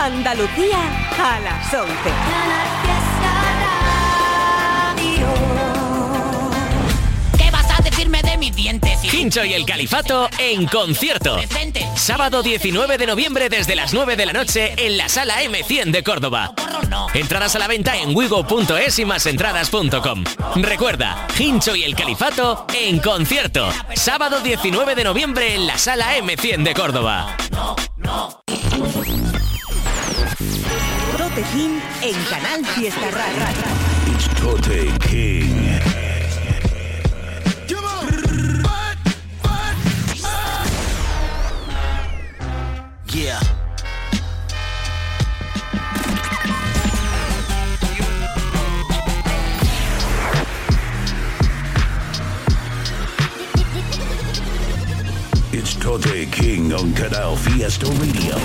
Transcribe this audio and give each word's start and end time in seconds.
Andalucía 0.00 0.78
a 1.18 1.40
las 1.40 1.74
11. 1.74 1.92
¿Qué 7.36 7.50
vas 7.50 7.78
a 7.78 7.82
decirme 7.82 8.22
de 8.22 8.38
mis 8.38 8.56
dientes? 8.56 9.12
Hincho 9.12 9.44
y 9.44 9.52
el 9.52 9.66
Califato 9.66 10.30
en 10.38 10.66
concierto. 10.68 11.36
Sábado 11.96 12.42
19 12.42 12.96
de 12.96 13.06
noviembre 13.06 13.50
desde 13.50 13.76
las 13.76 13.92
9 13.92 14.16
de 14.16 14.24
la 14.24 14.32
noche 14.32 14.72
en 14.78 14.96
la 14.96 15.10
sala 15.10 15.42
M100 15.42 15.90
de 15.90 16.02
Córdoba. 16.02 16.54
Entradas 17.12 17.54
a 17.56 17.58
la 17.58 17.68
venta 17.68 17.94
en 17.98 18.16
wigo.es 18.16 18.98
y 18.98 19.04
másentradas.com. 19.04 20.24
Recuerda, 20.56 21.26
Hincho 21.38 21.76
y 21.76 21.84
el 21.84 21.94
Califato 21.94 22.64
en 22.72 23.00
concierto. 23.00 23.70
Sábado 23.94 24.40
19 24.40 24.94
de 24.94 25.04
noviembre 25.04 25.54
en 25.54 25.66
la 25.66 25.76
sala 25.76 26.16
M100 26.16 26.62
de 26.62 26.72
Córdoba. 26.72 27.36
En 32.02 32.14
Canal 32.30 32.64
Fiesta 32.64 33.10
Rara. 33.10 33.50
It's 34.06 34.26
Tote 34.40 34.90
King. 35.00 35.80
Yeah. 43.12 43.38
It's 55.52 55.74
Tote 55.76 56.30
King 56.32 56.72
on 56.72 56.94
Canal 56.94 57.36
Fiesta 57.36 57.86
Radio. 57.86 58.36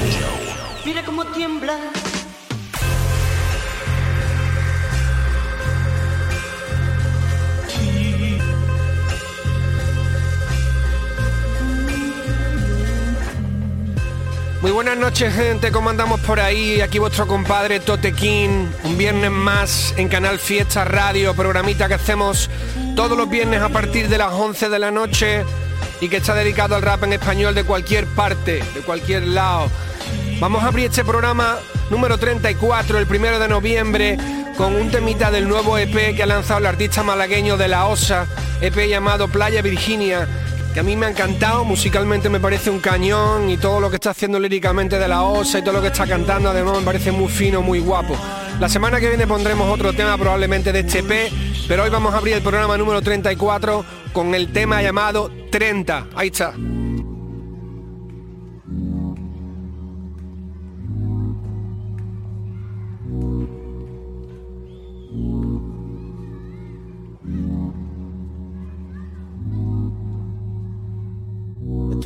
Mira 0.84 1.03
cómo 1.06 1.23
tiembla. 1.28 2.05
Muy 14.66 14.71
buenas 14.71 14.97
noches 14.97 15.31
gente, 15.31 15.71
¿cómo 15.71 15.91
andamos 15.91 16.19
por 16.21 16.39
ahí? 16.39 16.81
Aquí 16.81 16.97
vuestro 16.97 17.27
compadre 17.27 17.80
Tote 17.80 18.13
King, 18.13 18.66
un 18.83 18.97
viernes 18.97 19.30
más 19.30 19.94
en 19.95 20.09
Canal 20.09 20.39
Fiesta 20.39 20.83
Radio, 20.83 21.35
programita 21.35 21.88
que 21.88 21.94
hacemos 21.94 22.49
todos 22.95 23.16
los 23.16 23.30
viernes 23.30 23.61
a 23.61 23.69
partir 23.69 24.09
de 24.09 24.17
las 24.17 24.33
11 24.33 24.69
de 24.69 24.80
la 24.80 24.89
noche 24.89 25.45
y 26.02 26.09
que 26.09 26.17
está 26.17 26.33
dedicado 26.33 26.75
al 26.75 26.81
rap 26.81 27.03
en 27.03 27.13
español 27.13 27.53
de 27.53 27.63
cualquier 27.63 28.08
parte, 28.08 28.63
de 28.73 28.81
cualquier 28.81 29.27
lado. 29.27 29.69
Vamos 30.39 30.63
a 30.63 30.69
abrir 30.69 30.88
este 30.88 31.05
programa 31.05 31.59
número 31.91 32.17
34, 32.17 32.97
el 32.97 33.05
primero 33.05 33.38
de 33.38 33.47
noviembre, 33.47 34.17
con 34.58 34.75
un 34.75 34.89
temita 34.89 35.30
del 35.30 35.47
nuevo 35.47 35.77
EP 35.77 36.16
que 36.16 36.23
ha 36.23 36.25
lanzado 36.25 36.59
el 36.59 36.66
artista 36.66 37.03
malagueño 37.03 37.55
de 37.55 37.67
la 37.67 37.86
OSA, 37.86 38.25
EP 38.61 38.89
llamado 38.89 39.27
Playa 39.27 39.61
Virginia, 39.61 40.27
que 40.76 40.81
a 40.81 40.84
mí 40.84 40.98
me 40.98 41.06
ha 41.06 41.09
encantado, 41.09 41.64
musicalmente 41.64 42.28
me 42.28 42.42
parece 42.42 42.70
un 42.70 42.81
cañón 42.81 43.50
y 43.50 43.56
todo 43.56 43.80
lo 43.80 43.90
que 43.90 43.95
está 43.95 44.09
haciendo 44.09 44.38
líricamente 44.42 45.00
de 45.00 45.08
la 45.08 45.23
OSA 45.23 45.59
y 45.59 45.62
todo 45.62 45.76
lo 45.76 45.82
que 45.82 45.88
está 45.88 46.06
cantando 46.06 46.50
además 46.50 46.80
me 46.80 46.84
parece 46.84 47.14
muy 47.14 47.30
fino, 47.30 47.62
muy 47.62 47.80
guapo. 47.80 48.14
La 48.59 48.67
semana 48.67 49.00
que 49.00 49.08
viene 49.08 49.26
pondremos 49.26 49.72
otro 49.72 49.94
tema 49.94 50.17
probablemente 50.17 50.73
de 50.73 50.82
este 50.82 51.00
EP, 51.00 51.32
pero 51.70 51.84
hoy 51.84 51.90
vamos 51.90 52.14
a 52.14 52.17
abrir 52.17 52.34
el 52.34 52.42
programa 52.42 52.78
número 52.78 53.02
34 53.02 53.86
con 54.12 54.36
el 54.36 54.52
tema 54.52 54.82
llamado 54.82 55.32
30. 55.50 56.08
Ahí 56.14 56.28
está. 56.28 56.54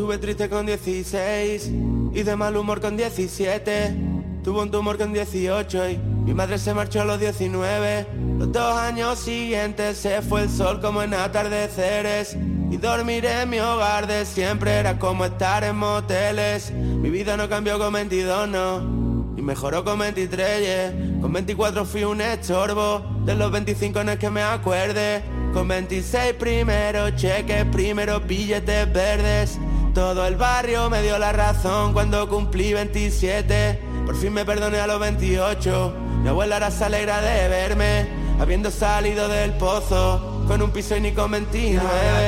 Estuve 0.09 0.25
triste 0.25 0.50
con 0.50 0.66
16 0.66 1.70
y 2.16 2.24
de 2.24 2.36
mal 2.36 2.58
humor 2.58 2.81
con 2.81 2.97
17. 2.97 3.96
Tuve 4.44 4.62
un 4.64 4.72
tumor 4.72 4.97
con 4.97 5.14
18 5.14 5.90
y 5.92 5.97
mi 6.00 6.34
madre 6.34 6.58
se 6.58 6.74
marchó 6.74 7.02
a 7.02 7.06
los 7.06 7.20
19. 7.20 8.08
Los 8.40 8.52
dos 8.52 8.75
años 8.75 9.19
siguientes 9.19 10.00
se 10.00 10.24
fue 10.24 10.42
el 10.42 10.50
sol 10.50 10.81
como 10.81 11.03
en 11.03 11.14
atardeceres. 11.14 12.36
Y 12.72 12.78
dormir 12.78 13.24
en 13.24 13.52
mi 13.52 13.59
hogar 13.59 14.08
de 14.08 14.25
siempre 14.25 14.72
era 14.80 14.98
como 14.98 15.25
estar 15.25 15.64
en 15.64 15.75
moteles. 15.75 16.72
Mi 16.72 17.12
vida 17.12 17.38
no 17.38 17.48
cambió 17.48 17.78
con 17.78 17.94
22, 17.94 18.50
no. 18.50 19.36
Y 19.38 19.44
mejoró 19.44 19.86
con 19.86 20.00
23, 20.00 20.59
yeah. 20.59 21.22
Con 21.22 21.34
24 21.34 21.86
fui 21.86 22.03
un 22.03 22.22
estorbo. 22.22 23.06
De 23.25 23.36
los 23.36 23.52
25 23.52 24.03
no 24.03 24.14
es 24.14 24.18
que 24.18 24.31
me 24.31 24.42
acuerde. 24.42 25.22
Con 25.53 25.68
26 25.68 26.34
primeros 26.34 27.16
cheques, 27.16 27.64
primeros 27.66 28.25
billetes 28.25 28.92
verdes. 28.92 29.59
Todo 29.94 30.28
el 30.28 30.36
barrio 30.36 30.90
me 30.90 31.02
dio 31.02 31.18
la 31.18 31.32
razón 31.32 31.94
cuando 31.94 32.28
cumplí 32.30 32.74
27. 32.74 33.82
Por 34.06 34.16
fin 34.16 34.34
me 34.34 34.46
perdoné 34.46 34.80
a 34.80 34.88
los 34.88 35.00
28. 35.00 35.96
Mi 36.22 36.30
abuela 36.30 36.56
ahora 36.56 36.72
se 36.72 36.86
alegra 36.86 37.22
de 37.22 37.48
verme, 37.48 38.08
habiendo 38.40 38.70
salido 38.72 39.28
del 39.28 39.54
pozo 39.54 40.44
con 40.48 40.62
un 40.62 40.72
piso 40.72 40.96
y 40.96 41.02
ni 41.02 41.12
con 41.12 41.32
29. 41.32 41.82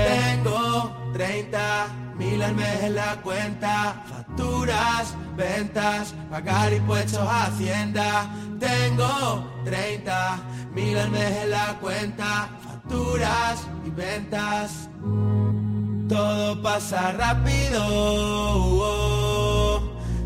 tengo 0.09 0.91
30 1.13 1.87
mil 2.15 2.41
al 2.41 2.55
mes 2.55 2.83
en 2.83 2.95
la 2.95 3.15
cuenta, 3.21 4.03
facturas, 4.07 5.15
ventas, 5.35 6.13
pagar 6.29 6.73
impuestos 6.73 7.27
Hacienda. 7.27 8.29
Tengo 8.59 9.51
30 9.65 10.39
mil 10.73 10.97
al 10.97 11.09
mes 11.09 11.43
en 11.43 11.51
la 11.51 11.77
cuenta, 11.79 12.49
facturas 12.63 13.67
y 13.85 13.89
ventas. 13.89 14.89
Todo 16.11 16.61
pasa 16.61 17.13
rápido, 17.13 17.81
oh, 18.69 19.79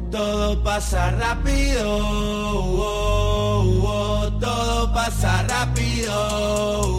todo 0.09 0.63
pasa 0.63 1.11
rápido, 1.11 1.97
oh, 1.99 3.83
oh, 3.85 4.31
todo 4.39 4.91
pasa 4.91 5.43
rápido, 5.43 6.11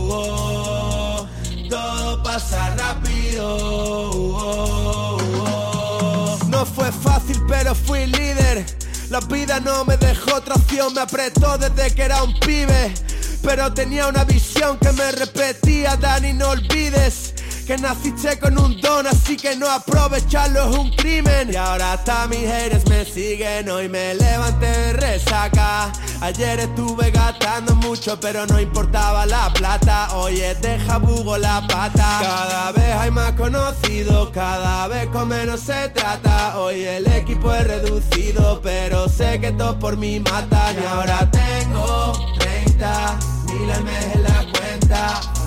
oh, 0.08 1.26
todo 1.68 2.22
pasa 2.22 2.76
rápido. 2.76 3.44
oh, 3.44 5.18
oh. 5.18 6.38
No 6.46 6.64
fue 6.64 6.92
fácil, 6.92 7.42
pero 7.48 7.74
fui 7.74 8.06
líder. 8.06 8.64
La 9.10 9.18
vida 9.18 9.58
no 9.58 9.84
me 9.84 9.96
dejó 9.96 10.36
otra 10.36 10.54
opción, 10.54 10.94
me 10.94 11.00
apretó 11.00 11.58
desde 11.58 11.92
que 11.92 12.02
era 12.02 12.22
un 12.22 12.38
pibe. 12.38 12.94
Pero 13.42 13.74
tenía 13.74 14.06
una 14.06 14.22
visión 14.22 14.78
que 14.78 14.92
me 14.92 15.10
repetía, 15.10 15.96
Dani, 15.96 16.34
no 16.34 16.50
olvides 16.50 17.34
que 17.66 17.76
naciste 17.78 18.38
con 18.38 18.56
un 18.58 18.80
don, 18.80 19.08
así 19.08 19.36
que 19.36 19.56
no 19.56 19.68
aprovecharlo 19.68 20.70
es 20.70 20.78
un 20.78 20.90
crimen. 20.90 21.52
Y 21.52 21.56
ahora 21.56 21.94
hasta 21.94 22.28
mis 22.28 22.46
haters 22.46 22.88
me 22.88 23.04
siguen, 23.04 23.68
hoy 23.68 23.88
me 23.88 24.14
levanté 24.14 24.66
de 24.66 24.92
resaca. 24.92 25.90
Ayer 26.20 26.60
estuve 26.60 27.10
gastando 27.10 27.74
mucho, 27.74 28.20
pero 28.20 28.46
no 28.46 28.60
importaba 28.60 29.26
la 29.26 29.52
plata. 29.52 30.14
Oye, 30.14 30.54
deja 30.54 30.98
bugo 30.98 31.36
la 31.36 31.66
pata. 31.66 32.18
Cada 32.22 32.72
vez 32.72 32.94
hay 32.94 33.10
más 33.10 33.32
conocidos, 33.32 34.30
cada 34.30 34.86
vez 34.86 35.08
con 35.08 35.28
menos 35.28 35.60
se 35.60 35.88
trata. 35.88 36.60
Hoy 36.60 36.84
el 36.84 37.06
equipo 37.08 37.52
es 37.52 37.66
reducido, 37.66 38.60
pero 38.62 39.08
sé 39.08 39.40
que 39.40 39.50
todo 39.50 39.76
por 39.76 39.96
mi 39.96 40.20
mata. 40.20 40.72
Y 40.72 40.86
ahora 40.86 41.28
tengo 41.32 42.12
30 42.38 43.18
mil 43.46 43.84
mes 43.84 44.14
en 44.14 44.22
la 44.22 44.46
cuenta. 44.52 45.45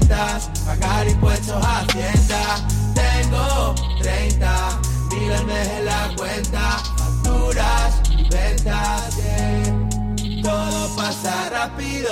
Pagar 0.00 1.06
impuestos 1.06 1.62
a 1.62 1.80
Hacienda. 1.80 2.66
Tengo 2.94 3.74
30 4.00 4.80
mil 5.10 5.32
al 5.32 5.46
mes 5.46 5.68
en 5.68 5.84
la 5.84 6.10
cuenta. 6.16 6.78
Facturas 6.96 8.00
y 8.10 8.28
ventas, 8.30 9.16
yeah. 9.16 10.42
Todo 10.42 10.96
pasa 10.96 11.50
rápido, 11.50 12.10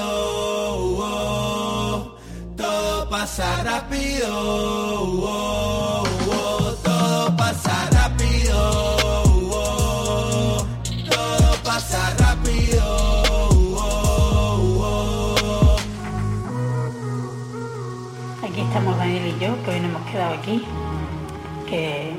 oh, 0.99 2.17
todo 2.55 3.09
pasa 3.09 3.63
rápido, 3.63 4.29
oh, 4.31 5.25
oh, 5.25 6.00
que 19.71 19.81
nos 19.81 19.91
hemos 19.91 20.11
quedado 20.11 20.35
aquí. 20.35 20.63
Que 21.69 22.13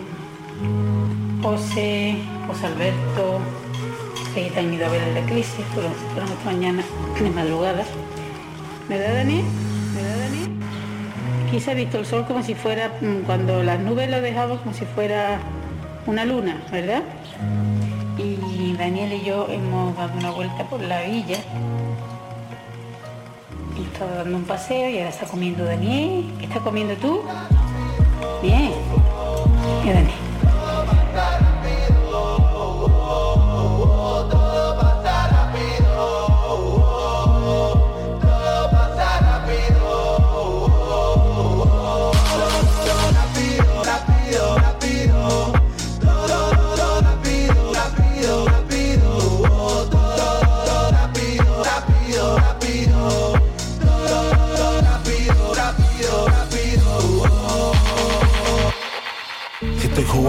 José, 1.41 2.17
José 2.47 2.65
Alberto, 2.67 3.39
que 4.33 4.51
han 4.57 4.73
ido 4.73 4.85
a 4.85 4.89
ver 4.89 5.03
el 5.03 5.17
eclipse, 5.17 5.63
fueron, 5.73 5.91
mañana 6.45 6.83
de 7.19 7.29
madrugada. 7.29 7.83
¿Verdad, 8.87 9.15
Daniel? 9.15 9.45
¿Verdad, 9.95 10.17
Daniel? 10.19 10.51
Aquí 11.47 11.59
se 11.59 11.71
ha 11.71 11.73
visto 11.73 11.99
el 11.99 12.05
sol 12.05 12.25
como 12.25 12.41
si 12.43 12.55
fuera, 12.55 12.91
mm, 13.01 13.23
cuando 13.25 13.63
las 13.63 13.79
nubes 13.79 14.09
lo 14.09 14.21
dejaban 14.21 14.57
como 14.57 14.73
si 14.73 14.85
fuera 14.85 15.39
una 16.05 16.25
luna, 16.25 16.61
¿verdad? 16.71 17.03
y 18.17 18.75
Daniel 18.77 19.13
y 19.13 19.25
yo 19.25 19.47
hemos 19.49 19.95
dado 19.97 20.15
una 20.17 20.29
vuelta 20.31 20.63
por 20.65 20.79
la 20.81 21.01
villa. 21.01 21.39
Y 23.77 23.83
estaba 23.83 24.11
dando 24.15 24.37
un 24.37 24.43
paseo 24.43 24.89
y 24.89 24.97
ahora 24.97 25.09
está 25.09 25.25
comiendo 25.25 25.63
Daniel. 25.65 26.31
¿Qué 26.39 26.45
está 26.45 26.59
comiendo 26.59 26.95
tú? 26.95 27.21
Bien. 28.41 28.71
¿Y 29.83 29.89
Daniel? 29.89 31.50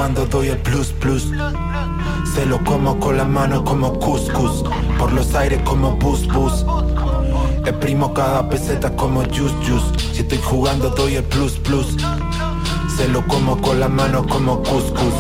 Cuando 0.02 0.26
doy 0.26 0.48
el 0.48 0.58
plus 0.58 0.88
plus. 0.88 1.30
Se 2.34 2.44
lo 2.44 2.58
como 2.64 2.98
con 2.98 3.16
la 3.16 3.24
mano 3.24 3.64
como 3.64 4.00
couscous. 4.00 4.64
Por 4.98 5.12
los 5.12 5.32
aires 5.36 5.60
como 5.64 5.92
bus 5.92 6.26
bus. 6.26 6.66
Exprimo 7.64 8.12
cada 8.12 8.48
peseta 8.48 8.90
como 8.96 9.22
juice 9.22 9.54
juice. 9.64 10.12
Si 10.12 10.22
estoy 10.22 10.38
jugando 10.38 10.90
doy 10.90 11.14
el 11.14 11.22
plus 11.22 11.52
plus. 11.52 11.96
Se 12.96 13.06
lo 13.06 13.24
como 13.28 13.60
con 13.62 13.78
la 13.78 13.86
mano 13.86 14.26
como 14.26 14.60
couscous. 14.64 15.14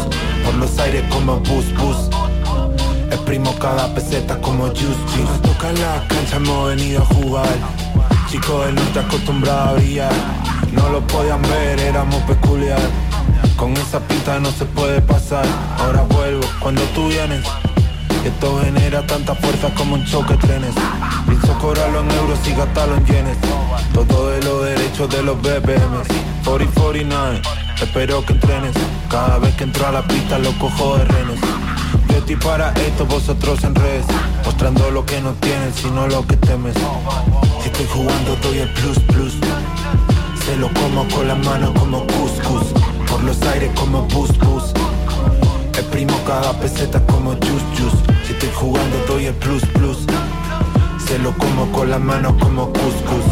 Por 0.44 0.54
los 0.56 0.76
aires 0.80 1.04
como 1.12 1.36
bus 1.38 1.72
bus. 1.74 2.10
Exprimo 3.12 3.54
cada 3.60 3.94
peseta 3.94 4.40
como 4.40 4.66
juice 4.66 4.98
juice. 5.14 5.38
toca 5.44 5.70
la 5.74 6.08
cancha 6.08 6.38
hemos 6.38 6.70
venido 6.70 7.02
a 7.02 7.04
jugar. 7.04 7.56
Chicos 8.28 8.66
del 8.66 8.74
norte 8.74 8.98
acostumbrado 8.98 9.68
a 9.68 9.72
brillar. 9.74 10.12
No 10.72 10.88
lo 10.88 11.06
podían 11.06 11.40
ver, 11.42 11.78
éramos 11.78 12.20
peculiar. 12.22 12.80
Con 13.62 13.76
esa 13.76 14.00
pinta 14.00 14.40
no 14.40 14.50
se 14.50 14.64
puede 14.64 15.00
pasar. 15.02 15.46
Ahora 15.78 16.02
vuelvo 16.02 16.42
cuando 16.58 16.82
tú 16.96 17.06
vienes. 17.06 17.44
Esto 18.24 18.60
genera 18.60 19.06
tanta 19.06 19.36
fuerza 19.36 19.72
como 19.76 19.94
un 19.94 20.04
choque 20.04 20.34
trenes. 20.34 20.74
Pienso 21.28 21.56
cobrarlo 21.60 22.00
en 22.00 22.10
euros 22.10 22.40
y 22.44 22.54
gastarlo 22.54 22.96
en 22.96 23.06
yenes. 23.06 23.38
Todo 23.94 24.30
de 24.30 24.42
los 24.42 24.64
derechos 24.64 25.08
de 25.10 25.22
los 25.22 25.40
BPM. 25.40 25.94
4049, 26.44 27.40
espero 27.80 28.26
que 28.26 28.32
entrenes. 28.32 28.72
Cada 29.08 29.38
vez 29.38 29.54
que 29.54 29.62
entro 29.62 29.86
a 29.86 29.92
la 29.92 30.08
pista 30.08 30.40
lo 30.40 30.50
cojo 30.58 30.96
de 30.96 31.04
renes. 31.04 31.40
Yo 32.08 32.16
estoy 32.16 32.34
para 32.34 32.72
esto, 32.72 33.06
vosotros 33.06 33.62
en 33.62 33.76
redes. 33.76 34.06
Mostrando 34.44 34.90
lo 34.90 35.06
que 35.06 35.20
no 35.20 35.34
tienes, 35.34 35.76
sino 35.76 36.08
lo 36.08 36.26
que 36.26 36.36
temes. 36.36 36.74
Si 37.62 37.68
estoy 37.68 37.86
jugando, 37.86 38.34
doy 38.42 38.58
el 38.58 38.70
plus 38.70 38.98
plus. 38.98 39.34
Se 40.44 40.56
lo 40.56 40.68
como 40.74 41.06
con 41.10 41.28
la 41.28 41.36
mano 41.36 41.72
como 41.74 42.04
couscous 42.08 42.81
por 43.22 43.36
los 43.36 43.42
aires 43.52 43.70
como 43.76 44.02
bus 44.08 44.36
bus. 44.38 44.64
Exprimo 45.78 46.12
cada 46.26 46.52
peseta 46.58 47.00
como 47.06 47.30
juice 47.34 47.66
juice. 47.76 47.96
Si 48.26 48.32
estoy 48.32 48.50
jugando 48.54 48.96
doy 49.06 49.26
el 49.26 49.34
plus 49.34 49.64
plus. 49.66 49.98
Se 51.06 51.18
lo 51.20 51.32
como 51.38 51.70
con 51.72 51.90
la 51.90 51.98
mano 51.98 52.36
como 52.38 52.72
couscous 52.72 53.24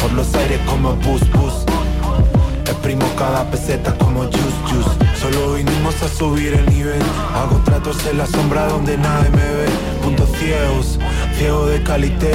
Por 0.00 0.12
los 0.12 0.34
aires 0.34 0.60
como 0.66 0.94
bus 0.96 1.22
bus. 1.32 1.64
Exprimo 2.66 3.06
cada 3.16 3.50
peseta 3.50 3.96
como 3.96 4.24
juice 4.24 4.60
juice. 4.66 4.90
Solo 5.18 5.54
vinimos 5.54 5.94
a 6.02 6.08
subir 6.08 6.52
el 6.52 6.66
nivel. 6.66 7.02
Hago 7.34 7.56
tratos 7.64 8.04
en 8.06 8.18
la 8.18 8.26
sombra 8.26 8.66
donde 8.66 8.98
nadie 8.98 9.30
me 9.30 9.36
ve. 9.36 9.68
Puntos 10.02 10.28
ciegos, 10.38 10.98
ciego 11.38 11.66
de 11.66 11.82
calité 11.82 12.32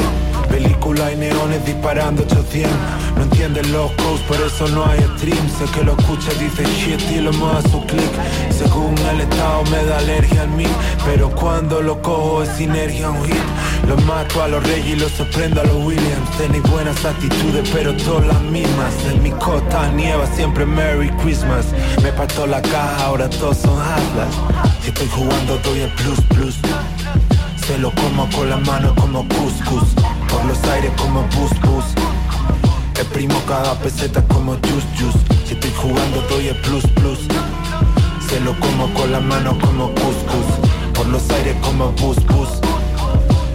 Película 0.53 1.11
y 1.11 1.15
neones 1.15 1.65
disparando 1.65 2.21
800 2.21 2.71
No 3.17 3.23
entienden 3.23 3.71
los 3.71 3.91
codes, 3.94 4.21
por 4.27 4.38
eso 4.38 4.67
no 4.67 4.85
hay 4.85 5.00
stream. 5.17 5.50
Sé 5.57 5.65
que 5.73 5.83
lo 5.83 5.97
escucha 5.97 6.29
dice 6.39 6.63
shit 6.75 7.01
y 7.09 7.21
lo 7.21 7.33
mueve 7.33 7.57
a 7.57 7.61
su 7.63 7.83
click 7.88 8.11
Según 8.51 8.95
el 9.00 9.21
estado 9.21 9.63
me 9.71 9.83
da 9.83 9.97
alergia 9.97 10.44
al 10.44 10.50
mí 10.50 10.67
Pero 11.05 11.31
cuando 11.31 11.81
lo 11.81 12.00
cojo 12.03 12.44
es 12.44 12.50
sinergia 12.50 13.09
un 13.09 13.25
hit. 13.25 13.35
Los 13.88 14.05
mato 14.05 14.44
a 14.44 14.47
los 14.47 14.63
reyes 14.63 14.85
y 14.85 14.95
los 14.95 15.11
sorprendo 15.13 15.59
a 15.59 15.63
los 15.63 15.75
Williams. 15.75 16.38
Tenéis 16.38 16.63
buenas 16.69 17.03
actitudes 17.03 17.67
pero 17.73 17.95
todas 17.95 18.27
las 18.27 18.41
mismas. 18.44 18.94
En 19.11 19.23
mi 19.23 19.31
costa 19.31 19.91
nieva 19.94 20.27
siempre 20.35 20.67
Merry 20.67 21.09
Christmas. 21.23 21.65
Me 22.03 22.11
parto 22.11 22.45
la 22.45 22.61
caja, 22.61 23.05
ahora 23.05 23.27
todos 23.27 23.57
son 23.57 23.81
Atlas. 23.81 24.35
Estoy 24.85 25.07
jugando 25.07 25.57
doy 25.63 25.79
el 25.79 25.89
plus 25.94 26.21
plus. 26.29 26.55
Se 27.65 27.79
lo 27.79 27.91
como 27.95 28.29
con 28.29 28.51
la 28.51 28.57
mano 28.57 28.94
como 28.95 29.27
couscous 29.29 29.95
Por 30.33 30.45
los 30.45 30.63
aires 30.63 30.91
como 30.97 31.21
bus 31.21 31.51
bus 31.62 31.85
Exprimo 32.95 33.35
cada 33.47 33.75
peseta 33.75 34.21
como 34.27 34.53
juice 34.53 34.88
juice. 34.97 35.19
Si 35.45 35.53
estoy 35.53 35.71
jugando 35.71 36.21
doy 36.30 36.47
el 36.47 36.56
plus 36.62 36.85
plus. 36.95 37.19
Se 38.27 38.39
lo 38.39 38.59
como 38.59 38.91
con 38.95 39.12
la 39.12 39.19
mano 39.19 39.56
como 39.59 39.94
couscous 39.94 40.50
Por 40.95 41.07
los 41.07 41.30
aires 41.30 41.56
como 41.62 41.91
bus 41.91 42.18
bus 42.25 42.50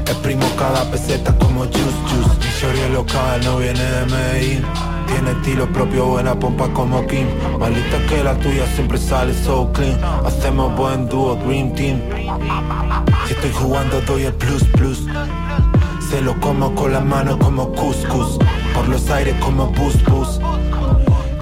Exprimo 0.06 0.46
cada 0.56 0.88
peseta 0.90 1.36
como 1.38 1.64
juice 1.64 2.00
juice. 2.08 2.38
Mi 2.38 2.50
shorty 2.60 2.92
local 2.94 3.40
no 3.44 3.58
viene 3.58 3.82
de 3.82 4.06
Medellín. 4.06 4.64
Tiene 5.06 5.30
estilo 5.32 5.72
propio, 5.72 6.06
buena 6.06 6.38
pompa 6.38 6.68
como 6.72 7.06
Kim. 7.06 7.26
Malita 7.58 7.98
que 8.08 8.22
la 8.22 8.34
tuya 8.34 8.66
siempre 8.74 8.98
sale 8.98 9.34
so 9.34 9.70
clean. 9.72 9.98
Hacemos 10.24 10.76
buen 10.76 11.08
dúo, 11.08 11.34
Dream 11.36 11.74
Team. 11.74 12.00
Si 13.26 13.34
estoy 13.34 13.52
jugando 13.52 14.00
doy 14.02 14.24
el 14.24 14.34
plus 14.34 14.64
plus 14.64 15.06
Se 16.08 16.22
lo 16.22 16.40
como 16.40 16.74
con 16.74 16.92
la 16.92 17.00
mano 17.00 17.38
como 17.38 17.70
couscous 17.72 18.38
Por 18.74 18.88
los 18.88 19.10
aires 19.10 19.34
como 19.40 19.66
bus 19.66 20.02
bus 20.06 20.40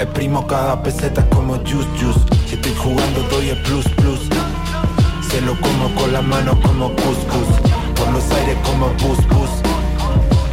Exprimo 0.01 0.45
cada 0.49 0.83
peseta 0.83 1.25
como 1.31 1.55
juice 1.59 1.89
juice 1.97 2.19
Si 2.49 2.57
estoy 2.57 2.75
jugando 2.75 3.23
doy 3.31 3.51
el 3.51 3.63
plus 3.63 3.89
plus. 3.91 4.21
Se 5.31 5.41
lo 5.43 5.55
como 5.61 5.95
con 5.95 6.13
la 6.13 6.21
mano 6.21 6.61
como 6.63 6.89
couscous 6.97 7.49
Por 7.95 8.09
los 8.13 8.29
aires 8.33 8.59
como 8.65 8.89
bus 8.95 9.25
bus 9.29 9.51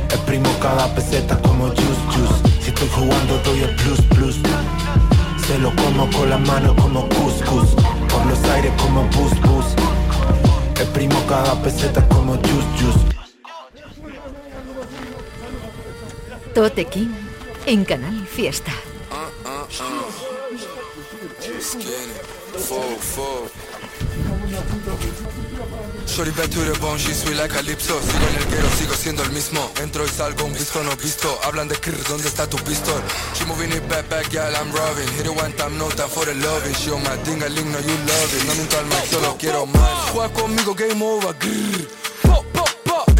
Exprimo 0.09 0.49
cada 0.61 0.93
peseta 0.93 1.35
como 1.39 1.69
juice 1.69 2.03
juice 2.13 2.69
estoy 2.69 2.89
jugando 2.89 3.41
doy 3.43 3.63
el 3.63 3.75
plus 3.77 4.01
plus. 4.01 4.35
Se 5.47 5.57
lo 5.57 5.71
como 5.75 6.07
con 6.11 6.29
la 6.29 6.37
mano 6.37 6.75
como 6.75 7.09
couscous 7.09 7.69
Por 8.09 8.25
los 8.27 8.43
aires 8.51 8.73
como 8.77 9.01
bus 9.05 9.41
bus 9.41 9.65
Exprimo 10.79 11.15
cada 11.27 11.55
peseta 11.63 12.07
como 12.09 12.33
juice 12.33 12.67
juice 12.79 13.02
Tote 16.53 16.85
King 16.85 17.09
en 17.65 17.83
Canal 17.83 18.27
Fiesta. 18.27 18.71
Shorty 26.05 26.31
back 26.31 26.49
to 26.51 26.59
the 26.59 26.77
bone, 26.79 26.99
she 26.99 27.11
sweet 27.11 27.37
like 27.37 27.49
Calypso. 27.49 27.99
Sigo 27.99 28.27
en 28.29 28.35
el 28.35 28.45
guero, 28.51 28.69
sigo 28.77 28.93
siendo 28.93 29.23
el 29.23 29.31
mismo. 29.31 29.67
Entro 29.81 30.05
y 30.05 30.09
salgo, 30.09 30.45
un 30.45 30.53
visto 30.53 30.83
no 30.83 30.95
visto. 30.95 31.39
Hablan 31.43 31.67
de 31.69 31.75
krr, 31.75 31.97
¿dónde 32.07 32.27
está 32.27 32.47
tu 32.47 32.57
pistol? 32.57 33.01
She 33.33 33.45
moving 33.45 33.71
it 33.71 33.87
back, 33.89 34.07
back, 34.09 34.29
yeah, 34.29 34.47
I'm 34.53 34.71
robbing 34.71 35.07
Hit 35.17 35.25
it 35.25 35.35
one 35.35 35.53
time, 35.53 35.75
no 35.79 35.89
for 35.89 36.25
the 36.25 36.35
loving. 36.35 36.75
She 36.75 36.91
on 36.91 37.01
my 37.01 37.17
ding, 37.23 37.41
a 37.41 37.49
link, 37.49 37.65
no 37.65 37.79
you 37.79 37.97
love 38.05 38.33
it. 38.35 38.45
No 38.45 38.53
miento 38.53 38.77
al 38.77 38.85
mic, 38.85 39.05
solo 39.09 39.35
quiero 39.39 39.65
más. 39.65 40.11
Juega 40.11 40.31
conmigo, 40.33 40.75
game 40.75 41.01
over, 41.01 41.33
grrr 41.39 42.12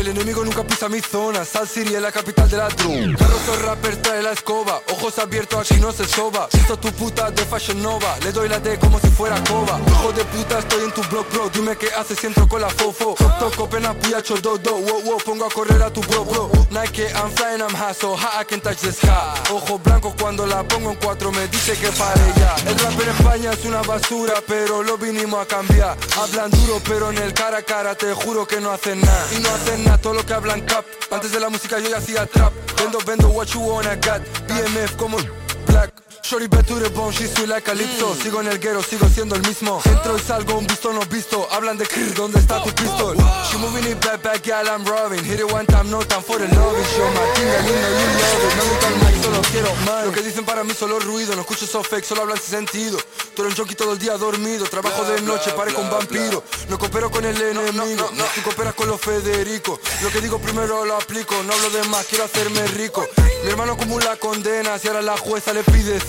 el 0.03 0.09
enemigo 0.09 0.43
nunca 0.43 0.63
pisa 0.63 0.89
mi 0.89 0.99
zona. 0.99 1.45
Sal 1.45 1.67
City 1.67 1.95
es 1.95 2.01
la 2.01 2.11
capital 2.11 2.49
de 2.49 2.57
la 2.57 2.67
drum 2.67 3.15
Carrozo 3.15 3.55
rapper 3.65 3.95
trae 4.01 4.21
la 4.21 4.31
escoba. 4.31 4.81
Ojos 4.91 5.17
abiertos 5.17 5.59
aquí 5.59 5.79
no 5.79 5.91
se 5.91 6.05
soba. 6.05 6.49
Sisto 6.51 6.77
tu 6.77 6.91
puta 6.91 7.31
de 7.31 7.43
Fashion 7.45 7.81
Nova 7.81 8.17
Le 8.21 8.31
doy 8.31 8.49
la 8.49 8.59
D 8.59 8.77
como 8.79 8.99
si 8.99 9.07
fuera 9.07 9.41
coba. 9.45 9.79
Hijo 9.87 10.11
de 10.11 10.25
puta 10.25 10.59
estoy 10.59 10.83
en 10.83 10.91
tu 10.91 11.01
blog 11.03 11.25
bro. 11.31 11.49
Dime 11.49 11.77
qué 11.77 11.87
haces 11.97 12.19
si 12.19 12.27
entro 12.27 12.47
con 12.49 12.59
la 12.61 12.69
fofo. 12.69 13.15
Top 13.17 13.39
top 13.39 13.55
copena 13.55 13.93
puyacho 13.93 14.35
do 14.41 14.57
Wow 14.57 15.01
wow 15.03 15.17
pongo 15.23 15.45
a 15.45 15.49
correr 15.49 15.81
a 15.81 15.89
tu 15.89 16.01
bro 16.01 16.25
bro. 16.25 16.51
Nike 16.69 17.03
I'm 17.15 17.31
flying 17.31 17.61
I'm 17.61 17.73
high 17.73 17.93
so 17.93 18.15
high 18.15 18.41
I 18.41 18.43
can 18.43 18.59
touch 18.59 18.81
the 18.81 18.91
sky. 18.91 19.09
Ojo 19.51 19.79
blanco 19.79 20.13
cuando 20.19 20.45
la 20.45 20.63
pongo 20.63 20.91
en 20.91 20.97
cuatro 20.97 21.31
Me 21.31 21.47
dice 21.47 21.77
que 21.77 21.89
pare 21.91 22.21
ya. 22.35 22.55
El 22.69 22.77
rapper 22.77 23.07
en 23.07 23.15
España 23.15 23.51
es 23.53 23.63
una 23.63 23.81
basura 23.83 24.33
Pero 24.47 24.83
lo 24.83 24.97
vinimos 24.97 25.41
a 25.41 25.45
cambiar. 25.45 25.97
Hablan 26.17 26.51
duro 26.51 26.81
pero 26.83 27.11
en 27.11 27.19
el 27.19 27.33
cara 27.33 27.59
a 27.59 27.63
cara 27.63 27.95
Te 27.95 28.13
juro 28.13 28.45
que 28.45 28.59
no 28.59 28.71
hacen 28.71 28.99
nada. 28.99 29.27
Y 29.37 29.39
no 29.39 29.49
hacen 29.49 29.83
nada 29.85 29.92
todo 29.97 30.13
lo 30.13 30.25
que 30.25 30.33
hablan 30.33 30.61
cap. 30.61 30.85
Antes 31.11 31.31
de 31.31 31.39
la 31.39 31.49
música 31.49 31.79
yo 31.79 31.89
ya 31.89 31.97
hacía 31.97 32.25
trap. 32.25 32.53
Vendo, 32.77 32.99
vendo 33.05 33.29
what 33.29 33.47
you 33.47 33.61
wanna 33.61 33.95
got. 33.95 34.21
BMF 34.47 34.95
como 34.95 35.17
black. 35.73 36.03
Shorty 36.23 36.47
bone, 36.47 37.11
she 37.11 37.25
sweet 37.27 37.49
like 37.49 37.65
Calypso. 37.65 38.15
Sigo 38.15 38.39
en 38.39 38.47
el 38.47 38.57
guero, 38.57 38.81
sigo 38.81 39.07
siendo 39.09 39.35
el 39.35 39.41
mismo. 39.41 39.81
Entro 39.83 40.15
y 40.15 40.21
salgo, 40.21 40.57
un 40.57 40.65
visto 40.65 40.93
no 40.93 41.01
visto. 41.07 41.47
Hablan 41.51 41.77
de 41.77 41.85
Krr, 41.85 42.13
¿dónde 42.13 42.39
está 42.39 42.63
tu 42.63 42.69
pistol? 42.73 43.17
She 43.51 43.57
moving 43.57 43.85
it 43.91 43.99
back, 44.05 44.23
back, 44.23 44.41
yeah, 44.43 44.63
I'm 44.63 44.85
robbing. 44.85 45.23
Hit 45.25 45.39
it 45.41 45.51
one 45.51 45.65
time, 45.65 45.91
no 45.91 46.01
time 46.01 46.23
for 46.23 46.39
the 46.39 46.47
loving 46.55 46.85
Show 46.95 47.09
my 47.11 47.25
thing, 47.35 47.49
I 47.49 47.61
know 47.67 47.91
you 47.99 48.07
love 48.21 48.43
it 48.45 48.55
No 48.57 48.63
me 48.63 48.75
tal 48.79 48.95
mic, 49.03 49.23
solo 49.23 49.41
quiero 49.51 49.75
más 49.85 50.05
Lo 50.05 50.11
que 50.11 50.21
dicen 50.21 50.45
para 50.45 50.63
mí 50.63 50.73
solo 50.73 50.99
ruido. 50.99 51.35
No 51.35 51.41
escucho 51.41 51.67
so 51.67 51.83
fake, 51.83 52.05
solo 52.05 52.21
hablan 52.21 52.37
sin 52.37 52.51
sentido. 52.51 52.97
Tú 53.35 53.41
eres 53.41 53.53
un 53.53 53.65
junkie 53.65 53.75
todo 53.75 53.93
el 53.93 53.99
día 53.99 54.17
dormido. 54.17 54.65
Trabajo 54.65 55.03
de 55.03 55.21
noche, 55.21 55.51
parezco 55.51 55.81
un 55.81 55.89
vampiro. 55.89 56.43
No 56.69 56.79
coopero 56.79 57.11
con 57.11 57.25
el 57.25 57.39
enemigo. 57.39 58.09
Tú 58.35 58.41
cooperas 58.43 58.75
con 58.75 58.87
los 58.87 59.01
Federico. 59.01 59.79
Lo 60.01 60.09
que 60.09 60.21
digo 60.21 60.39
primero 60.39 60.85
lo 60.85 60.95
aplico. 60.95 61.35
No 61.43 61.53
hablo 61.53 61.69
de 61.69 61.83
más, 61.89 62.05
quiero 62.05 62.23
hacerme 62.23 62.65
rico. 62.67 63.05
Mi 63.43 63.49
hermano 63.49 63.73
acumula 63.73 64.15
condenas 64.15 64.85
Y 64.85 64.87
ahora 64.87 65.01
la 65.01 65.17
jueza 65.17 65.51
le 65.51 65.62
pide 65.63 65.99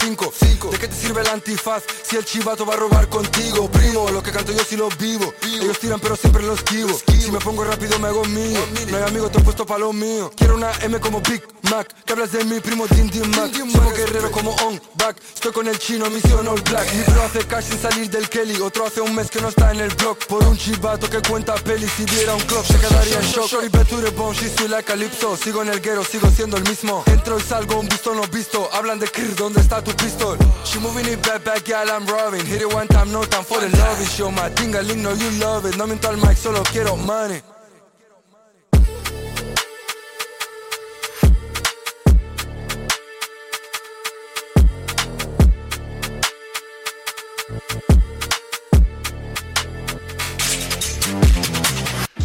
¿De 0.70 0.78
qué 0.78 0.88
te 0.88 0.94
sirve 0.94 1.20
el 1.20 1.28
antifaz 1.28 1.82
si 2.02 2.16
el 2.16 2.24
chivato 2.24 2.64
va 2.64 2.74
a 2.74 2.76
robar 2.76 3.08
contigo? 3.08 3.68
Primo, 3.70 4.08
lo 4.10 4.22
que 4.22 4.30
canto 4.30 4.52
yo 4.52 4.64
si 4.64 4.76
lo 4.76 4.88
vivo. 4.98 5.34
Ellos 5.42 5.78
tiran 5.78 6.00
pero 6.00 6.16
siempre 6.16 6.42
los 6.42 6.58
esquivo. 6.58 6.98
Si 7.06 7.30
me 7.30 7.38
pongo 7.38 7.64
rápido 7.64 7.98
me 7.98 8.08
hago 8.08 8.24
mío. 8.24 8.60
No 8.88 8.96
hay 8.96 9.02
amigos, 9.02 9.32
te 9.32 9.38
he 9.38 9.42
puesto 9.42 9.66
pa' 9.66 9.78
lo 9.78 9.92
mío. 9.92 10.30
Quiero 10.36 10.56
una 10.56 10.72
M 10.82 10.98
como 11.00 11.20
Big 11.20 11.42
Mac. 11.70 11.92
Que 12.04 12.12
hablas 12.12 12.32
de 12.32 12.44
mi 12.44 12.60
primo 12.60 12.86
Din 12.86 13.10
Din 13.10 13.28
Mac. 13.30 13.50
Somos 13.52 13.94
guerreros 13.94 14.30
como 14.30 14.50
On 14.66 14.80
Back. 14.94 15.16
Estoy 15.34 15.52
con 15.52 15.68
el 15.68 15.78
chino, 15.78 16.08
misión 16.10 16.46
All 16.48 16.60
Black. 16.62 16.92
Mi 16.94 17.02
bro 17.12 17.22
hace 17.22 17.46
cash 17.46 17.64
sin 17.64 17.78
salir 17.78 18.10
del 18.10 18.28
Kelly. 18.28 18.60
Otro 18.60 18.86
hace 18.86 19.00
un 19.00 19.14
mes 19.14 19.30
que 19.30 19.40
no 19.40 19.48
está 19.48 19.72
en 19.72 19.80
el 19.80 19.94
blog. 19.94 20.16
Por 20.28 20.44
un 20.44 20.56
chivato 20.56 21.08
que 21.10 21.20
cuenta 21.28 21.54
peli. 21.56 21.88
Si 21.88 22.04
viera 22.04 22.34
un 22.34 22.42
club 22.42 22.64
se 22.64 22.78
quedaría 22.78 23.18
en 23.18 23.26
shock. 23.26 23.48
Shorty 23.48 23.68
bet 23.68 23.88
to 23.88 24.00
the 24.00 24.10
bone, 24.10 24.34
she 24.34 24.48
sweet 24.48 24.70
like 24.70 24.84
Calypso. 24.84 25.36
Sigo 25.36 25.62
en 25.62 25.68
el 25.68 25.80
guero, 25.80 26.04
sigo 26.04 26.30
siendo 26.30 26.56
el 26.56 26.64
mismo. 26.64 27.02
Entro 27.06 27.38
y 27.38 27.42
salgo, 27.42 27.80
un 27.80 27.88
visto 27.88 28.14
no 28.14 28.22
visto. 28.28 28.68
Hablan 28.72 28.98
de 28.98 29.08
Krr, 29.08 29.34
¿dónde 29.44 29.60
está 29.60 29.82
tu 29.82 29.92
pistol? 29.92 30.38
She 30.64 30.78
moving 30.80 31.06
it 31.06 31.20
back, 31.26 31.44
back, 31.44 31.68
yeah, 31.68 31.84
I'm 31.84 32.06
robbing. 32.06 32.46
Hit 32.46 32.62
it 32.62 32.72
one 32.72 32.88
time, 32.88 33.12
no 33.12 33.24
time 33.24 33.44
for 33.44 33.60
the 33.60 33.68
loving. 33.76 34.06
Show 34.06 34.30
my 34.30 34.48
thing, 34.50 34.74
I 34.74 34.82
know 34.94 35.12
you 35.12 35.30
love 35.38 35.66
it. 35.66 35.76
No 35.76 35.86
miento 35.86 36.08
al 36.08 36.16
mic, 36.16 36.36
solo 36.36 36.62
quiero 36.72 36.96
money. 36.96 37.42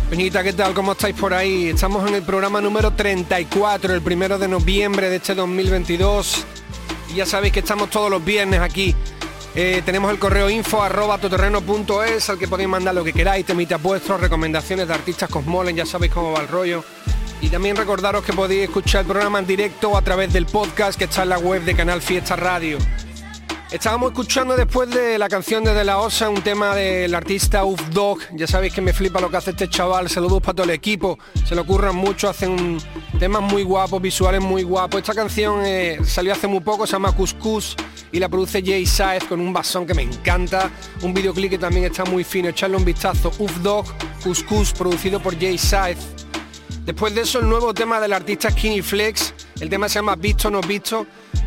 Peñita, 0.10 0.42
¿qué 0.42 0.54
tal? 0.54 0.74
¿Cómo 0.74 0.94
estáis 0.94 1.16
por 1.16 1.34
ahí? 1.34 1.70
Estamos 1.70 2.08
en 2.08 2.16
el 2.16 2.24
programa 2.24 2.62
número 2.62 2.92
34, 2.92 3.94
el 3.94 4.02
primero 4.02 4.40
de 4.40 4.48
noviembre 4.48 5.10
de 5.10 5.18
este 5.18 5.36
2022. 5.36 6.46
Y 7.12 7.16
ya 7.16 7.25
sabéis 7.25 7.54
que 7.54 7.60
estamos 7.60 7.89
todos 7.89 8.10
los 8.10 8.24
viernes 8.24 8.60
aquí. 8.60 8.96
Eh, 9.56 9.82
tenemos 9.84 10.12
el 10.12 10.20
correo 10.20 10.50
info 10.50 10.82
arroba 10.82 11.18
toterreno.es 11.18 12.30
al 12.30 12.38
que 12.38 12.48
podéis 12.48 12.70
mandar 12.70 12.94
lo 12.94 13.04
que 13.04 13.13
queráis, 13.13 13.46
temitas 13.46 13.82
vuestros, 13.82 14.22
recomendaciones 14.22 14.88
de 14.88 14.94
artistas 14.94 15.30
cosmolen, 15.30 15.75
ya 15.75 15.86
sabéis 15.86 16.13
cómo 16.13 16.32
va 16.32 16.42
el 16.42 16.48
rollo. 16.48 16.84
Y 17.42 17.50
también 17.50 17.75
recordaros 17.75 18.24
que 18.24 18.34
podéis 18.34 18.63
escuchar 18.63 19.01
el 19.01 19.08
programa 19.08 19.39
en 19.39 19.48
directo 19.48 19.98
a 19.98 20.01
través 20.01 20.32
del 20.34 20.46
podcast 20.46 21.00
que 21.00 21.06
está 21.06 21.24
en 21.24 21.30
la 21.30 21.39
web 21.39 21.63
de 21.63 21.75
Canal 21.75 22.01
Fiesta 22.01 22.36
Radio. 22.36 22.78
Estábamos 23.72 24.14
escuchando 24.14 24.56
después 24.56 24.90
de 24.90 25.20
la 25.20 25.30
canción 25.30 25.64
de 25.64 25.84
La 25.84 26.00
Osa, 26.00 26.28
un 26.28 26.42
tema 26.42 26.74
del 26.74 27.14
artista 27.14 27.64
Uf 27.66 27.80
Dog. 27.90 28.18
Ya 28.34 28.48
sabéis 28.48 28.74
que 28.74 28.82
me 28.82 28.94
flipa 28.94 29.22
lo 29.22 29.30
que 29.30 29.38
hace 29.38 29.52
este 29.52 29.70
chaval. 29.70 30.10
Saludos 30.10 30.42
para 30.42 30.56
todo 30.56 30.64
el 30.64 30.72
equipo. 30.72 31.20
Se 31.46 31.54
lo 31.54 31.62
ocurran 31.62 31.96
mucho, 31.96 32.28
hacen 32.28 32.80
temas 33.20 33.44
muy 33.44 33.62
guapos, 33.62 34.02
visuales 34.02 34.42
muy 34.42 34.64
guapos. 34.64 35.02
Esta 35.02 35.14
canción 35.14 35.62
eh, 35.64 36.00
salió 36.04 36.34
hace 36.34 36.48
muy 36.48 36.62
poco, 36.62 36.88
se 36.88 36.94
llama 36.94 37.12
Cuscus 37.12 37.76
y 38.12 38.18
la 38.18 38.28
produce 38.28 38.64
Jay 38.66 38.88
Saez 38.88 39.26
con 39.26 39.40
un 39.40 39.54
basón 39.54 39.86
que 39.86 39.94
me 39.94 40.02
encanta. 40.02 40.72
Un 41.04 41.14
videoclip 41.14 41.52
que 41.52 41.60
también 41.60 41.86
está 41.86 42.06
muy 42.06 42.24
fino. 42.24 42.50
Echarle 42.50 42.76
un 42.76 42.86
vistazo. 42.86 43.32
Uf 43.38 43.56
Dog, 43.58 43.86
Cuscus, 44.24 44.74
producido 44.74 45.20
por 45.20 45.40
Jay 45.40 45.60
Saez. 45.60 46.00
Después 46.86 47.14
de 47.14 47.22
eso, 47.22 47.38
el 47.38 47.48
nuevo 47.48 47.72
tema 47.72 48.00
del 48.00 48.14
artista 48.14 48.50
Skinny 48.50 48.82
Flex. 48.82 49.32
El 49.60 49.70
tema 49.70 49.88
se 49.88 50.00
llama 50.00 50.16
Visto 50.16 50.50
no 50.50 50.60
visto. 50.60 51.06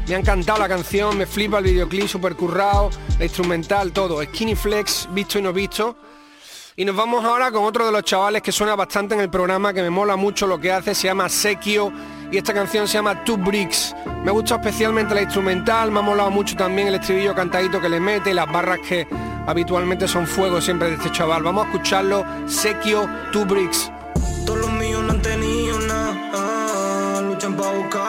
Me 0.09 0.17
ha 0.17 0.19
encantado 0.19 0.59
la 0.59 0.69
canción, 0.69 1.17
me 1.17 1.27
flipa 1.27 1.59
el 1.59 1.65
videoclip 1.65 2.07
super 2.07 2.35
currado, 2.35 2.91
la 3.19 3.25
instrumental, 3.25 3.93
todo. 3.93 4.23
Skinny 4.23 4.55
Flex, 4.55 5.09
visto 5.13 5.39
y 5.39 5.43
no 5.43 5.53
visto. 5.53 5.97
Y 6.75 6.85
nos 6.85 6.97
vamos 6.97 7.25
ahora 7.25 7.51
con 7.51 7.65
otro 7.65 7.87
de 7.87 7.93
los 7.93 8.03
chavales 8.03 8.43
que 8.43 8.51
suena 8.51 8.75
bastante 8.75 9.15
en 9.15 9.21
el 9.21 9.31
programa, 9.31 9.73
que 9.73 9.83
me 9.83 9.91
mola 9.91 10.17
mucho 10.17 10.47
lo 10.47 10.59
que 10.59 10.73
hace, 10.73 10.95
se 10.95 11.07
llama 11.07 11.29
Sekio 11.29 11.93
y 12.31 12.39
esta 12.39 12.55
canción 12.55 12.89
se 12.89 12.95
llama 12.95 13.25
Two 13.25 13.37
Bricks. 13.37 13.95
Me 14.25 14.33
gusta 14.33 14.55
especialmente 14.57 15.15
la 15.15 15.23
instrumental, 15.23 15.91
me 15.91 16.01
ha 16.01 16.03
molado 16.03 16.31
mucho 16.31 16.57
también 16.57 16.89
el 16.89 16.95
estribillo 16.95 17.35
cantadito 17.35 17.81
que 17.81 17.91
le 17.91 18.01
mete 18.01 18.31
y 18.31 18.35
las 18.35 18.51
barras 18.51 18.79
que 18.81 19.07
habitualmente 19.47 20.09
son 20.09 20.27
fuego 20.27 20.61
siempre 20.61 20.89
de 20.89 20.95
este 20.95 21.13
chaval. 21.13 21.43
Vamos 21.43 21.67
a 21.67 21.71
escucharlo, 21.71 22.25
Sekio 22.47 23.09
Two 23.33 23.45
Bricks. 23.45 23.93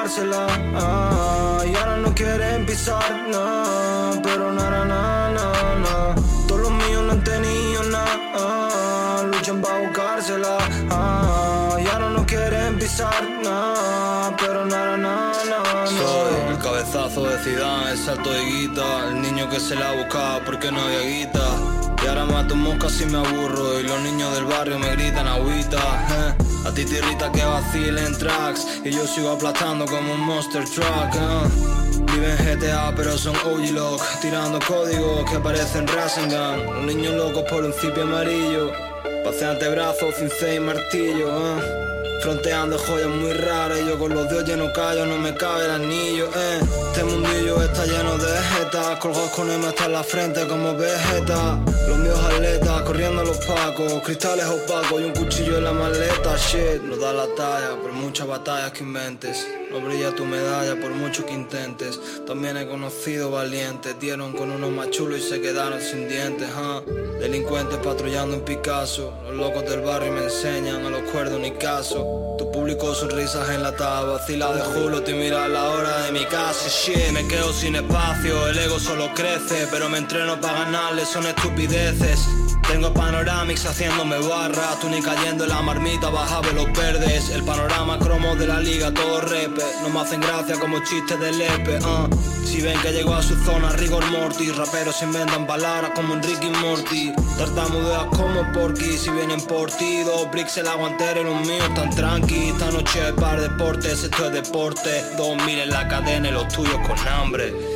Para 0.04 0.10
buscársela. 0.10 0.48
Ah, 0.76 1.64
y 1.66 1.76
ahora 1.76 1.98
no 1.98 2.14
quieren 2.14 2.66
pisar, 2.66 3.28
no, 3.30 4.22
pero 4.22 4.52
nada, 4.52 4.86
nada, 4.86 5.76
nada. 5.76 6.16
Todos 6.48 6.62
los 6.62 6.72
míos 6.72 7.04
no 7.04 7.12
han 7.14 7.24
tenido 7.24 7.84
nada, 7.84 8.18
ah, 8.36 9.24
luchan 9.32 9.62
para 9.62 9.80
buscársela. 9.80 10.58
Ah, 10.90 11.78
y 11.80 11.88
ahora 11.88 12.10
no 12.10 12.26
quieren 12.26 12.78
pisar, 12.78 13.24
no, 13.44 14.36
pero 14.38 14.66
nada, 14.66 14.98
nada, 14.98 15.46
nada. 15.46 15.88
Soy 15.88 16.52
el 16.52 16.58
cabezazo 16.58 17.24
de 17.24 17.38
Zidane, 17.40 17.92
el 17.92 17.98
salto 17.98 18.32
de 18.32 18.46
guita, 18.46 19.10
el 19.10 19.22
niño 19.22 19.50
que 19.50 19.60
se 19.60 19.76
la 19.76 19.90
ha 19.90 19.96
buscado 19.96 20.42
porque 20.46 20.72
no 20.72 20.82
había 20.82 21.02
guita. 21.02 21.83
Y 22.04 22.08
ahora 22.08 22.26
mato 22.26 22.56
moscas 22.56 22.92
si 22.94 23.06
me 23.06 23.18
aburro. 23.18 23.80
Y 23.80 23.84
los 23.84 24.02
niños 24.02 24.34
del 24.36 24.46
barrio 24.46 24.78
me 24.80 24.92
gritan 24.92 25.28
agüita 25.28 25.78
eh. 25.78 26.68
A 26.68 26.72
ti 26.72 26.86
te 26.86 26.98
irrita 26.98 27.32
que 27.32 27.44
vacilen 27.44 28.18
tracks. 28.18 28.82
Y 28.84 28.92
yo 28.92 29.08
sigo 29.08 29.32
aplastando 29.32 29.86
como 29.86 30.14
un 30.14 30.22
monster 30.22 30.66
truck 30.66 31.16
eh. 31.16 32.02
Viven 32.12 32.38
GTA 32.38 32.94
pero 32.96 33.18
son 33.18 33.36
OG 33.36 33.72
lock 33.72 34.02
Tirando 34.22 34.60
códigos 34.68 35.30
que 35.30 35.40
parecen 35.40 35.88
Rasengan. 35.88 36.68
Un 36.68 36.86
niño 36.86 37.12
loco 37.14 37.46
por 37.46 37.64
un 37.64 37.74
cipi 37.74 38.02
amarillo 38.02 38.93
Pase 39.24 39.46
antebrazos, 39.46 40.16
cincel 40.16 40.56
y 40.56 40.60
martillo 40.60 41.30
eh. 41.30 42.20
Fronteando 42.22 42.78
joyas 42.78 43.10
muy 43.10 43.34
raras 43.34 43.80
y 43.82 43.88
yo 43.88 43.98
con 43.98 44.14
los 44.14 44.30
dedos 44.30 44.46
llenos 44.46 44.72
callo, 44.74 45.06
no 45.06 45.18
me 45.18 45.34
cabe 45.36 45.66
el 45.66 45.72
anillo, 45.72 46.30
eh. 46.36 46.60
Este 46.88 47.04
mundillo 47.04 47.62
está 47.62 47.86
lleno 47.86 48.18
de 48.18 48.42
jetas, 48.42 48.98
colgados 49.00 49.30
con 49.32 49.50
M 49.52 49.66
hasta 49.68 49.88
la 49.88 50.04
frente 50.04 50.46
como 50.48 50.76
vegeta. 50.76 51.60
Los 51.88 51.98
míos 51.98 52.20
atletas, 52.20 52.82
corriendo 52.84 53.22
a 53.22 53.26
los 53.26 53.38
pacos, 53.46 54.02
cristales 54.04 54.46
opacos 54.46 55.02
y 55.02 55.04
un 55.06 55.12
cuchillo 55.14 55.58
en 55.58 55.64
la 55.66 55.74
maleta, 55.74 56.38
shit. 56.38 56.82
No 56.82 56.96
da 56.96 57.14
la 57.14 57.28
talla 57.36 57.76
por 57.82 57.92
muchas 57.92 58.28
batallas 58.28 58.72
que 58.72 58.84
inventes. 58.84 59.46
No 59.74 59.82
brilla 59.82 60.14
tu 60.14 60.24
medalla 60.24 60.80
por 60.80 60.92
mucho 60.92 61.26
que 61.26 61.34
intentes. 61.34 62.00
También 62.28 62.58
he 62.58 62.68
conocido 62.68 63.32
valientes, 63.32 64.00
dieron 64.00 64.34
con 64.34 64.52
uno 64.52 64.70
más 64.70 64.92
chulo 64.92 65.18
y 65.18 65.20
se 65.20 65.42
quedaron 65.42 65.82
sin 65.82 66.08
dientes, 66.08 66.48
huh? 66.56 66.88
Delincuentes 67.20 67.80
patrullando 67.80 68.36
en 68.36 68.42
Picasso. 68.42 69.12
Los 69.26 69.36
locos 69.36 69.66
del 69.66 69.82
barrio 69.82 70.12
me 70.12 70.26
enseñan 70.26 70.86
a 70.86 70.90
los 70.92 71.02
cuerdos 71.10 71.40
ni 71.40 71.50
caso. 71.54 72.36
Tu 72.38 72.52
público 72.52 72.94
sonrisas 72.94 73.50
enlatadas, 73.50 74.20
vacila 74.20 74.54
de 74.54 74.62
julo, 74.62 75.02
te 75.02 75.16
mira 75.16 75.46
a 75.46 75.48
la 75.48 75.68
hora 75.68 76.04
de 76.04 76.12
mi 76.12 76.26
casa. 76.26 76.70
Shit, 76.70 77.12
me 77.12 77.28
quedo 77.28 77.52
sin 77.52 77.76
espacio, 77.76 78.50
el 78.50 78.60
ego 78.60 78.80
solo 78.80 79.10
crece, 79.16 79.68
pero 79.72 79.90
me 79.90 79.98
entreno 79.98 80.40
para 80.40 80.66
ganarle, 80.66 81.04
son 81.04 81.26
estupideces. 81.26 82.20
Tengo 82.68 82.94
panoramics 82.94 83.66
haciéndome 83.66 84.18
barra, 84.20 84.76
tú 84.82 84.90
ni 84.90 85.02
cayendo 85.02 85.44
en 85.44 85.50
la 85.52 85.62
marmita, 85.62 86.10
baja 86.10 86.42
los 86.56 86.72
verdes. 86.74 87.30
El 87.30 87.44
panorama 87.44 88.00
cromo 88.00 88.36
de 88.36 88.48
la 88.48 88.60
liga, 88.60 88.94
todo 88.94 89.22
repe. 89.22 89.64
No 89.82 89.90
me 89.90 90.00
hacen 90.00 90.22
gracia 90.22 90.60
como 90.60 90.80
chistes 90.80 91.20
de 91.20 91.32
lepe, 91.32 91.78
uh. 91.80 92.10
Si 92.46 92.62
ven 92.62 92.80
que 92.82 92.92
llegó 92.92 93.16
a 93.16 93.24
su 93.24 93.36
zona, 93.44 93.72
rigor 93.72 94.06
mortis. 94.12 94.56
Raperos 94.56 95.02
inventan 95.02 95.48
palabras 95.48 95.92
como 95.96 96.14
Enrique 96.14 96.48
y 96.48 96.52
Morty. 96.52 97.14
Tartamudeas 97.38 98.06
como 98.16 98.52
Porky, 98.52 98.98
si 98.98 99.10
vienen 99.10 99.42
por 99.42 99.72
ti. 99.72 100.04
Dos 100.04 100.30
bricks 100.32 100.58
el 100.58 100.68
aguantero 100.68 101.22
y 101.22 101.24
los 101.24 101.48
míos 101.48 101.74
tan 101.74 101.90
tranqui. 101.90 102.50
Esta 102.50 102.70
noche 102.72 103.08
es 103.08 103.14
par 103.14 103.42
deportes, 103.42 104.04
esto 104.04 104.28
es 104.28 104.34
deporte. 104.34 105.04
Dos 105.18 105.36
mil 105.46 105.58
en 105.60 105.70
la 105.70 105.88
cadena 105.88 106.30
y 106.30 106.32
los 106.32 106.48
tuyos 106.50 106.78
con 106.88 107.08
hambre. 107.08 107.73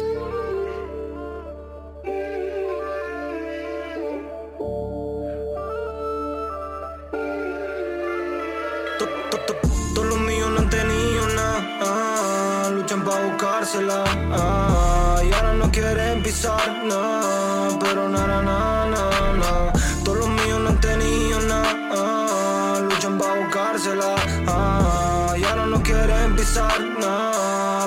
Buscársela. 13.78 14.04
ah, 14.32 15.22
y 15.24 15.34
ahora 15.34 15.54
no 15.54 15.72
quieren 15.72 16.24
pisar, 16.24 16.84
no, 16.86 17.78
pero 17.80 18.10
nada, 18.10 18.42
nada, 18.42 18.86
nada, 18.88 19.34
nada. 19.34 19.74
Todos 20.04 20.20
los 20.20 20.30
míos 20.30 20.60
no 20.62 20.70
han 20.70 20.80
tenido 20.80 21.40
nada, 21.42 22.80
luchan 22.82 23.18
para 23.18 23.34
buscársela. 23.42 24.16
ah, 24.48 25.34
y 25.38 25.44
ahora 25.44 25.66
no 25.66 25.82
quieren 25.84 26.36
pisar, 26.36 26.80
nada, 26.80 26.98
nada, 27.00 27.32
nada, 27.32 27.87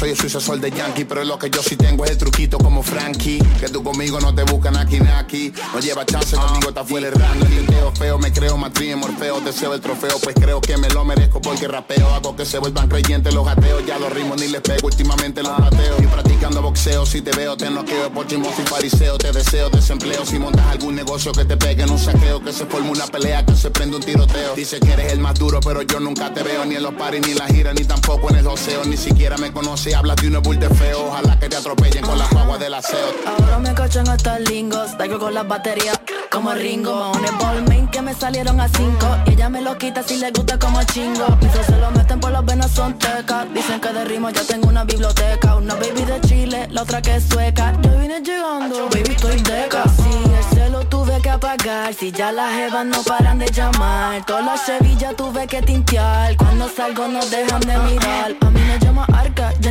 Soy 0.00 0.10
el 0.10 0.16
sucesor 0.16 0.58
de 0.58 0.70
Yankee, 0.70 1.04
pero 1.04 1.22
lo 1.24 1.38
que 1.38 1.50
yo 1.50 1.62
sí 1.62 1.76
tengo 1.76 2.06
es 2.06 2.12
el 2.12 2.16
truquito 2.16 2.56
como 2.56 2.82
Frankie. 2.82 3.38
Que 3.60 3.68
tú 3.68 3.82
conmigo 3.82 4.18
no 4.18 4.34
te 4.34 4.44
buscan 4.44 4.74
aquí 4.78 4.98
aquí. 5.14 5.52
No 5.74 5.80
lleva 5.80 6.06
chance, 6.06 6.36
conmigo 6.36 6.70
está 6.70 6.82
fuera 6.82 7.08
el 7.08 7.14
ranking. 7.14 7.66
Teo 7.66 7.92
feo, 7.92 8.18
me 8.18 8.32
creo 8.32 8.56
matriz 8.56 8.96
Morfeo, 8.96 9.42
deseo 9.42 9.74
el 9.74 9.80
trofeo, 9.82 10.18
pues 10.22 10.34
creo 10.34 10.58
que 10.62 10.78
me 10.78 10.88
lo 10.88 11.04
merezco 11.04 11.42
porque 11.42 11.68
rapeo. 11.68 12.08
Hago 12.14 12.34
que 12.34 12.46
se 12.46 12.58
vuelvan 12.58 12.88
creyentes 12.88 13.34
los 13.34 13.46
ateos. 13.46 13.84
Ya 13.86 13.98
los 13.98 14.10
ritmos 14.10 14.40
ni 14.40 14.48
les 14.48 14.62
pego, 14.62 14.86
últimamente 14.86 15.42
los 15.42 15.54
bateo. 15.58 15.96
Y 16.02 16.06
practicando 16.06 16.62
boxeo, 16.62 17.04
si 17.04 17.20
te 17.20 17.32
veo, 17.32 17.58
te 17.58 17.68
noqueo 17.68 18.10
por 18.10 18.26
chismoso 18.26 18.62
y 18.62 18.66
fariseo. 18.66 19.18
Te 19.18 19.32
deseo 19.32 19.68
desempleo. 19.68 20.24
Si 20.24 20.38
montas 20.38 20.64
algún 20.64 20.94
negocio 20.94 21.30
que 21.32 21.44
te 21.44 21.58
pegue 21.58 21.82
en 21.82 21.90
un 21.90 21.98
saqueo, 21.98 22.42
que 22.42 22.54
se 22.54 22.64
forme 22.64 22.90
una 22.90 23.06
pelea, 23.06 23.44
que 23.44 23.54
se 23.54 23.70
prende 23.70 23.96
un 23.96 24.02
tiroteo. 24.02 24.54
Dice 24.54 24.80
que 24.80 24.92
eres 24.92 25.12
el 25.12 25.20
más 25.20 25.38
duro, 25.38 25.60
pero 25.60 25.82
yo 25.82 26.00
nunca 26.00 26.32
te 26.32 26.42
veo 26.42 26.64
ni 26.64 26.76
en 26.76 26.84
los 26.84 26.94
paris, 26.94 27.20
ni 27.26 27.32
en 27.32 27.38
la 27.38 27.48
gira, 27.48 27.74
ni 27.74 27.84
tampoco 27.84 28.30
en 28.30 28.36
el 28.36 28.46
oseo. 28.46 28.82
Ni 28.86 28.96
siquiera 28.96 29.36
me 29.36 29.52
hablas 29.94 30.16
de 30.16 30.28
un 30.28 30.42
bull 30.42 30.58
de 30.58 30.68
feo. 30.70 31.06
Ojalá 31.08 31.38
que 31.38 31.48
te 31.48 31.56
atropellen 31.56 32.04
con 32.04 32.18
las 32.18 32.32
aguas 32.32 32.60
del 32.60 32.74
aseo. 32.74 33.14
Ahora 33.26 33.58
me 33.58 33.74
cachan 33.74 34.08
hasta 34.08 34.38
lingos, 34.38 34.96
traigo 34.96 35.18
con 35.18 35.34
las 35.34 35.46
baterías 35.46 36.00
como 36.30 36.54
Ringo. 36.54 37.12
Un 37.12 37.38
ballmain 37.38 37.88
que 37.88 38.00
me 38.00 38.14
salieron 38.14 38.60
a 38.60 38.68
cinco. 38.68 39.06
Y 39.26 39.32
ella 39.32 39.48
me 39.48 39.60
lo 39.60 39.76
quita 39.76 40.02
si 40.02 40.16
le 40.16 40.30
gusta 40.30 40.58
como 40.58 40.82
chingo. 40.84 41.26
Mis 41.42 41.52
se 41.52 41.76
lo 41.76 41.90
meten 41.90 42.20
por 42.20 42.30
las 42.30 42.44
venas 42.44 42.70
son 42.70 42.98
tecas. 42.98 43.46
Dicen 43.52 43.80
que 43.80 43.92
de 43.92 44.04
rimo 44.04 44.30
ya 44.30 44.42
tengo 44.44 44.68
una 44.68 44.84
biblioteca. 44.84 45.56
Una 45.56 45.74
baby 45.74 46.04
de 46.04 46.20
Chile, 46.22 46.68
la 46.70 46.82
otra 46.82 47.02
que 47.02 47.20
sueca. 47.20 47.72
Yo 47.82 47.98
vine 47.98 48.20
llegando, 48.20 48.88
baby, 48.90 49.10
estoy 49.10 49.40
deca. 49.42 49.84
Sí, 49.96 50.30
el 50.38 50.56
celo 50.56 50.84
tuve 50.86 51.20
que 51.20 51.30
apagar. 51.30 51.92
Si 51.94 52.12
ya 52.12 52.32
las 52.32 52.52
jevas 52.54 52.86
no 52.86 53.02
paran 53.02 53.38
de 53.38 53.46
llamar. 53.46 54.24
Toda 54.24 54.42
la 54.42 54.56
Sevilla 54.56 55.12
tuve 55.14 55.46
que 55.46 55.62
tintear. 55.62 56.36
Cuando 56.36 56.68
salgo 56.68 57.08
no 57.08 57.24
dejan 57.26 57.60
de 57.62 57.78
mirar. 57.78 58.36
A 58.40 58.50
mí 58.50 58.60
me 58.60 58.78
llama 58.78 59.06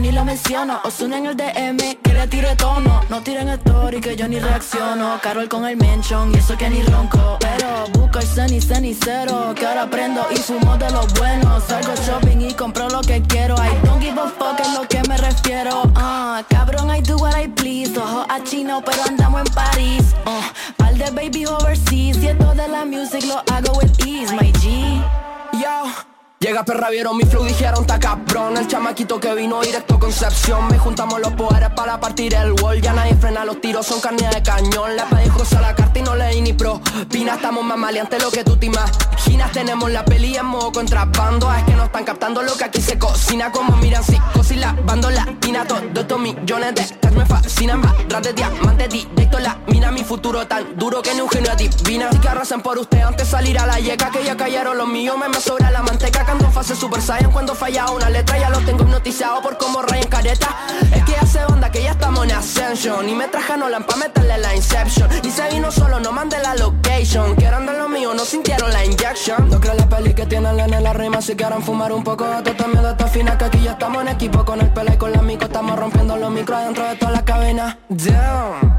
Ni 0.01 0.13
lo 0.13 0.23
menciono. 0.23 0.79
Os 0.85 1.01
en 1.01 1.25
el 1.25 1.35
DM, 1.35 1.97
que 2.01 2.13
le 2.13 2.25
tire 2.27 2.55
tono. 2.55 3.01
No 3.09 3.21
tiren 3.21 3.49
story 3.49 3.99
que 3.99 4.15
yo 4.15 4.29
ni 4.29 4.39
reacciono. 4.39 5.19
Carol 5.21 5.49
con 5.49 5.65
el 5.65 5.75
mention 5.75 6.31
y 6.33 6.37
eso 6.37 6.55
que 6.57 6.69
ni 6.69 6.81
ronco. 6.83 7.37
Pero 7.41 7.85
busco 7.93 8.19
el 8.19 8.61
cenicero. 8.61 9.53
Que 9.55 9.65
ahora 9.67 9.89
prendo 9.89 10.25
y 10.31 10.37
fumo 10.37 10.77
de 10.77 10.89
los 10.91 11.13
buenos. 11.15 11.65
Salgo 11.65 11.93
shopping 11.95 12.39
y 12.39 12.53
compro 12.53 12.87
lo 12.87 13.01
que 13.01 13.21
quiero. 13.23 13.55
I 13.55 13.75
don't 13.83 14.01
give 14.01 14.17
a 14.17 14.29
fuck 14.29 14.57
es 14.61 14.73
lo 14.73 14.87
que 14.87 15.01
me 15.09 15.17
refiero. 15.17 15.83
Ah, 15.95 16.43
cabrón, 16.47 16.95
I 16.95 17.01
do 17.01 17.17
what 17.17 17.37
I 17.37 17.49
please. 17.49 17.97
Ojo 17.99 18.25
a 18.29 18.41
chino, 18.43 18.81
pero 18.85 19.03
andamos 19.03 19.41
en 19.41 19.53
París. 19.53 20.15
Uh, 20.25 20.73
pal 20.77 20.97
de 20.97 21.11
baby 21.11 21.45
overseas. 21.45 22.17
Y 22.17 22.27
esto 22.27 22.53
de 22.53 22.69
la 22.69 22.85
music 22.85 23.25
lo 23.25 23.43
hago 23.53 23.77
with 23.77 23.91
ease, 24.07 24.33
my 24.33 24.49
G. 24.53 25.03
Yo. 25.61 26.08
Llega 26.41 26.63
perra, 26.63 26.89
vieron 26.89 27.17
mi 27.17 27.25
flow, 27.25 27.43
dijeron 27.43 27.85
ta 27.85 27.99
cabrón 27.99 28.55
El 28.55 28.65
chamaquito 28.65 29.19
que 29.19 29.35
vino 29.35 29.59
directo 29.59 29.99
Concepción. 29.99 30.69
Me 30.69 30.79
juntamos 30.79 31.19
los 31.19 31.33
poderes 31.33 31.69
para 31.71 31.99
partir 31.99 32.33
el 32.33 32.53
wall. 32.53 32.79
Ya 32.79 32.93
nadie 32.93 33.13
frena 33.15 33.43
los 33.43 33.59
tiros, 33.59 33.85
son 33.85 33.99
carne 33.99 34.29
de 34.33 34.41
cañón. 34.41 34.95
Le 34.95 35.03
pedí 35.03 35.29
a 35.57 35.61
la 35.61 35.75
carta 35.75 35.99
y 35.99 36.01
no 36.01 36.15
leí 36.15 36.41
ni 36.41 36.53
pro 36.53 36.81
Pina, 37.11 37.35
estamos 37.35 37.63
más 37.65 37.77
maleantes 37.77 38.23
lo 38.23 38.31
que 38.31 38.45
tú 38.45 38.55
te 38.55 38.67
imaginas. 38.67 39.51
Tenemos 39.51 39.91
la 39.91 40.05
peli 40.05 40.37
en 40.37 40.45
modo 40.45 40.71
contrabando. 40.71 41.53
Es 41.53 41.63
que 41.65 41.73
no 41.73 41.83
están 41.83 42.05
captando 42.05 42.41
lo 42.41 42.55
que 42.55 42.63
aquí 42.63 42.81
se 42.81 42.97
cocina. 42.97 43.51
Como 43.51 43.75
miran 43.75 44.03
si 44.03 44.17
la 44.55 44.71
bando 44.71 45.11
latina 45.11 45.65
Todo 45.65 45.81
estos 45.93 46.19
millones 46.19 46.73
de 46.73 46.81
stars 46.81 47.15
me 47.17 47.25
fascinan. 47.25 47.81
Tras 48.07 48.23
de 48.23 48.31
diamante 48.31 48.87
directo 48.87 49.39
la 49.39 49.59
mina. 49.67 49.91
Mi 49.91 50.05
futuro 50.05 50.47
tan 50.47 50.77
duro 50.77 51.01
que 51.01 51.13
ni 51.13 51.19
un 51.19 51.29
genio 51.29 51.51
adivina. 51.51 52.07
Así 52.07 52.17
que 52.19 52.29
arrasen 52.29 52.61
por 52.61 52.77
usted 52.77 53.01
antes 53.01 53.27
salir 53.27 53.59
a 53.59 53.67
la 53.67 53.77
yeca 53.79 54.09
Que 54.09 54.23
ya 54.23 54.37
cayeron 54.37 54.77
los 54.77 54.87
míos, 54.87 55.17
me 55.19 55.27
me 55.27 55.41
sobra 55.41 55.69
la 55.69 55.83
manteca 55.83 56.25
Cuando 56.29 56.51
fase 56.51 56.75
Super 56.75 57.01
Saiyan. 57.01 57.31
Cuando 57.31 57.55
falla 57.55 57.89
una 57.89 58.07
letra 58.07 58.37
ya 58.37 58.51
lo 58.51 58.59
tengo 58.59 58.83
hipnotizado 58.83 59.41
por 59.41 59.57
como 59.57 59.81
en 59.91 60.07
careta 60.07 60.47
Es 60.93 61.03
que 61.03 61.15
hace 61.15 61.43
onda 61.45 61.71
que 61.71 61.81
ya 61.81 61.91
estamos 61.91 62.23
en 62.23 62.33
Ascension. 62.33 63.09
Y 63.09 63.15
me 63.15 63.27
traje 63.29 63.57
Nolan 63.57 63.83
pa' 63.83 63.95
meterle 63.95 64.37
la 64.37 64.55
Inception. 64.55 65.09
Y 65.23 65.31
se 65.31 65.49
vino 65.49 65.71
solo, 65.71 65.99
no 65.99 66.11
mande 66.11 66.37
la 66.37 66.53
location. 66.53 67.35
Que 67.35 67.45
eran 67.45 67.65
de 67.65 67.73
lo 67.73 67.89
mío, 67.89 68.13
no 68.13 68.25
sintieron 68.25 68.71
la 68.71 68.85
injection. 68.85 69.49
No 69.49 69.59
creo 69.59 69.73
la 69.73 69.89
peli 69.89 70.13
que 70.13 70.27
tienen 70.27 70.59
en 70.59 70.83
la 70.83 70.93
rima 70.93 71.19
Si 71.19 71.35
quieren 71.35 71.63
fumar 71.63 71.91
un 71.91 72.03
poco, 72.03 72.27
tú 72.43 72.53
también 72.53 72.83
de 72.83 72.91
esta 72.91 73.07
fina 73.07 73.35
Que 73.35 73.45
aquí 73.45 73.61
ya 73.63 73.71
estamos 73.71 74.03
en 74.03 74.09
equipo. 74.09 74.45
Con 74.45 74.61
el 74.61 74.71
pele 74.71 74.93
y 74.93 74.97
con 74.97 75.11
la 75.11 75.23
mico 75.23 75.45
Estamos 75.45 75.79
rompiendo 75.79 76.15
los 76.15 76.29
micros 76.29 76.63
dentro 76.63 76.83
de 76.83 76.95
toda 76.95 77.11
la 77.11 77.25
cabina. 77.25 77.79
Damn. 77.89 78.77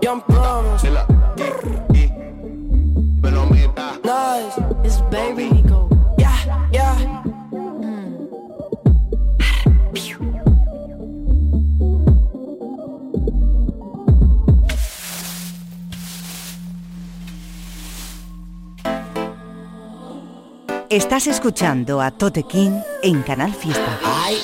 Young 0.00 0.22
Promise 0.22 1.07
It's 4.10 5.02
baby 5.10 5.62
yeah 6.16 6.96
Estás 20.88 21.26
escuchando 21.26 22.00
a 22.00 22.10
Tote 22.10 22.44
King 22.44 22.80
en 23.02 23.22
Canal 23.22 23.52
Fiesta. 23.52 23.98
Ay, 24.02 24.38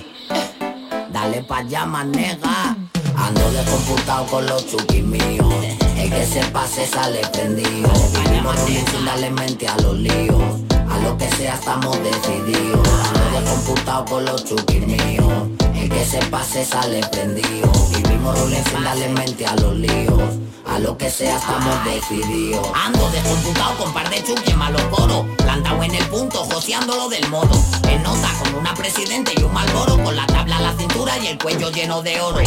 dale 1.12 1.42
pa' 1.42 1.58
allá, 1.58 1.84
manega. 1.84 2.74
Ando 3.14 3.50
descomputado 3.52 4.24
con 4.28 4.46
los 4.46 4.66
chukis 4.66 5.04
míos. 5.04 5.89
El 6.10 6.16
que 6.16 6.26
se 6.26 6.44
pase 6.46 6.86
sale 6.86 7.20
prendido. 7.32 7.88
Vivimos 8.24 8.56
sin 8.66 9.04
darle 9.04 9.30
mente 9.30 9.68
a 9.68 9.76
los 9.76 9.96
líos. 9.96 10.42
A 10.88 10.98
lo 10.98 11.16
que 11.16 11.28
sea 11.36 11.54
estamos 11.54 11.96
decididos. 12.02 12.88
Ando 13.14 13.40
descomputado 13.40 14.04
con 14.06 14.24
los 14.24 14.44
chukis 14.44 14.86
míos. 14.86 15.32
El 15.72 15.88
que 15.88 16.04
se 16.04 16.18
pase 16.26 16.64
sale 16.64 17.00
prendido. 17.12 17.70
Vivimos 18.20 18.36
sin 18.70 18.84
darle 18.84 19.08
mente 19.08 19.46
a 19.46 19.56
los 19.56 19.74
líos. 19.76 20.22
A 20.66 20.78
lo 20.78 20.96
que 20.96 21.10
sea 21.10 21.36
estamos 21.36 21.84
decididos. 21.84 22.66
Ando 22.74 23.08
descomputado 23.10 23.78
con 23.78 23.92
par 23.94 24.10
de 24.10 24.22
chuques 24.22 24.56
malos 24.56 24.82
coro. 24.90 25.26
Plantado 25.38 25.82
en 25.82 25.94
el 25.94 26.04
punto, 26.06 26.44
joseándolo 26.44 27.08
del 27.08 27.26
modo. 27.28 27.50
En 27.88 28.02
nota 28.02 28.28
con 28.42 28.54
una 28.56 28.74
presidente 28.74 29.32
y 29.36 29.42
un 29.42 29.52
malboro. 29.52 30.02
Con 30.04 30.14
la 30.14 30.26
tabla 30.26 30.58
a 30.58 30.60
la 30.60 30.76
cintura 30.76 31.18
y 31.18 31.28
el 31.28 31.38
cuello 31.38 31.70
lleno 31.70 32.02
de 32.02 32.20
oro. 32.20 32.40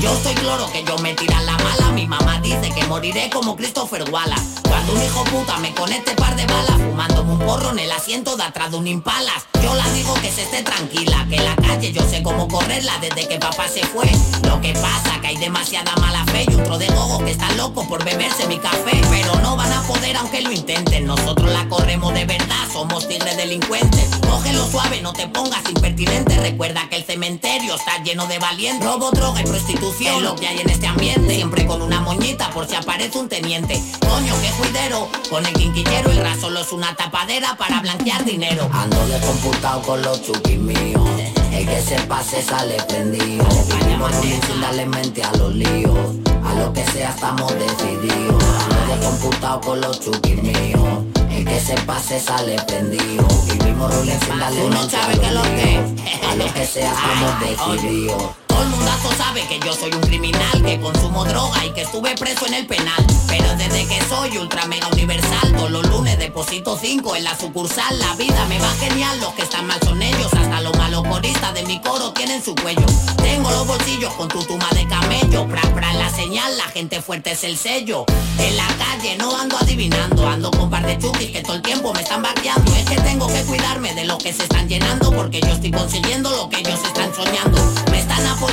Yo 0.00 0.10
soy 0.22 0.34
cloro 0.34 0.70
que 0.72 0.82
yo 0.84 0.98
me 0.98 1.14
tiran 1.14 1.46
la 1.46 1.56
mala. 1.58 1.92
Mi 1.92 2.06
mamá 2.06 2.40
dice 2.40 2.72
que 2.74 2.84
moriré 2.86 3.30
como 3.30 3.56
Christopher 3.56 4.04
Wallace. 4.10 4.60
Cuando 4.68 4.92
un 4.92 5.02
hijo 5.02 5.24
puta 5.24 5.56
me 5.58 5.72
conecte 5.72 6.16
par 6.16 6.34
de 6.34 6.46
balas. 6.46 6.76
Fumándome 6.76 7.32
un 7.32 7.38
porro 7.38 7.70
en 7.70 7.78
el 7.78 7.92
asiento 7.92 8.36
de 8.36 8.42
atrás 8.42 8.72
de 8.72 8.76
un 8.76 8.88
impalas. 8.88 9.46
Yo 9.62 9.72
la 9.74 9.88
digo 9.90 10.14
que 10.14 10.32
se 10.32 10.42
esté 10.42 10.62
tranquila. 10.62 11.26
Que 11.30 11.36
la 11.36 11.54
calle 11.56 11.92
yo 11.92 12.02
sé 12.10 12.22
cómo 12.24 12.48
correrla 12.48 12.98
desde 13.00 13.28
que 13.28 13.38
papá 13.38 13.68
se 13.68 13.86
fue. 13.86 14.10
Lo 14.42 14.60
que 14.60 14.72
pasa 14.74 15.11
que 15.20 15.28
hay 15.28 15.36
demasiada 15.36 15.94
mala 15.96 16.24
fe 16.26 16.46
y 16.48 16.54
un 16.54 16.64
tro 16.64 16.78
de 16.78 16.86
gogo 16.88 17.18
que 17.24 17.30
está 17.30 17.50
loco 17.52 17.86
por 17.88 18.04
beberse 18.04 18.46
mi 18.46 18.58
café. 18.58 19.00
Pero 19.10 19.34
no 19.40 19.56
van 19.56 19.72
a 19.72 19.82
poder 19.82 20.16
aunque 20.16 20.42
lo 20.42 20.52
intenten. 20.52 21.06
Nosotros 21.06 21.50
la 21.50 21.68
corremos 21.68 22.14
de 22.14 22.24
verdad, 22.24 22.68
somos 22.72 23.08
tigres 23.08 23.36
delincuentes. 23.36 24.10
Cógelo 24.28 24.66
suave, 24.70 25.00
no 25.00 25.12
te 25.12 25.28
pongas 25.28 25.68
impertinente. 25.68 26.36
Recuerda 26.38 26.88
que 26.88 26.96
el 26.96 27.04
cementerio 27.04 27.74
está 27.74 28.02
lleno 28.02 28.26
de 28.26 28.38
valientes. 28.38 28.84
Robo, 28.84 29.10
droga 29.10 29.40
y 29.40 29.44
prostitución 29.44 30.16
es 30.16 30.22
lo 30.22 30.36
que 30.36 30.48
hay 30.48 30.60
en 30.60 30.70
este 30.70 30.86
ambiente. 30.86 31.34
Siempre 31.34 31.66
con 31.66 31.82
una 31.82 32.00
moñita 32.00 32.50
por 32.50 32.68
si 32.68 32.74
aparece 32.74 33.18
un 33.18 33.28
teniente. 33.28 33.80
Coño, 34.00 34.34
qué 34.40 34.50
cuidero, 34.58 35.08
con 35.30 35.44
el 35.46 35.52
quinquillero 35.54 36.10
El 36.10 36.18
ras 36.18 36.40
solo 36.40 36.60
es 36.60 36.72
una 36.72 36.94
tapadera 36.94 37.56
para 37.56 37.80
blanquear 37.80 38.24
dinero. 38.24 38.68
Ando 38.72 39.06
descomputado 39.06 39.82
con 39.82 40.02
los 40.02 40.22
chukis 40.22 40.58
míos 40.58 41.21
El 41.52 41.66
que 41.66 41.82
se 41.82 41.96
pase 42.06 42.42
sale 42.42 42.76
prendido. 42.88 43.44
Vivimos 43.78 44.10
sin 44.20 44.60
darle 44.60 44.86
mente 44.86 45.22
a 45.22 45.32
los 45.36 45.54
líos. 45.54 45.98
A 46.44 46.54
lo 46.54 46.72
que 46.72 46.84
sea 46.86 47.10
estamos 47.10 47.52
decididos. 47.54 48.42
Ando 48.82 49.06
computado 49.06 49.60
con 49.60 49.80
los 49.80 50.00
chukis 50.00 50.42
míos. 50.42 51.04
El 51.30 51.44
que 51.44 51.60
se 51.60 51.74
pase 51.82 52.18
sale 52.18 52.56
prendido. 52.66 53.26
Vivimos 53.46 53.94
rules 53.94 54.18
sin 54.24 54.38
darle 54.38 54.68
mente 54.68 54.96
a 54.96 55.32
los 55.32 55.48
líos. 55.48 55.90
A 56.30 56.34
lo 56.36 56.52
que 56.54 56.66
sea 56.66 56.92
estamos 56.92 57.40
decididos 57.76 58.51
el 58.62 58.68
mundazo 58.68 59.10
sabe 59.16 59.46
que 59.48 59.58
yo 59.60 59.74
soy 59.74 59.92
un 59.92 60.00
criminal 60.00 60.62
Que 60.62 60.80
consumo 60.80 61.24
droga 61.24 61.64
y 61.66 61.70
que 61.70 61.82
estuve 61.82 62.14
preso 62.16 62.46
en 62.46 62.54
el 62.54 62.66
penal. 62.66 63.04
Pero 63.28 63.48
desde 63.56 63.86
que 63.86 64.00
soy 64.08 64.38
ultra 64.38 64.66
mega 64.66 64.88
universal 64.88 65.52
Todos 65.56 65.70
los 65.70 65.86
lunes 65.88 66.18
deposito 66.18 66.78
5 66.80 67.16
en 67.16 67.24
la 67.24 67.36
sucursal. 67.36 67.98
La 67.98 68.14
vida 68.14 68.44
me 68.48 68.58
va 68.58 68.70
genial, 68.74 69.20
los 69.20 69.34
que 69.34 69.42
están 69.42 69.66
mal 69.66 69.78
son 69.84 70.00
ellos. 70.00 70.32
Hasta 70.32 70.60
los 70.60 70.76
malos 70.78 71.02
coristas 71.06 71.52
de 71.54 71.64
mi 71.64 71.80
coro 71.80 72.12
tienen 72.12 72.42
su 72.42 72.54
cuello. 72.54 72.86
Tengo 73.16 73.50
los 73.50 73.66
bolsillos 73.66 74.12
con 74.14 74.28
tu 74.28 74.42
tuma 74.44 74.68
de 74.72 74.86
camello. 74.86 75.46
Pra 75.48 75.62
pra 75.74 75.92
la 75.94 76.10
señal, 76.10 76.56
la 76.56 76.64
gente 76.64 77.02
fuerte 77.02 77.32
es 77.32 77.44
el 77.44 77.56
sello. 77.56 78.04
En 78.38 78.56
la 78.56 78.66
calle 78.78 79.16
no 79.18 79.36
ando 79.38 79.56
adivinando 79.58 80.26
Ando 80.26 80.50
con 80.50 80.70
par 80.70 80.86
de 80.86 80.98
chukis 80.98 81.30
que 81.30 81.42
todo 81.42 81.56
el 81.56 81.62
tiempo 81.62 81.92
me 81.92 82.02
están 82.02 82.22
vaqueando. 82.22 82.72
Es 82.74 82.84
que 82.84 82.96
tengo 83.00 83.26
que 83.26 83.42
cuidarme 83.42 83.94
de 83.94 84.04
lo 84.04 84.18
que 84.18 84.32
se 84.32 84.44
están 84.44 84.68
llenando 84.68 85.10
Porque 85.12 85.40
yo 85.40 85.48
estoy 85.48 85.70
consiguiendo 85.70 86.30
lo 86.30 86.48
que 86.48 86.60
ellos 86.60 86.80
están 86.84 87.14
soñando. 87.14 87.58
Me 87.90 87.98
están 87.98 88.24
apoyando 88.26 88.51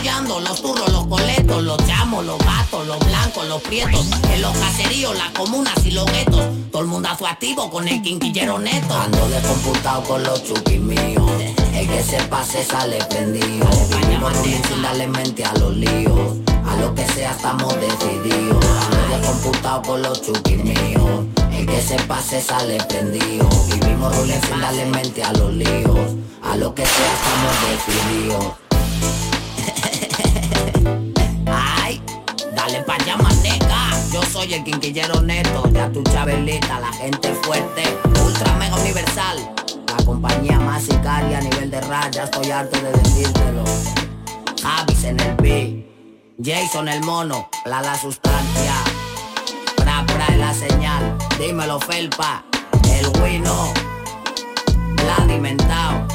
los 0.49 0.61
turros, 0.61 0.91
los 0.91 1.07
coletos, 1.07 1.63
los 1.63 1.77
chamos, 1.85 2.25
los 2.25 2.37
gatos, 2.39 2.87
los 2.87 2.99
blancos, 2.99 3.47
los 3.47 3.61
prietos, 3.61 4.05
en 4.31 4.41
los 4.41 4.55
caseríos, 4.57 5.15
las 5.17 5.29
comunas 5.31 5.73
y 5.85 5.91
los 5.91 6.05
guetos, 6.05 6.45
todo 6.71 6.81
el 6.81 6.87
mundazo 6.87 7.27
activo 7.27 7.69
con 7.69 7.87
el 7.87 8.01
quinquillero 8.01 8.59
neto. 8.59 8.93
Ando 8.93 9.27
descomputado 9.29 10.03
con 10.03 10.23
los 10.23 10.43
chukis 10.43 10.79
míos, 10.79 11.29
El 11.73 11.87
que 11.87 12.03
se 12.03 12.17
pase 12.23 12.63
sale 12.63 13.03
prendido. 13.05 13.67
Vivimos 13.89 14.33
sin 14.33 14.81
darle 14.81 15.07
mente 15.07 15.43
a 15.43 15.53
los 15.53 15.75
líos. 15.75 16.37
A 16.65 16.75
lo 16.77 16.93
que 16.95 17.05
sea 17.07 17.31
estamos 17.31 17.75
decididos. 17.79 18.65
Ando 19.13 19.27
computado 19.27 19.81
con 19.81 20.01
los 20.01 20.21
chukis 20.21 20.63
míos. 20.63 21.25
El 21.51 21.65
que 21.65 21.81
se 21.81 21.95
pase 22.03 22.41
sale 22.41 22.77
prendido. 22.85 23.47
Vivimos 23.73 24.15
rules 24.15 24.39
sin 24.47 24.61
darle 24.61 24.85
mente 24.85 25.23
a 25.23 25.33
los 25.33 25.53
líos. 25.53 25.99
A 26.41 26.55
lo 26.55 26.73
que 26.73 26.85
sea 26.85 27.13
estamos 27.13 27.87
decididos. 27.87 28.68
Dale 32.71 32.83
pa' 32.83 32.95
allá. 32.95 33.17
Yo 34.11 34.21
soy 34.23 34.53
el 34.53 34.63
quinquillero 34.63 35.21
neto. 35.21 35.63
Ya 35.71 35.91
tu 35.91 36.03
chabelita, 36.03 36.79
la 36.79 36.91
gente 36.93 37.33
fuerte. 37.43 37.83
Ultra 38.23 38.53
mega 38.55 38.75
universal. 38.75 39.37
La 39.87 40.05
compañía 40.05 40.59
más 40.59 40.83
sicaria 40.83 41.39
a 41.39 41.41
nivel 41.41 41.71
de 41.71 41.81
raya. 41.81 42.23
Estoy 42.23 42.51
harto 42.51 42.79
de 42.79 42.91
decírtelo. 42.91 43.63
Javis 44.61 45.03
en 45.03 45.19
el 45.19 45.35
beat. 45.35 45.85
Jason 46.41 46.87
el 46.87 47.01
mono, 47.03 47.49
la 47.65 47.81
la 47.81 47.97
sustancia. 47.97 48.73
Pra 49.75 50.05
pra 50.05 50.27
en 50.27 50.39
la 50.39 50.53
señal, 50.53 51.17
dímelo 51.37 51.79
felpa. 51.79 52.43
El 52.91 53.07
wino, 53.21 53.73
Vladimentao. 54.95 56.07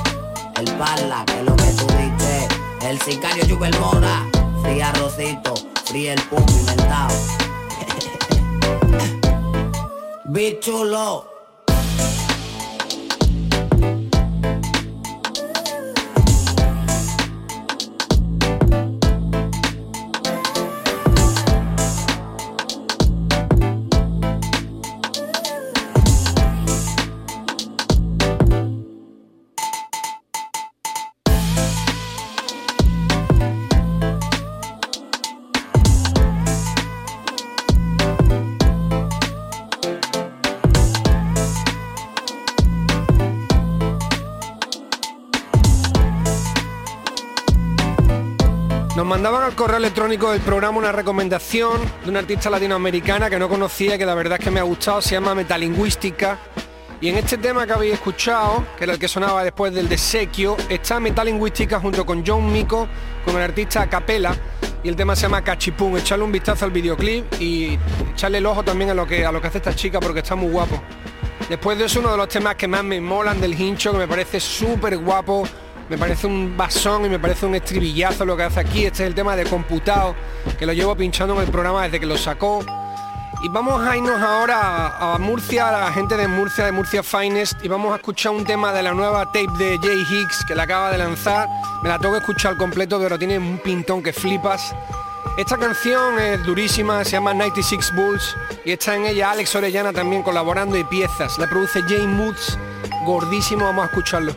El 0.56 0.70
parla, 0.72 1.24
que 1.26 1.38
es 1.38 1.44
lo 1.44 1.56
que 1.56 1.70
tú 1.72 1.86
dices. 1.86 2.48
El 2.82 3.00
sicario 3.02 3.44
Jubel 3.48 3.74
Mora. 3.78 4.26
Fría 4.62 4.90
Rosito, 4.92 5.52
fría 5.84 6.14
el 6.14 6.22
pum 6.22 6.44
inventado. 6.60 7.14
Bichulo. 10.24 11.33
Correo 49.54 49.76
electrónico 49.76 50.32
del 50.32 50.40
programa 50.40 50.78
una 50.78 50.90
recomendación 50.90 51.80
de 52.02 52.10
una 52.10 52.18
artista 52.18 52.50
latinoamericana 52.50 53.30
que 53.30 53.38
no 53.38 53.48
conocía, 53.48 53.96
que 53.96 54.04
la 54.04 54.14
verdad 54.14 54.38
es 54.40 54.44
que 54.44 54.50
me 54.50 54.58
ha 54.58 54.64
gustado, 54.64 55.00
se 55.00 55.14
llama 55.14 55.32
Metalingüística. 55.34 56.38
Y 57.00 57.08
en 57.08 57.18
este 57.18 57.38
tema 57.38 57.64
que 57.64 57.72
habéis 57.72 57.94
escuchado, 57.94 58.64
que 58.76 58.82
era 58.82 58.94
el 58.94 58.98
que 58.98 59.06
sonaba 59.06 59.44
después 59.44 59.72
del 59.72 59.88
desequio, 59.88 60.56
está 60.68 60.98
Metalingüística 60.98 61.78
junto 61.78 62.04
con 62.04 62.24
John 62.26 62.52
Mico, 62.52 62.88
con 63.24 63.36
el 63.36 63.42
artista 63.42 63.88
Capela, 63.88 64.34
y 64.82 64.88
el 64.88 64.96
tema 64.96 65.14
se 65.14 65.22
llama 65.22 65.42
Cachipún. 65.42 65.98
Echarle 65.98 66.24
un 66.24 66.32
vistazo 66.32 66.64
al 66.64 66.72
videoclip 66.72 67.24
y 67.40 67.78
echarle 68.12 68.38
el 68.38 68.46
ojo 68.46 68.64
también 68.64 68.90
a 68.90 68.94
lo 68.94 69.06
que, 69.06 69.24
a 69.24 69.30
lo 69.30 69.40
que 69.40 69.46
hace 69.46 69.58
esta 69.58 69.74
chica 69.74 70.00
porque 70.00 70.18
está 70.18 70.34
muy 70.34 70.50
guapo. 70.50 70.82
Después 71.48 71.78
de 71.78 71.84
eso, 71.84 72.00
uno 72.00 72.10
de 72.10 72.16
los 72.16 72.28
temas 72.28 72.56
que 72.56 72.66
más 72.66 72.82
me 72.82 73.00
molan 73.00 73.40
del 73.40 73.58
hincho, 73.58 73.92
que 73.92 73.98
me 73.98 74.08
parece 74.08 74.40
súper 74.40 74.98
guapo, 74.98 75.46
me 75.88 75.98
parece 75.98 76.26
un 76.26 76.56
basón 76.56 77.04
y 77.04 77.08
me 77.08 77.18
parece 77.18 77.46
un 77.46 77.54
estribillazo 77.54 78.24
lo 78.24 78.36
que 78.36 78.44
hace 78.44 78.60
aquí. 78.60 78.86
Este 78.86 79.02
es 79.02 79.08
el 79.08 79.14
tema 79.14 79.36
de 79.36 79.44
computado, 79.44 80.14
que 80.58 80.66
lo 80.66 80.72
llevo 80.72 80.96
pinchando 80.96 81.34
en 81.34 81.42
el 81.42 81.50
programa 81.50 81.84
desde 81.84 82.00
que 82.00 82.06
lo 82.06 82.16
sacó. 82.16 82.64
Y 83.42 83.48
vamos 83.48 83.86
a 83.86 83.94
irnos 83.94 84.20
ahora 84.22 84.96
a, 84.98 85.18
Murcia, 85.18 85.68
a 85.68 85.72
la 85.72 85.92
gente 85.92 86.16
de 86.16 86.26
Murcia, 86.26 86.64
de 86.64 86.72
Murcia 86.72 87.02
Finest, 87.02 87.62
y 87.62 87.68
vamos 87.68 87.92
a 87.92 87.96
escuchar 87.96 88.32
un 88.32 88.44
tema 88.44 88.72
de 88.72 88.82
la 88.82 88.94
nueva 88.94 89.26
tape 89.26 89.50
de 89.58 89.78
Jay 89.82 90.06
Hicks 90.08 90.46
que 90.46 90.54
la 90.54 90.62
acaba 90.62 90.90
de 90.90 90.96
lanzar. 90.96 91.48
Me 91.82 91.90
la 91.90 91.98
tengo 91.98 92.14
que 92.14 92.20
escuchar 92.20 92.56
completo, 92.56 92.98
pero 92.98 93.18
tiene 93.18 93.36
un 93.36 93.58
pintón 93.58 94.02
que 94.02 94.14
flipas. 94.14 94.74
Esta 95.36 95.58
canción 95.58 96.18
es 96.18 96.42
durísima, 96.44 97.04
se 97.04 97.12
llama 97.12 97.34
96 97.34 97.92
Bulls 97.94 98.36
y 98.64 98.70
está 98.72 98.94
en 98.94 99.06
ella 99.06 99.32
Alex 99.32 99.54
Orellana 99.56 99.92
también 99.92 100.22
colaborando 100.22 100.78
y 100.78 100.84
piezas. 100.84 101.36
La 101.38 101.46
produce 101.46 101.82
Jay 101.82 102.06
Moods, 102.06 102.56
gordísimo, 103.04 103.64
vamos 103.64 103.82
a 103.82 103.86
escucharlo. 103.88 104.34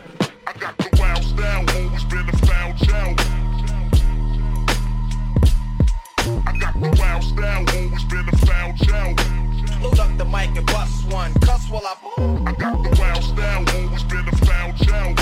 Load 9.80 10.00
up 10.00 10.18
the 10.18 10.24
mic 10.24 10.56
and 10.56 10.66
bust 10.66 11.06
one. 11.12 11.32
Cuss 11.34 11.70
while 11.70 11.86
I. 11.86 11.94
I 12.46 12.52
got 12.52 12.82
the 12.82 12.90
wild 12.98 13.22
style, 13.22 13.64
always 13.76 14.02
been 14.04 14.26
a 14.26 14.36
foul 14.44 14.72
child. 14.72 15.18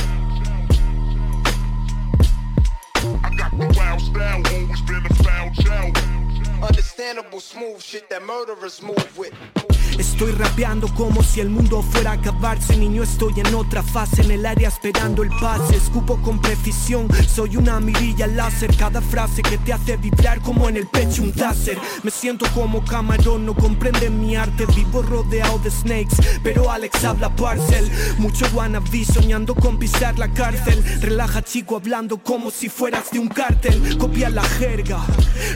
I 3.22 3.30
got 3.36 3.50
the 3.50 3.74
wild 3.76 4.00
style, 4.00 4.42
always 4.54 4.80
been 4.80 5.04
a 5.04 5.14
foul 5.22 5.50
child. 5.62 5.98
Understandable 6.62 7.40
smooth 7.40 7.82
shit 7.82 8.08
that 8.08 8.22
murderers 8.22 8.80
move 8.82 8.95
rapeando 10.56 10.88
como 10.94 11.22
si 11.22 11.40
el 11.40 11.50
mundo 11.50 11.82
fuera 11.82 12.12
a 12.12 12.14
acabarse 12.14 12.78
Niño 12.78 13.02
estoy 13.02 13.34
en 13.40 13.54
otra 13.54 13.82
fase 13.82 14.22
en 14.22 14.30
el 14.30 14.46
área 14.46 14.68
esperando 14.68 15.22
el 15.22 15.28
pase. 15.28 15.76
Escupo 15.76 16.16
con 16.22 16.40
precisión, 16.40 17.08
soy 17.28 17.56
una 17.56 17.78
mirilla 17.78 18.26
láser. 18.26 18.74
Cada 18.74 19.02
frase 19.02 19.42
que 19.42 19.58
te 19.58 19.74
hace 19.74 19.98
vibrar 19.98 20.40
como 20.40 20.68
en 20.68 20.78
el 20.78 20.86
pecho 20.86 21.22
un 21.22 21.32
taser. 21.32 21.78
Me 22.02 22.10
siento 22.10 22.46
como 22.54 22.82
camarón, 22.84 23.44
no 23.44 23.54
comprenden 23.54 24.18
mi 24.18 24.34
arte. 24.36 24.64
Vivo 24.74 25.02
rodeado 25.02 25.58
de 25.58 25.70
snakes, 25.70 26.16
pero 26.42 26.70
Alex 26.70 27.04
habla 27.04 27.34
parcel. 27.36 27.90
Mucho 28.18 28.46
wannabe 28.54 29.04
soñando 29.04 29.54
con 29.54 29.78
pisar 29.78 30.18
la 30.18 30.32
cárcel. 30.32 30.82
Relaja 31.02 31.42
chico 31.42 31.76
hablando 31.76 32.16
como 32.18 32.50
si 32.50 32.70
fueras 32.70 33.10
de 33.10 33.18
un 33.18 33.28
cártel. 33.28 33.98
Copia 33.98 34.30
la 34.30 34.42
jerga, 34.42 35.04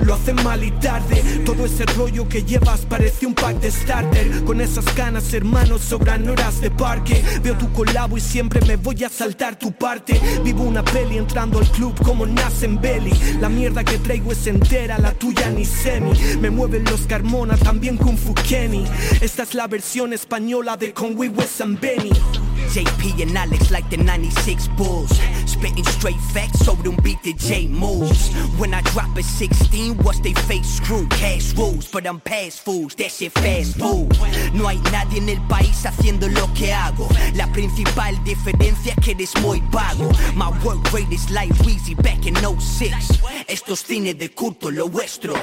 lo 0.03 0.15
hacen 0.15 0.37
mal 0.37 0.63
y 0.63 0.71
tarde. 0.73 1.43
Todo 1.47 1.65
ese 1.65 1.87
rollo 1.87 2.29
que 2.29 2.45
llevas 2.45 2.81
parece 2.81 3.27
un 3.27 3.35
pack 3.35 3.61
de 3.61 3.71
starter. 3.71 4.45
Con 4.45 4.61
esas 4.61 4.90
ganas, 4.95 5.33
hermanos, 5.35 5.83
sobran 5.83 6.29
horas 6.29 6.61
de 6.61 6.71
parque. 6.71 7.23
Veo 7.43 7.57
tu 7.57 7.73
colabo 7.73 8.17
y 8.17 8.21
siempre 8.21 8.61
me 8.67 8.77
voy 8.77 9.05
a 9.05 9.09
saltar 9.09 9.59
tu 9.59 9.73
parte. 9.73 10.21
Vivo 10.45 10.65
una 10.65 10.85
peli 10.85 11.19
entrando 11.19 11.59
al 11.59 11.71
club 11.71 11.95
como 12.05 12.27
nacen 12.27 12.81
belly. 12.81 13.13
La 13.41 13.49
mierda 13.49 13.85
que 13.85 13.99
traigo 13.99 14.33
es 14.33 14.47
entera, 14.47 14.99
la 14.99 15.13
tuya 15.13 15.51
ni 15.51 15.65
semi. 15.65 16.13
Me 16.41 16.51
mueven 16.51 16.85
los 16.85 17.03
Carmona, 17.03 17.57
también 17.57 17.97
Kung 17.97 18.17
Fu 18.17 18.35
Kenny. 18.35 18.85
Esta 19.21 19.43
es 19.43 19.55
la 19.55 19.67
versión 19.67 20.13
española 20.13 20.77
de 20.77 20.93
Con 20.93 21.17
Wes 21.19 21.61
and 21.61 21.81
Benny. 21.81 22.13
JP 22.71 23.21
and 23.23 23.37
Alex 23.37 23.73
like 23.73 23.91
the 23.91 23.97
96 23.97 24.69
Bulls. 24.77 25.11
Spitting 25.45 25.85
straight 25.85 26.21
facts 26.33 26.65
sobre 26.65 26.89
un 26.89 26.97
beat 27.03 27.21
the 27.25 27.33
J 27.33 27.67
moves. 27.67 28.33
When 28.59 28.73
I 28.75 28.81
drop 28.93 29.17
a 29.17 29.23
16, 29.25 29.97
what's 30.05 30.21
they 30.21 30.35
face 30.35 30.77
screw? 30.77 31.07
Cash 31.09 31.55
rules, 31.57 31.91
but 31.91 32.07
I'm 32.07 32.21
past 32.21 32.61
fools. 32.61 32.95
That 32.95 33.11
shit 33.11 33.33
fast 33.33 33.77
food. 33.77 34.17
No 34.55 34.69
hay 34.69 34.79
nadie 34.93 35.19
en 35.19 35.29
el 35.29 35.41
país 35.49 35.85
haciendo 35.85 36.29
lo 36.29 36.47
que 36.55 36.73
hago. 36.73 37.09
La 37.35 37.49
principal 37.53 38.23
diferencia 38.23 38.95
es 38.97 39.05
que 39.05 39.13
eres 39.13 39.35
muy 39.41 39.61
vago. 39.73 40.09
My 40.37 40.51
work 40.65 40.93
rate 40.93 41.13
is 41.13 41.29
like 41.31 41.53
Weezy 41.65 42.01
back 42.01 42.27
in 42.27 42.37
06. 42.37 43.21
Estos 43.49 43.81
cines 43.81 44.17
de 44.17 44.29
culto, 44.29 44.71
lo 44.71 44.89
vuestro. 44.89 45.35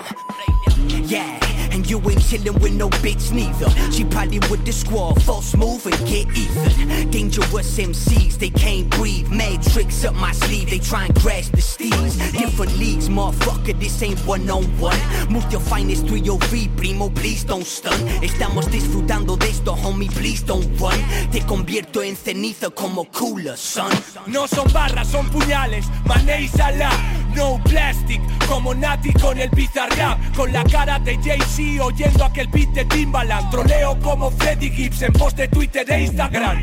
Yeah, 0.87 1.39
and 1.71 1.85
you 1.89 1.99
ain't 2.09 2.21
chillin' 2.21 2.59
with 2.61 2.73
no 2.73 2.89
bitch 2.89 3.31
neither. 3.31 3.69
She 3.91 4.05
probably 4.05 4.39
with 4.49 4.63
the 4.65 4.71
squad, 4.71 5.21
false 5.23 5.55
move 5.55 5.85
and 5.85 5.97
get 6.07 6.27
even. 6.37 7.11
Dangerous 7.17 7.79
MCs, 7.79 8.37
they 8.37 8.51
can't 8.51 8.87
breathe. 8.91 9.27
Mad 9.31 9.63
tricks 9.63 10.05
up 10.05 10.13
my 10.13 10.31
sleeve, 10.33 10.69
they 10.69 10.77
try 10.77 11.05
and 11.05 11.15
crash 11.15 11.47
the 11.47 11.61
steeds. 11.61 12.15
Different 12.31 12.77
leagues, 12.77 13.09
motherfucker, 13.09 13.73
this 13.79 14.03
ain't 14.03 14.19
one 14.19 14.47
on 14.51 14.65
one. 14.79 14.99
Murcia 15.27 15.59
finest 15.59 16.05
303, 16.05 16.67
primo, 16.77 17.09
please 17.09 17.43
don't 17.43 17.65
stun. 17.65 17.99
Estamos 18.21 18.69
disfrutando 18.69 19.35
de 19.35 19.49
esto, 19.49 19.73
homie, 19.73 20.09
please 20.11 20.43
don't 20.45 20.67
run. 20.79 20.93
Te 21.31 21.41
convierto 21.41 22.03
en 22.03 22.15
ceniza 22.15 22.69
como 22.69 23.05
cooler, 23.05 23.57
son. 23.57 23.91
No 24.27 24.47
son 24.47 24.71
barras, 24.71 25.07
son 25.07 25.27
puñales, 25.29 25.87
mané 26.05 26.43
y 26.43 26.47
sala. 26.47 26.91
No 27.35 27.59
plastic, 27.63 28.21
como 28.47 28.75
Nati 28.75 29.11
con 29.13 29.39
el 29.39 29.49
bizarrap. 29.49 30.19
Con 30.35 30.53
la 30.53 30.63
cara 30.65 30.99
de 30.99 31.17
Jay-Z 31.17 31.83
oyendo 31.83 32.25
aquel 32.25 32.47
beat 32.49 32.69
de 32.73 32.85
Timbaland. 32.85 33.49
Troleo 33.49 33.99
como 34.01 34.29
Freddy 34.29 34.69
Gibbs 34.69 35.01
en 35.01 35.13
post 35.13 35.37
de 35.37 35.47
Twitter 35.47 35.89
e 35.89 36.03
Instagram. 36.03 36.61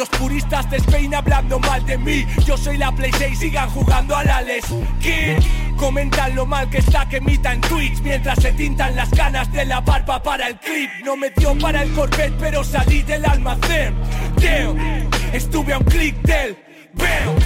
Los 0.00 0.08
puristas 0.08 0.70
de 0.70 0.78
Spain 0.78 1.14
hablando 1.14 1.58
mal 1.58 1.84
de 1.84 1.98
mí. 1.98 2.24
Yo 2.46 2.56
soy 2.56 2.78
la 2.78 2.90
Play 2.90 3.12
6, 3.18 3.38
sigan 3.38 3.68
jugando 3.68 4.16
a 4.16 4.24
la 4.24 4.40
Les. 4.40 4.64
Comentan 5.76 6.34
lo 6.34 6.46
mal 6.46 6.70
que 6.70 6.78
está 6.78 7.06
que 7.06 7.18
emita 7.18 7.52
en 7.52 7.60
Twitch 7.60 8.00
mientras 8.00 8.40
se 8.40 8.50
tintan 8.52 8.96
las 8.96 9.10
canas 9.10 9.52
de 9.52 9.66
la 9.66 9.82
barba 9.82 10.22
para 10.22 10.48
el 10.48 10.56
clip. 10.56 10.88
No 11.04 11.18
me 11.18 11.28
dio 11.28 11.54
para 11.58 11.82
el 11.82 11.92
Corvette, 11.92 12.32
pero 12.40 12.64
salí 12.64 13.02
del 13.02 13.26
almacén. 13.26 13.94
Damn, 14.36 15.10
estuve 15.34 15.74
a 15.74 15.78
un 15.78 15.84
clic 15.84 16.16
del. 16.22 16.56
Bam. 16.94 17.39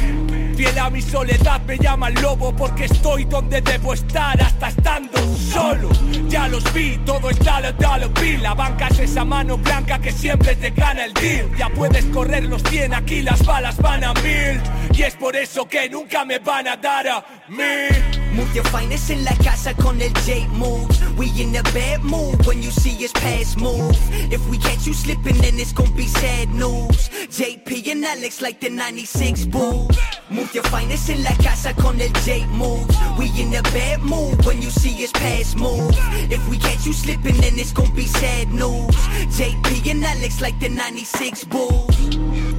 Fiel 0.56 0.78
a 0.78 0.88
mi 0.88 1.02
soledad 1.02 1.60
me 1.66 1.76
llaman 1.76 2.14
lobo 2.22 2.54
porque 2.54 2.84
estoy 2.84 3.24
donde 3.24 3.60
debo 3.60 3.92
estar 3.92 4.40
hasta 4.40 4.68
estando 4.68 5.18
solo. 5.36 5.88
Ya 6.28 6.46
los 6.46 6.62
vi, 6.72 6.96
todo 7.04 7.28
está 7.30 7.60
lo 7.60 7.72
dollar 7.72 8.08
bill. 8.20 8.40
La 8.40 8.54
banca 8.54 8.86
es 8.88 9.00
esa 9.00 9.24
mano 9.24 9.58
blanca 9.58 9.98
que 9.98 10.12
siempre 10.12 10.54
te 10.54 10.70
gana 10.70 11.06
el 11.06 11.14
deal. 11.14 11.50
Ya 11.56 11.68
puedes 11.70 12.04
correr 12.06 12.44
los 12.44 12.62
100, 12.62 12.94
aquí 12.94 13.22
las 13.22 13.44
balas 13.44 13.76
van 13.78 14.04
a 14.04 14.14
mil. 14.14 14.60
Y 14.92 15.02
es 15.02 15.16
por 15.16 15.34
eso 15.34 15.68
que 15.68 15.90
nunca 15.90 16.24
me 16.24 16.38
van 16.38 16.68
a 16.68 16.76
dar 16.76 17.08
a 17.08 17.24
mí. 17.48 18.23
Move 18.34 18.52
your 18.52 18.64
finest 18.64 19.10
en 19.10 19.24
la 19.24 19.34
casa 19.36 19.74
con 19.74 20.00
el 20.02 20.12
J 20.26 20.48
move. 20.48 20.88
We 21.16 21.30
in 21.40 21.54
a 21.54 21.62
bad 21.72 22.02
mood 22.02 22.44
when 22.46 22.60
you 22.60 22.72
see 22.72 23.04
us 23.04 23.12
pass 23.12 23.56
move. 23.56 23.96
If 24.32 24.44
we 24.50 24.58
catch 24.58 24.88
you 24.88 24.92
slipping, 24.92 25.36
then 25.38 25.56
it's 25.60 25.72
gonna 25.72 25.90
be 25.92 26.08
sad 26.08 26.48
news. 26.52 27.08
JP 27.30 27.92
and 27.92 28.04
Alex 28.04 28.42
like 28.42 28.58
the 28.58 28.70
96 28.70 29.46
Bulls. 29.46 29.96
Move 30.30 30.52
your 30.52 30.64
finest 30.64 31.10
en 31.10 31.22
la 31.22 31.30
casa 31.36 31.74
con 31.74 32.00
el 32.00 32.10
J 32.24 32.44
move. 32.46 32.88
We 33.18 33.30
in 33.40 33.54
a 33.54 33.62
bad 33.62 34.02
mood 34.02 34.44
when 34.44 34.60
you 34.60 34.70
see 34.70 35.04
us 35.04 35.12
pass 35.12 35.54
move. 35.54 35.94
If 36.28 36.48
we 36.48 36.58
catch 36.58 36.86
you 36.86 36.92
slipping, 36.92 37.36
then 37.36 37.56
it's 37.56 37.72
gonna 37.72 37.94
be 37.94 38.06
sad 38.06 38.48
news. 38.52 38.96
JP 39.38 39.90
and 39.92 40.04
Alex 40.04 40.40
like 40.40 40.58
the 40.58 40.70
96 40.70 41.44
Bulls. 41.44 42.53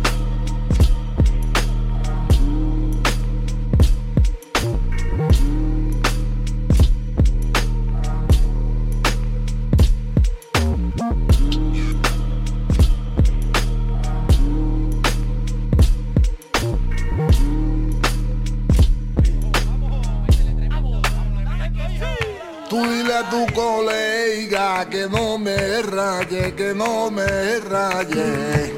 Tu 23.30 23.46
colega 23.54 24.86
que 24.90 25.08
no 25.08 25.38
me 25.38 25.82
raye, 25.82 26.54
que 26.56 26.74
no 26.74 27.12
me 27.12 27.60
raye. 27.60 28.74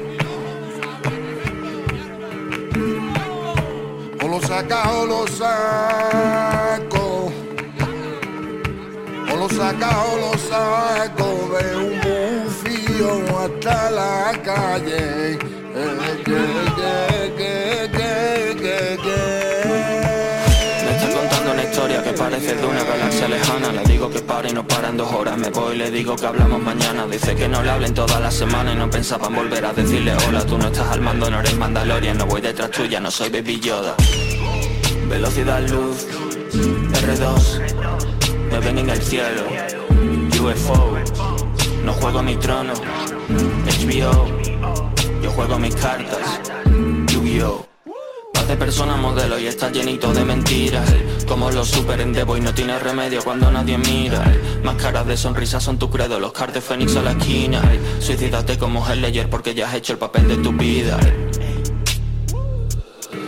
O 4.22 4.28
lo 4.28 4.40
saca 4.40 4.90
o 4.92 5.06
lo 5.06 5.26
saco. 5.26 7.06
O 9.32 9.36
lo 9.36 9.48
saca 9.48 9.90
o 10.04 10.16
lo 10.24 10.32
saco 10.38 11.28
de 11.54 11.76
un 11.76 11.94
bufío 12.04 13.10
hasta 13.38 13.90
la 13.90 14.32
calle. 14.44 15.38
Eh, 15.74 16.22
que, 16.24 16.67
historia 21.78 22.02
que 22.02 22.12
parece 22.12 22.56
de 22.56 22.66
una 22.66 22.82
galaxia 22.82 23.28
lejana. 23.28 23.70
Le 23.70 23.84
digo 23.84 24.10
que 24.10 24.18
pare 24.20 24.50
y 24.50 24.52
no 24.52 24.66
para 24.66 24.88
en 24.88 24.96
dos 24.96 25.12
horas. 25.12 25.38
Me 25.38 25.48
voy 25.50 25.76
y 25.76 25.78
le 25.78 25.90
digo 25.92 26.16
que 26.16 26.26
hablamos 26.26 26.60
mañana. 26.60 27.06
Dice 27.06 27.36
que 27.36 27.48
no 27.48 27.62
le 27.62 27.70
hablen 27.70 27.94
toda 27.94 28.18
la 28.18 28.32
semana 28.32 28.72
Y 28.72 28.76
no 28.76 28.90
pensaba 28.90 29.28
en 29.28 29.36
volver 29.36 29.64
a 29.64 29.72
decirle 29.72 30.12
hola. 30.26 30.44
Tú 30.44 30.58
no 30.58 30.66
estás 30.66 30.88
al 30.88 31.00
mando, 31.00 31.30
no 31.30 31.38
eres 31.38 31.56
Mandalorian. 31.56 32.18
No 32.18 32.26
voy 32.26 32.40
detrás 32.40 32.72
tuya, 32.72 32.98
no 32.98 33.12
soy 33.12 33.28
Baby 33.28 33.60
Yoda. 33.60 33.94
Velocidad 35.08 35.60
luz 35.68 36.06
R2 36.52 37.60
Me 38.50 38.58
ven 38.58 38.78
en 38.78 38.90
el 38.90 39.00
cielo. 39.00 39.44
UFO 40.42 40.98
No 41.84 41.92
juego 41.92 42.22
mi 42.24 42.34
trono. 42.36 42.72
HBO 43.78 44.26
Yo 45.22 45.30
juego 45.30 45.58
mis 45.60 45.76
cartas. 45.76 46.40
Yu-Gi-Oh 47.06 47.67
de 48.48 48.56
persona 48.56 48.96
modelo 48.96 49.38
y 49.38 49.46
está 49.46 49.70
llenito 49.70 50.12
de 50.14 50.24
mentiras. 50.24 50.88
Como 51.28 51.50
los 51.50 51.68
super 51.68 52.00
en 52.00 52.14
Devo 52.14 52.34
y 52.34 52.40
no 52.40 52.54
tiene 52.54 52.78
remedio 52.78 53.22
cuando 53.22 53.50
nadie 53.50 53.76
mira. 53.76 54.24
Máscaras 54.62 55.06
de 55.06 55.18
sonrisa 55.18 55.60
son 55.60 55.78
tu 55.78 55.90
credo, 55.90 56.18
los 56.18 56.32
de 56.32 56.60
Fénix 56.62 56.96
a 56.96 57.02
la 57.02 57.10
esquina. 57.12 57.60
Suicídate 58.00 58.56
como 58.56 58.88
el 58.88 59.02
Ledger 59.02 59.28
porque 59.28 59.54
ya 59.54 59.68
has 59.68 59.74
hecho 59.74 59.92
el 59.92 59.98
papel 59.98 60.28
de 60.28 60.36
tu 60.38 60.52
vida. 60.52 60.98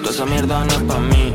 Toda 0.02 0.10
esa 0.10 0.24
mierda 0.24 0.64
no 0.64 0.72
es 0.72 0.82
pa' 0.84 0.98
mí. 0.98 1.34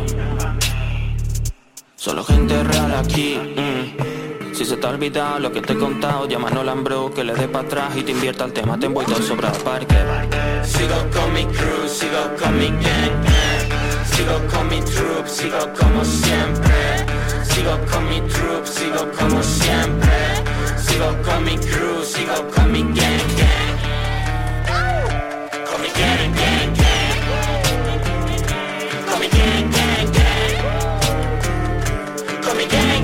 Solo 1.95 2.23
gente 2.23 2.63
real 2.63 2.93
aquí 2.95 3.37
mm. 3.37 4.53
Si 4.53 4.63
se 4.65 4.77
te 4.77 4.87
ha 4.87 4.89
olvidado 4.91 5.39
lo 5.39 5.51
que 5.51 5.61
te 5.61 5.73
he 5.73 5.77
contado 5.77 6.27
Llama 6.27 6.49
a 6.49 6.51
Nolan 6.51 6.83
Bro 6.83 7.11
que 7.13 7.23
le 7.23 7.33
dé 7.33 7.47
para 7.47 7.65
atrás 7.65 7.97
y 7.97 8.03
te 8.03 8.11
invierta 8.11 8.45
el 8.45 8.53
tema. 8.53 8.79
Te 8.79 8.87
envuelto 8.87 9.21
sobra 9.21 9.51
parque. 9.51 9.95
Sigo 10.63 10.95
con 11.13 11.33
mi 11.33 11.45
crew, 11.45 11.87
sigo 11.87 12.35
con 12.41 12.57
mi 12.57 12.67
gang. 12.67 13.64
Sigo 14.15 14.39
con 14.47 14.69
mi 14.69 14.79
troop, 14.79 15.27
sigo 15.27 15.59
como 15.77 16.05
siempre. 16.05 17.05
Sigo 17.43 17.77
con 17.91 18.07
mi 18.07 18.21
troop, 18.21 18.65
sigo 18.65 19.11
como 19.19 19.43
siempre. 19.43 20.09
Sigo 20.77 21.09
con 21.21 21.43
mi 21.43 21.57
crew, 21.57 22.01
sigo 22.01 22.35
con 22.55 22.71
mi 22.71 22.81
gang, 22.81 23.27
gang. 23.39 23.77
Con 25.67 25.81
mi 25.81 25.89
gang, 25.99 26.33
gang, 26.39 26.73
gang. 26.79 27.15
Con 29.05 29.19
mi 29.19 29.27
gang, 29.27 29.67
gang, 29.75 30.09
gang. 30.17 30.53
Con 32.41 32.53
mi 32.57 32.65
gang, 32.73 33.03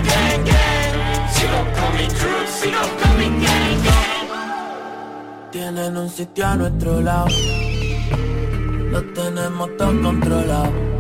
Sigo 1.35 1.59
con 1.75 1.91
mi 1.97 2.07
troop, 2.07 2.47
sigo 2.57 2.83
con 3.01 3.13
mi 3.19 3.27
gang, 3.45 3.83
gang. 3.83 5.51
Tienen 5.51 5.97
un 5.97 6.09
sitio 6.09 6.47
a 6.47 6.55
nuestro 6.55 7.01
lado. 7.01 7.27
Lo 8.91 9.03
tenemos 9.13 9.69
todo 9.75 10.01
controlado 10.01 10.90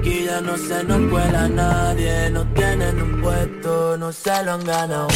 Aquí 0.00 0.24
ya 0.24 0.40
no 0.40 0.56
se 0.56 0.82
nos 0.84 1.10
cuela 1.10 1.46
nadie 1.46 2.30
No 2.30 2.42
tienen 2.54 3.02
un 3.02 3.20
puesto, 3.20 3.98
no 3.98 4.10
se 4.10 4.44
lo 4.44 4.52
han 4.52 4.64
ganado. 4.64 5.08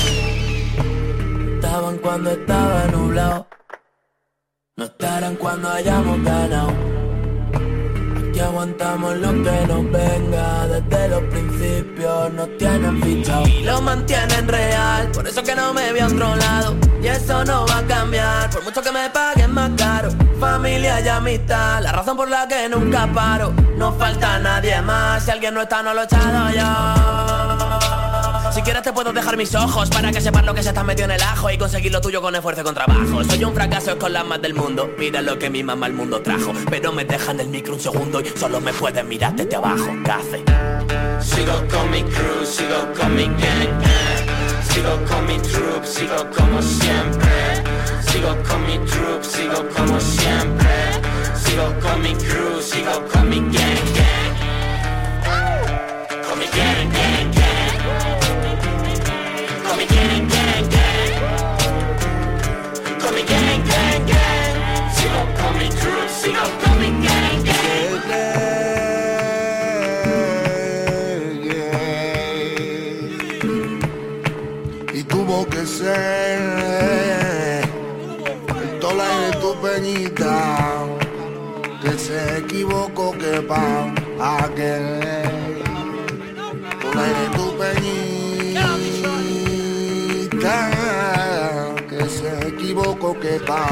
Estaban 1.54 1.96
cuando 1.98 2.30
estaba 2.30 2.84
nublado 2.92 3.46
No 4.76 4.84
estarán 4.84 5.36
cuando 5.36 5.70
hayamos 5.70 6.22
ganado. 6.22 6.68
Aquí 8.28 8.40
aguantamos 8.40 9.16
lo 9.16 9.32
que 9.32 9.66
nos 9.68 9.90
venga 9.90 10.66
Desde 10.66 11.08
los 11.08 11.22
principios 11.22 12.32
nos 12.34 12.58
tienen 12.58 13.02
fichado 13.02 13.46
Y 13.46 13.62
lo 13.62 13.80
mantienen 13.80 14.48
real 14.48 15.10
Por 15.12 15.26
eso 15.26 15.42
que 15.42 15.54
no 15.54 15.72
me 15.72 15.92
veo 15.92 16.04
a 16.04 16.08
otro 16.08 16.36
lado 16.36 16.93
Y 17.04 17.06
eso 17.06 17.44
no 17.44 17.64
va 17.66 17.78
a 17.78 17.82
cambiar. 17.82 18.48
Por 18.48 18.64
mucho 18.64 18.80
que 18.80 18.90
me 18.90 19.10
paguen 19.10 19.52
más 19.52 19.70
caro. 19.76 20.08
Familia 20.40 21.02
y 21.02 21.08
amistad 21.08 21.82
La 21.82 21.92
razón 21.92 22.16
por 22.16 22.30
la 22.30 22.48
que 22.48 22.66
nunca 22.66 23.06
paro. 23.12 23.52
No 23.76 23.92
falta 23.92 24.38
nadie 24.38 24.80
más. 24.80 25.22
Si 25.22 25.30
alguien 25.30 25.52
no 25.52 25.60
está 25.60 25.82
no 25.82 25.92
lo 25.92 26.00
he 26.00 26.04
echado 26.04 26.50
yo. 26.50 26.64
Si 28.52 28.62
quieres 28.62 28.82
te 28.82 28.92
puedo 28.92 29.12
dejar 29.12 29.36
mis 29.36 29.54
ojos 29.54 29.90
Para 29.90 30.12
que 30.12 30.20
sepas 30.20 30.44
lo 30.44 30.54
que 30.54 30.62
se 30.62 30.68
está 30.68 30.84
metido 30.84 31.06
en 31.06 31.10
el 31.10 31.22
ajo 31.22 31.50
Y 31.50 31.58
conseguir 31.58 31.90
lo 31.90 32.00
tuyo 32.00 32.22
con 32.22 32.36
esfuerzo 32.36 32.62
y 32.62 32.64
con 32.64 32.74
trabajo. 32.74 33.22
Soy 33.24 33.44
un 33.44 33.52
fracaso 33.52 33.90
es 33.90 33.96
con 33.96 34.14
las 34.14 34.24
más 34.24 34.40
del 34.40 34.54
mundo. 34.54 34.90
Mira 34.96 35.20
lo 35.20 35.38
que 35.38 35.50
mi 35.50 35.62
mamá 35.62 35.84
al 35.84 35.92
mundo 35.92 36.22
trajo 36.22 36.54
Pero 36.70 36.90
me 36.90 37.04
dejan 37.04 37.38
el 37.38 37.48
micro 37.48 37.74
un 37.74 37.80
segundo 37.80 38.22
Y 38.22 38.28
solo 38.28 38.62
me 38.62 38.72
pueden 38.72 39.06
mirar 39.08 39.36
desde 39.36 39.56
abajo. 39.56 39.94
¿Qué 40.04 40.10
hace? 40.10 40.42
Sigo 41.20 41.52
con 41.68 41.90
mi 41.90 42.02
crew, 42.02 42.46
sigo 42.46 42.90
con 42.98 43.14
mi 43.14 43.24
gang. 43.24 44.33
Sigo 44.74 44.98
con 45.08 45.24
mi 45.26 45.38
troop, 45.38 45.84
sigo 45.84 46.16
como 46.36 46.60
siempre. 46.60 47.62
Sigo 48.10 48.34
con 48.42 48.66
mi 48.66 48.76
troop, 48.78 49.22
sigo 49.22 49.68
como 49.68 50.00
siempre. 50.00 50.66
Sigo 51.44 51.72
con 51.80 52.02
mi 52.02 52.12
crew, 52.14 52.60
sigo 52.60 53.06
con 53.12 53.28
mi 53.28 53.38
gang, 53.38 53.86
gang. 53.94 54.34
Con 56.26 56.38
mi 56.40 56.46
gang, 56.46 56.90
gang, 56.92 57.30
gang. 57.38 57.78
Con 59.64 59.76
mi 59.78 59.86
gang, 59.86 60.28
gang, 60.34 60.68
gang. 60.74 61.12
Con 63.00 63.14
mi 63.14 63.22
gang, 63.22 63.62
gang, 63.70 64.06
gang. 64.10 64.56
Sigo 64.96 65.20
con 65.38 65.52
mi 65.56 65.68
troop, 65.68 66.08
sigo 66.20 66.44
con 66.64 66.74
mi 66.80 66.90
gang, 67.06 67.23
pa 83.42 83.92
aquel 84.20 85.00
dólar 86.82 87.12
de 87.18 87.26
tu 87.36 87.46
peñita 87.58 88.94
que 91.88 92.00
se 92.08 92.48
equivocó 92.48 93.18
que 93.18 93.40
pa 93.40 93.66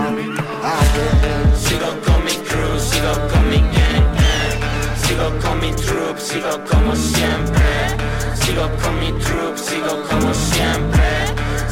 aquel 0.77 1.43
Sigo 1.57 1.91
con 2.05 2.25
mi 2.25 2.35
crew, 2.47 2.79
sigo 2.79 3.13
con 3.31 3.43
mi 3.51 3.59
gang, 3.75 4.09
gang. 4.19 4.61
Sigo 5.05 5.29
con 5.41 5.55
mi 5.61 5.71
troop, 5.73 6.17
sigo 6.19 6.53
como 6.71 6.95
siempre. 6.97 7.71
Sigo 8.35 8.67
con 8.83 8.95
mi 9.01 9.11
troop, 9.23 9.57
sigo 9.57 10.03
como 10.09 10.35
siempre. 10.35 11.09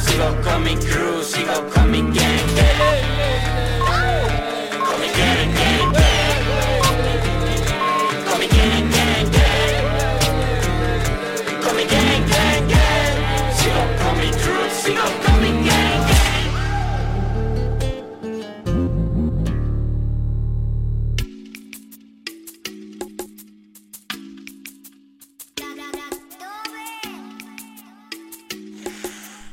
Sigo 0.04 0.28
con 0.44 0.62
mi 0.62 0.74
crew, 0.76 1.22
sigo 1.22 1.56
con 1.74 1.90
mi 1.90 2.00
gang, 2.02 2.56
gang 2.56 2.69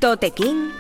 Tote 0.08 0.30
King 0.32 0.77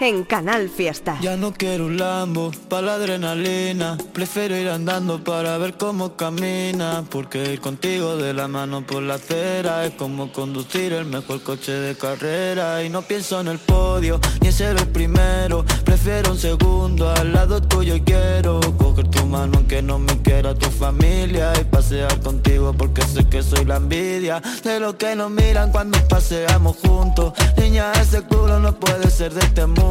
en 0.00 0.24
Canal 0.24 0.70
Fiesta. 0.70 1.18
Ya 1.20 1.36
no 1.36 1.52
quiero 1.52 1.86
un 1.86 1.98
Lambo 1.98 2.50
para 2.68 2.82
la 2.86 2.94
adrenalina. 2.94 3.98
Prefiero 4.12 4.56
ir 4.56 4.68
andando 4.68 5.22
para 5.22 5.58
ver 5.58 5.74
cómo 5.74 6.16
camina. 6.16 7.04
Porque 7.10 7.52
ir 7.52 7.60
contigo 7.60 8.16
de 8.16 8.32
la 8.32 8.48
mano 8.48 8.86
por 8.86 9.02
la 9.02 9.14
acera 9.14 9.84
es 9.84 9.94
como 9.94 10.32
conducir 10.32 10.92
el 10.92 11.04
mejor 11.04 11.42
coche 11.42 11.72
de 11.72 11.96
carrera. 11.96 12.82
Y 12.82 12.88
no 12.88 13.02
pienso 13.02 13.40
en 13.40 13.48
el 13.48 13.58
podio 13.58 14.20
ni 14.40 14.48
en 14.48 14.52
ser 14.52 14.76
el 14.78 14.88
primero. 14.88 15.64
Prefiero 15.84 16.32
un 16.32 16.38
segundo 16.38 17.10
al 17.10 17.32
lado 17.32 17.60
tuyo 17.60 17.94
y 17.94 18.00
quiero 18.00 18.60
coger 18.78 19.08
tu 19.08 19.26
mano 19.26 19.58
aunque 19.58 19.82
no 19.82 19.98
me 19.98 20.16
quiera 20.22 20.54
tu 20.54 20.70
familia. 20.70 21.52
Y 21.60 21.64
pasear 21.64 22.20
contigo 22.20 22.72
porque 22.72 23.02
sé 23.02 23.28
que 23.28 23.42
soy 23.42 23.64
la 23.66 23.76
envidia 23.76 24.40
de 24.64 24.80
los 24.80 24.94
que 24.94 25.14
nos 25.14 25.30
miran 25.30 25.70
cuando 25.70 25.98
paseamos 26.08 26.76
juntos. 26.76 27.34
Niña, 27.58 27.92
ese 27.92 28.22
culo 28.22 28.58
no 28.58 28.74
puede 28.74 29.10
ser 29.10 29.34
de 29.34 29.40
este 29.40 29.66
mundo 29.66 29.89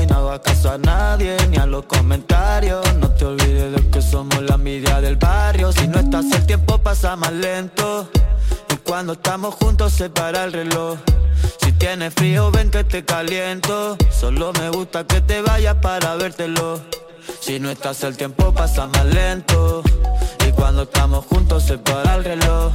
y 0.00 0.06
no 0.06 0.16
hagas 0.16 0.40
caso 0.40 0.70
a 0.70 0.78
nadie 0.78 1.36
ni 1.48 1.56
a 1.56 1.66
los 1.66 1.84
comentarios. 1.86 2.80
No 2.96 3.10
te 3.10 3.24
olvides 3.24 3.72
de 3.72 3.90
que 3.90 4.00
somos 4.00 4.40
la 4.42 4.56
media 4.56 5.00
del 5.00 5.16
barrio. 5.16 5.72
Si 5.72 5.88
no 5.88 5.98
estás 5.98 6.26
el 6.32 6.46
tiempo 6.46 6.78
pasa 6.78 7.16
más 7.16 7.32
lento. 7.32 8.08
Y 8.72 8.76
cuando 8.76 9.14
estamos 9.14 9.54
juntos 9.54 9.92
se 9.92 10.08
para 10.08 10.44
el 10.44 10.52
reloj. 10.52 10.98
Si 11.60 11.72
tienes 11.72 12.14
frío 12.14 12.50
ven 12.50 12.70
que 12.70 12.84
te 12.84 13.04
caliento. 13.04 13.96
Solo 14.10 14.52
me 14.52 14.70
gusta 14.70 15.04
que 15.04 15.20
te 15.20 15.42
vayas 15.42 15.76
para 15.76 16.14
vértelo. 16.14 16.80
Si 17.40 17.58
no 17.58 17.70
estás 17.70 18.02
el 18.04 18.16
tiempo 18.16 18.52
pasa 18.52 18.86
más 18.86 19.06
lento. 19.06 19.82
Cuando 20.60 20.82
estamos 20.82 21.24
juntos 21.24 21.62
se 21.62 21.78
para 21.78 22.16
el 22.16 22.22
reloj. 22.22 22.74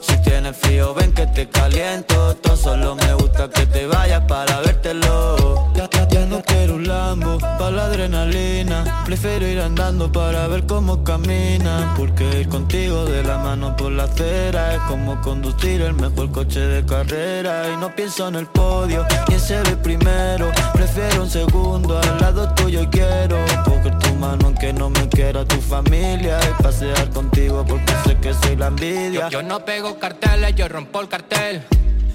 Si 0.00 0.16
tienes 0.22 0.56
frío 0.56 0.94
ven 0.94 1.12
que 1.12 1.26
te 1.26 1.46
caliento. 1.46 2.34
Todo 2.36 2.56
solo 2.56 2.96
me 2.96 3.12
gusta 3.12 3.50
que 3.50 3.66
te 3.66 3.86
vayas 3.86 4.22
para 4.22 4.60
vértelo. 4.60 5.70
Ya, 5.74 6.24
no 6.24 6.40
quiero 6.42 6.76
un 6.76 6.88
Lambo 6.88 7.36
para 7.36 7.70
la 7.70 7.84
adrenalina. 7.84 9.02
Prefiero 9.04 9.46
ir 9.46 9.60
andando 9.60 10.10
para 10.10 10.48
ver 10.48 10.64
cómo 10.64 11.04
camina. 11.04 11.92
Porque 11.98 12.40
ir 12.40 12.48
contigo 12.48 13.04
de 13.04 13.22
la 13.22 13.36
mano 13.36 13.76
por 13.76 13.92
la 13.92 14.04
acera 14.04 14.74
es 14.74 14.80
como 14.88 15.20
conducir 15.20 15.82
el 15.82 15.92
mejor 15.92 16.32
coche 16.32 16.60
de 16.60 16.86
carrera. 16.86 17.70
Y 17.70 17.76
no 17.76 17.94
pienso 17.94 18.28
en 18.28 18.36
el 18.36 18.46
podio 18.46 19.06
ni 19.28 19.34
en 19.34 19.40
ser 19.40 19.68
el 19.68 19.76
primero. 19.76 20.50
Prefiero 20.96 21.24
un 21.24 21.30
segundo 21.30 21.98
al 21.98 22.20
lado 22.22 22.54
tuyo 22.54 22.88
quiero 22.90 23.36
coger 23.66 23.98
tu 23.98 24.14
mano 24.14 24.46
aunque 24.46 24.72
no 24.72 24.88
me 24.88 25.06
quiera 25.10 25.44
tu 25.44 25.60
familia. 25.60 26.40
Y 26.42 26.62
pasear 26.62 27.10
contigo 27.10 27.66
porque 27.68 27.92
sé 28.06 28.16
que 28.16 28.32
soy 28.32 28.56
la 28.56 28.68
envidia. 28.68 29.28
Yo, 29.28 29.42
no 29.42 29.62
pego 29.62 29.98
carteles, 29.98 30.54
yo 30.54 30.66
rompo 30.68 31.02
el 31.02 31.08
cartel. 31.08 31.66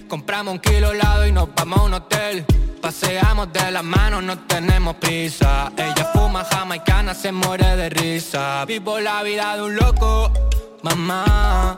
Compramos 0.10 0.56
un 0.56 0.60
kilo 0.60 0.94
helado 0.94 1.28
y 1.28 1.32
nos 1.32 1.50
vamos 1.54 1.78
a 1.78 1.84
un 1.84 1.94
hotel. 1.94 2.44
Paseamos 2.82 3.54
de 3.54 3.70
las 3.70 3.84
manos, 3.84 4.24
no 4.24 4.40
tenemos 4.48 4.96
prisa. 4.96 5.72
Ella 5.78 6.10
fuma 6.12 6.44
jamaicana, 6.44 7.14
se 7.14 7.32
muere 7.32 7.76
de 7.76 7.88
risa. 7.92 8.66
Vivo 8.66 9.00
la 9.00 9.22
vida 9.22 9.58
de 9.58 9.62
un 9.62 9.76
loco, 9.76 10.34
mamá. 10.82 11.78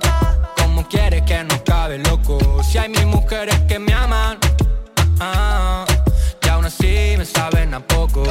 ¿Cómo 0.55 0.87
quieres 0.87 1.23
que 1.23 1.43
no 1.43 1.61
cabe 1.65 1.97
loco? 1.97 2.63
Si 2.63 2.77
hay 2.77 2.87
mil 2.87 3.07
mujeres 3.07 3.59
que 3.67 3.77
me 3.77 3.93
aman, 3.93 4.37
ah, 5.19 5.85
y 5.89 5.92
aún 6.63 6.67
así 6.67 7.15
me 7.17 7.25
saben 7.25 7.73
a 7.73 7.79
poco. 7.79 8.23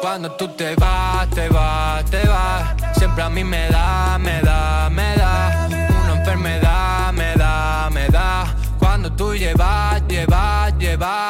Cuando 0.00 0.30
tú 0.32 0.48
te 0.48 0.74
vas, 0.76 1.28
te 1.30 1.48
vas, 1.48 2.04
te 2.06 2.26
vas. 2.26 2.74
Siempre 2.96 3.22
a 3.22 3.28
mí 3.28 3.44
me 3.44 3.68
da, 3.68 4.18
me 4.18 4.40
da, 4.40 4.88
me 4.90 5.16
da. 5.16 5.68
Una 6.04 6.16
enfermedad, 6.18 7.12
me 7.12 7.34
da, 7.34 7.90
me 7.90 8.08
da. 8.08 8.56
Cuando 8.78 9.12
tú 9.12 9.34
llevas, 9.34 9.97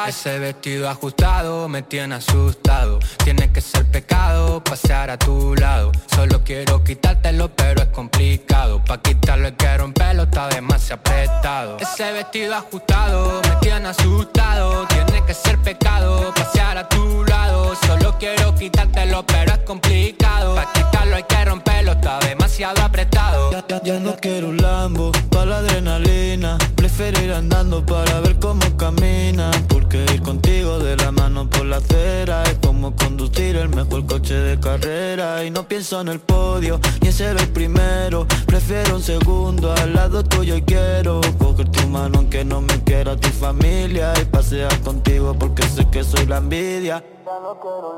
Ese 0.07 0.39
vestido 0.39 0.89
ajustado 0.89 1.67
me 1.67 1.81
tiene 1.81 2.15
asustado. 2.15 2.99
Tiene 3.23 3.51
que 3.51 3.61
ser 3.61 3.85
pecado 3.85 4.63
pasear 4.63 5.09
a 5.09 5.17
tu 5.17 5.53
lado. 5.53 5.91
Solo 6.15 6.43
quiero 6.43 6.83
quitártelo 6.83 7.49
pero 7.55 7.81
es 7.81 7.89
complicado. 7.89 8.81
Pa' 8.83 9.01
quitarlo 9.01 9.47
hay 9.47 9.51
que 9.51 9.77
romperlo, 9.77 10.23
está 10.23 10.47
demasiado 10.47 11.01
apretado. 11.01 11.77
Ese 11.79 12.11
vestido 12.11 12.55
ajustado 12.55 13.41
me 13.43 13.55
tiene 13.57 13.89
asustado. 13.89 14.87
Tiene 14.87 15.25
que 15.25 15.33
ser 15.33 15.59
pecado 15.59 16.33
pasear 16.33 16.77
a 16.77 16.87
tu 16.87 17.23
lado. 17.25 17.75
Solo 17.85 18.17
quiero 18.17 18.55
quitártelo 18.55 19.25
pero 19.25 19.51
es 19.53 19.59
complicado. 19.59 20.55
Pa' 20.55 20.71
quitarlo 20.73 21.15
hay 21.17 21.23
que 21.23 21.45
romperlo, 21.45 21.91
está 21.91 22.19
demasiado 22.19 22.81
apretado. 22.81 23.51
Ya, 23.51 23.81
ya, 23.83 23.99
no 23.99 24.15
quiero 24.15 24.49
un 24.49 24.57
Lambo 24.57 25.11
para 25.29 25.45
la 25.45 25.57
adrenalina. 25.57 26.57
Prefiero 26.75 27.21
ir 27.21 27.31
andando 27.33 27.85
para 27.85 28.19
ver 28.21 28.39
cómo 28.39 28.61
camina 28.77 29.51
Porque 29.67 30.03
ir 30.13 30.21
contigo 30.21 30.79
de 30.79 30.95
la 30.97 31.11
mano 31.11 31.49
por 31.49 31.65
la 31.65 31.77
acera 31.77 32.43
Es 32.43 32.57
como 32.65 32.95
conducir 32.95 33.55
el 33.55 33.69
mejor 33.69 34.05
coche 34.05 34.35
de 34.35 34.59
carrera. 34.59 35.43
Y 35.43 35.51
no 35.51 35.67
pienso 35.67 35.99
en 36.01 36.09
el 36.09 36.19
podio 36.19 36.79
ni 37.01 37.07
en 37.07 37.13
ser 37.13 37.37
el 37.37 37.49
primero. 37.49 38.25
Prefiero 38.45 38.95
un 38.95 39.03
segundo 39.03 39.73
al 39.73 39.93
lado 39.93 40.23
tuyo 40.23 40.55
y 40.55 40.61
quiero 40.61 41.21
Coger 41.37 41.69
tu 41.69 41.87
mano 41.87 42.19
aunque 42.19 42.43
no 42.45 42.61
me 42.61 42.83
quiera 42.83 43.15
tu 43.15 43.29
familia. 43.29 44.13
Y 44.21 44.25
pasear 44.25 44.79
contigo 44.81 45.35
porque 45.37 45.63
sé 45.63 45.85
que 45.89 46.03
soy 46.03 46.25
la 46.25 46.37
envidia. 46.37 47.03
Ya 47.25 47.39
no 47.41 47.59
quiero 47.59 47.95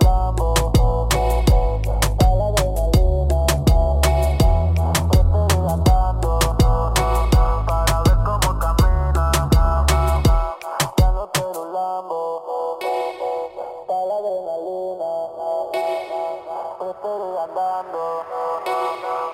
un 0.74 0.81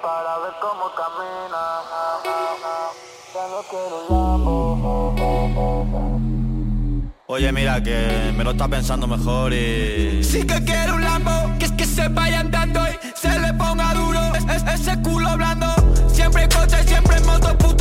para 0.01 0.37
ver 0.39 0.53
cómo 0.61 0.85
camina. 0.95 1.63
Ya 3.33 3.47
no 3.47 3.61
quiero 3.69 3.95
un 4.09 4.15
Lambo. 4.15 4.55
Oye, 7.29 7.51
mira, 7.51 7.83
que 7.83 8.33
me 8.35 8.43
lo 8.43 8.51
está 8.51 8.67
pensando 8.67 9.05
mejor 9.05 9.53
y... 9.53 10.23
Sí 10.23 10.45
que 10.47 10.63
quiero 10.63 10.95
un 10.95 11.03
Lambo, 11.03 11.31
que 11.59 11.65
es 11.65 11.71
que 11.73 11.85
se 11.85 12.07
vaya 12.07 12.39
andando 12.39 12.79
y 12.87 12.97
se 13.17 13.37
le 13.39 13.53
ponga 13.53 13.93
duro 13.93 14.19
es- 14.35 14.45
es- 14.45 14.79
ese 14.81 15.01
culo 15.01 15.35
blando. 15.37 15.67
Siempre 16.11 16.43
en 16.43 16.49
coche, 16.49 16.83
siempre 16.85 17.17
en 17.17 17.25
moto, 17.25 17.55
puta, 17.57 17.76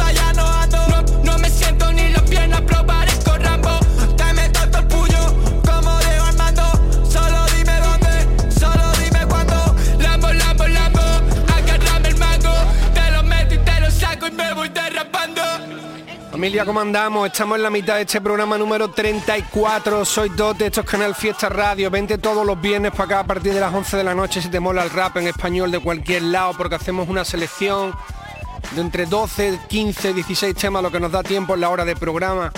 Familia, 16.56 16.72
¿cómo 16.72 16.80
andamos? 16.80 17.26
Estamos 17.26 17.56
en 17.58 17.64
la 17.64 17.68
mitad 17.68 17.96
de 17.96 18.02
este 18.02 18.18
programa 18.18 18.56
número 18.56 18.88
34. 18.88 20.06
Soy 20.06 20.30
Dote, 20.30 20.64
esto 20.64 20.80
es 20.80 20.86
Canal 20.86 21.14
Fiesta 21.14 21.50
Radio. 21.50 21.90
Vente 21.90 22.16
todos 22.16 22.46
los 22.46 22.58
viernes 22.58 22.92
para 22.92 23.04
acá 23.04 23.20
a 23.20 23.24
partir 23.24 23.52
de 23.52 23.60
las 23.60 23.74
11 23.74 23.98
de 23.98 24.02
la 24.02 24.14
noche 24.14 24.40
si 24.40 24.48
te 24.48 24.58
mola 24.58 24.82
el 24.82 24.88
rap 24.88 25.18
en 25.18 25.26
español 25.26 25.70
de 25.70 25.80
cualquier 25.80 26.22
lado, 26.22 26.54
porque 26.56 26.76
hacemos 26.76 27.10
una 27.10 27.26
selección 27.26 27.94
de 28.74 28.80
entre 28.80 29.04
12, 29.04 29.60
15, 29.68 30.14
16 30.14 30.54
temas, 30.54 30.82
lo 30.82 30.90
que 30.90 30.98
nos 30.98 31.12
da 31.12 31.22
tiempo 31.22 31.52
en 31.52 31.60
la 31.60 31.68
hora 31.68 31.84
de 31.84 31.94
programa. 31.94 32.50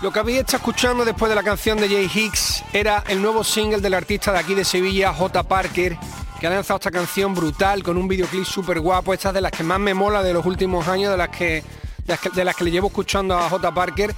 Lo 0.00 0.10
que 0.10 0.18
habéis 0.18 0.40
estado 0.40 0.56
escuchando 0.56 1.04
después 1.04 1.30
de 1.30 1.36
la 1.36 1.44
canción 1.44 1.78
de 1.78 1.88
Jay 1.88 2.10
Hicks 2.12 2.64
era 2.72 3.04
el 3.06 3.22
nuevo 3.22 3.44
single 3.44 3.80
del 3.80 3.94
artista 3.94 4.32
de 4.32 4.40
aquí 4.40 4.56
de 4.56 4.64
Sevilla, 4.64 5.14
J. 5.14 5.44
Parker, 5.44 5.96
que 6.40 6.46
ha 6.48 6.50
lanzado 6.50 6.78
esta 6.78 6.90
canción 6.90 7.36
brutal 7.36 7.84
con 7.84 7.96
un 7.98 8.08
videoclip 8.08 8.44
súper 8.44 8.80
guapo. 8.80 9.14
Esta 9.14 9.28
es 9.28 9.34
de 9.34 9.42
las 9.42 9.52
que 9.52 9.62
más 9.62 9.78
me 9.78 9.94
mola 9.94 10.24
de 10.24 10.32
los 10.32 10.44
últimos 10.44 10.88
años, 10.88 11.12
de 11.12 11.16
las 11.16 11.28
que, 11.28 11.62
de 12.06 12.44
las 12.44 12.56
que, 12.56 12.64
le 12.64 12.70
llevo 12.70 12.88
escuchando 12.88 13.36
a 13.36 13.48
J. 13.48 13.74
Parker. 13.74 14.14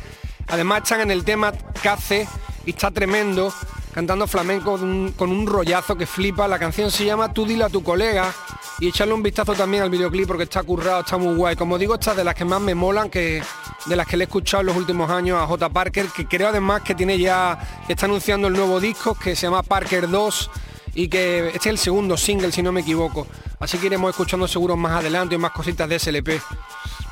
Además 0.48 0.82
están 0.82 1.00
en 1.00 1.10
el 1.10 1.24
tema 1.24 1.52
Cace 1.82 2.28
y 2.66 2.70
está 2.70 2.90
tremendo, 2.90 3.52
cantando 3.92 4.26
flamenco 4.26 4.78
con 4.78 5.30
un 5.30 5.46
rollazo 5.46 5.96
que 5.96 6.06
flipa. 6.06 6.48
La 6.48 6.58
canción 6.58 6.90
se 6.90 7.04
llama 7.04 7.32
Tú 7.32 7.46
dile 7.46 7.64
a 7.64 7.68
tu 7.68 7.82
colega 7.82 8.32
y 8.80 8.88
echarle 8.88 9.14
un 9.14 9.22
vistazo 9.22 9.54
también 9.54 9.82
al 9.82 9.90
videoclip 9.90 10.26
porque 10.26 10.44
está 10.44 10.62
currado, 10.62 11.00
está 11.00 11.16
muy 11.16 11.34
guay. 11.34 11.56
Como 11.56 11.78
digo, 11.78 11.94
esta 11.94 12.12
es 12.12 12.16
de 12.18 12.24
las 12.24 12.34
que 12.34 12.44
más 12.44 12.60
me 12.60 12.74
molan, 12.74 13.08
que 13.08 13.42
de 13.86 13.96
las 13.96 14.06
que 14.06 14.16
le 14.16 14.24
he 14.24 14.26
escuchado 14.26 14.62
en 14.62 14.66
los 14.68 14.76
últimos 14.76 15.10
años 15.10 15.40
a 15.40 15.46
J. 15.46 15.68
Parker, 15.70 16.06
que 16.08 16.26
creo 16.26 16.48
además 16.48 16.82
que 16.82 16.94
tiene 16.94 17.18
ya, 17.18 17.58
está 17.88 18.06
anunciando 18.06 18.48
el 18.48 18.54
nuevo 18.54 18.80
disco 18.80 19.14
que 19.14 19.36
se 19.36 19.42
llama 19.46 19.62
Parker 19.62 20.08
2 20.08 20.50
y 20.94 21.08
que 21.08 21.48
este 21.48 21.58
es 21.58 21.66
el 21.66 21.78
segundo 21.78 22.16
single 22.16 22.52
si 22.52 22.62
no 22.62 22.72
me 22.72 22.80
equivoco. 22.80 23.26
Así 23.60 23.78
que 23.78 23.86
iremos 23.86 24.10
escuchando 24.10 24.48
seguro 24.48 24.76
más 24.76 25.00
adelante 25.00 25.34
y 25.34 25.38
más 25.38 25.52
cositas 25.52 25.88
de 25.88 25.98
SLP. 25.98 26.40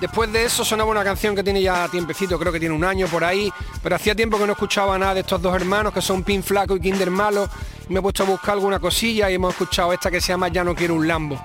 Después 0.02 0.32
de 0.32 0.44
eso 0.44 0.64
sonaba 0.64 0.90
una 0.90 1.04
canción 1.04 1.36
que 1.36 1.44
tiene 1.44 1.62
ya 1.62 1.86
tiempecito, 1.86 2.36
creo 2.36 2.50
que 2.50 2.58
tiene 2.58 2.74
un 2.74 2.82
año 2.82 3.06
por 3.06 3.22
ahí, 3.22 3.52
pero 3.84 3.94
hacía 3.94 4.16
tiempo 4.16 4.36
que 4.36 4.46
no 4.46 4.54
escuchaba 4.54 4.98
nada 4.98 5.14
de 5.14 5.20
estos 5.20 5.40
dos 5.40 5.54
hermanos 5.54 5.92
que 5.92 6.02
son 6.02 6.24
Pin 6.24 6.42
Flaco 6.42 6.74
y 6.74 6.80
Kinder 6.80 7.08
Malo. 7.08 7.48
Me 7.88 8.00
he 8.00 8.02
puesto 8.02 8.24
a 8.24 8.26
buscar 8.26 8.54
alguna 8.54 8.80
cosilla 8.80 9.30
y 9.30 9.34
hemos 9.34 9.52
escuchado 9.52 9.92
esta 9.92 10.10
que 10.10 10.20
se 10.20 10.32
llama 10.32 10.48
Ya 10.48 10.64
no 10.64 10.74
quiero 10.74 10.96
un 10.96 11.06
Lambo. 11.06 11.40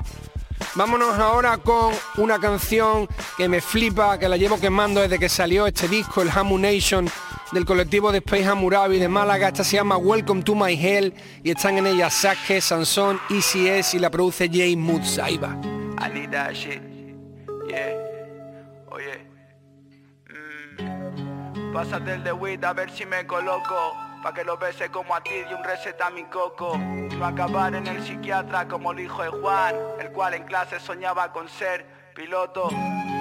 Vámonos 0.73 1.19
ahora 1.19 1.57
con 1.59 1.93
una 2.17 2.39
canción 2.39 3.07
que 3.37 3.47
me 3.47 3.61
flipa, 3.61 4.17
que 4.17 4.27
la 4.27 4.37
llevo 4.37 4.59
quemando 4.59 5.01
desde 5.01 5.19
que 5.19 5.29
salió 5.29 5.67
este 5.67 5.87
disco, 5.87 6.23
el 6.23 6.31
Hamu 6.31 6.57
Nation, 6.57 7.07
del 7.51 7.63
colectivo 7.63 8.11
de 8.11 8.17
Space 8.17 8.47
Hammurabi 8.47 8.97
de 8.97 9.07
Málaga. 9.07 9.49
Esta 9.49 9.63
se 9.63 9.75
llama 9.75 9.97
Welcome 9.97 10.41
to 10.41 10.55
My 10.55 10.73
Hell 10.73 11.13
y 11.43 11.51
están 11.51 11.77
en 11.77 11.85
ella 11.85 12.09
Sake, 12.09 12.59
Sansón, 12.59 13.19
ECS 13.29 13.93
y 13.93 13.99
la 13.99 14.09
produce 14.09 14.49
Jay 14.51 14.75
Mood 14.75 15.03
Saiba. 15.03 15.55
Pásate 21.77 22.13
el 22.13 22.23
de 22.23 22.31
weed 22.31 22.63
a 22.63 22.73
ver 22.73 22.89
si 22.89 23.05
me 23.05 23.27
coloco. 23.27 23.95
Pa' 24.23 24.33
que 24.33 24.43
lo 24.43 24.57
bese 24.57 24.89
como 24.89 25.13
a 25.13 25.21
ti 25.21 25.43
y 25.47 25.53
un 25.53 25.63
receta 25.63 26.07
a 26.07 26.09
mi 26.09 26.23
coco. 26.23 26.75
No 26.75 27.23
acabar 27.23 27.75
en 27.75 27.85
el 27.85 28.03
psiquiatra 28.03 28.67
como 28.67 28.93
el 28.93 29.01
hijo 29.01 29.21
de 29.21 29.29
Juan, 29.29 29.75
el 29.99 30.11
cual 30.11 30.33
en 30.33 30.43
clase 30.45 30.79
soñaba 30.79 31.31
con 31.31 31.47
ser 31.47 31.85
piloto. 32.15 32.71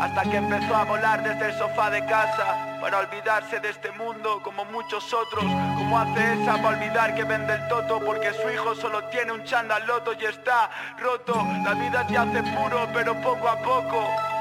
Hasta 0.01 0.23
que 0.23 0.39
empezó 0.39 0.75
a 0.75 0.87
volar 0.87 1.23
desde 1.23 1.51
el 1.51 1.59
sofá 1.59 1.91
de 1.91 2.01
casa 2.07 2.79
para 2.81 3.01
olvidarse 3.01 3.61
de 3.61 3.69
este 3.69 3.91
mundo 3.91 4.41
como 4.43 4.65
muchos 4.65 5.13
otros. 5.13 5.45
Como 5.45 5.99
hace 5.99 6.41
esa 6.41 6.55
para 6.57 6.79
olvidar 6.79 7.15
que 7.15 7.25
vende 7.25 7.53
el 7.53 7.69
toto 7.69 8.01
porque 8.01 8.33
su 8.33 8.49
hijo 8.49 8.75
solo 8.75 9.05
tiene 9.11 9.33
un 9.33 9.45
chandaloto 9.45 10.15
y 10.19 10.25
está 10.25 10.71
roto. 10.99 11.35
La 11.63 11.75
vida 11.75 12.07
te 12.07 12.17
hace 12.17 12.43
puro 12.43 12.89
pero 12.95 13.21
poco 13.21 13.49
a 13.51 13.59
poco. 13.59 14.36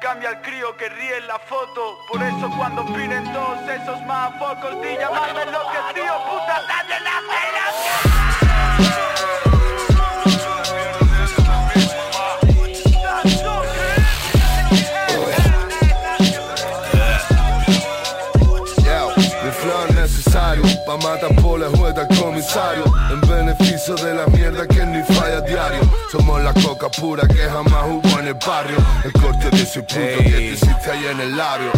Cambia 0.00 0.30
el 0.30 0.40
crío 0.40 0.74
que 0.78 0.88
ríe 0.88 1.18
en 1.18 1.26
la 1.26 1.38
foto. 1.38 1.98
Por 2.08 2.22
eso 2.22 2.50
cuando 2.56 2.86
piden 2.86 3.30
todos 3.34 3.58
esos 3.68 4.00
más 4.06 4.32
focos 4.38 4.80
Di 4.80 4.96
llamarme 4.96 5.44
lo 5.44 5.60
que 5.70 5.94
tío 5.94 6.14
puta 6.24 6.62
dale 6.66 7.00
la 7.00 7.20
necesario 19.94 20.62
Pa' 20.86 20.96
matar 20.96 21.34
por 21.42 21.60
la 21.60 21.68
juega 21.76 22.02
el 22.02 22.18
comisario. 22.18 22.84
En 23.10 23.20
beneficio 23.20 23.94
de 23.96 24.14
la 24.14 24.26
mierda 24.28 24.66
que 24.66 24.86
ni 24.86 25.02
falla 25.02 25.40
diario 25.42 25.89
Somos 26.10 26.42
la 26.42 26.52
coca 26.52 26.88
pura 26.88 27.22
que 27.28 27.36
jamás 27.36 27.84
hubo 27.86 28.18
en 28.18 28.26
el 28.26 28.34
barrio. 28.34 28.76
El 29.04 29.12
corte 29.12 29.48
de 29.48 29.62
ese 29.62 29.80
punto 29.80 30.18
que 30.18 30.30
te 30.30 30.42
hiciste 30.42 30.90
ahí 30.90 31.06
en 31.06 31.20
el 31.20 31.40
área 31.40 31.70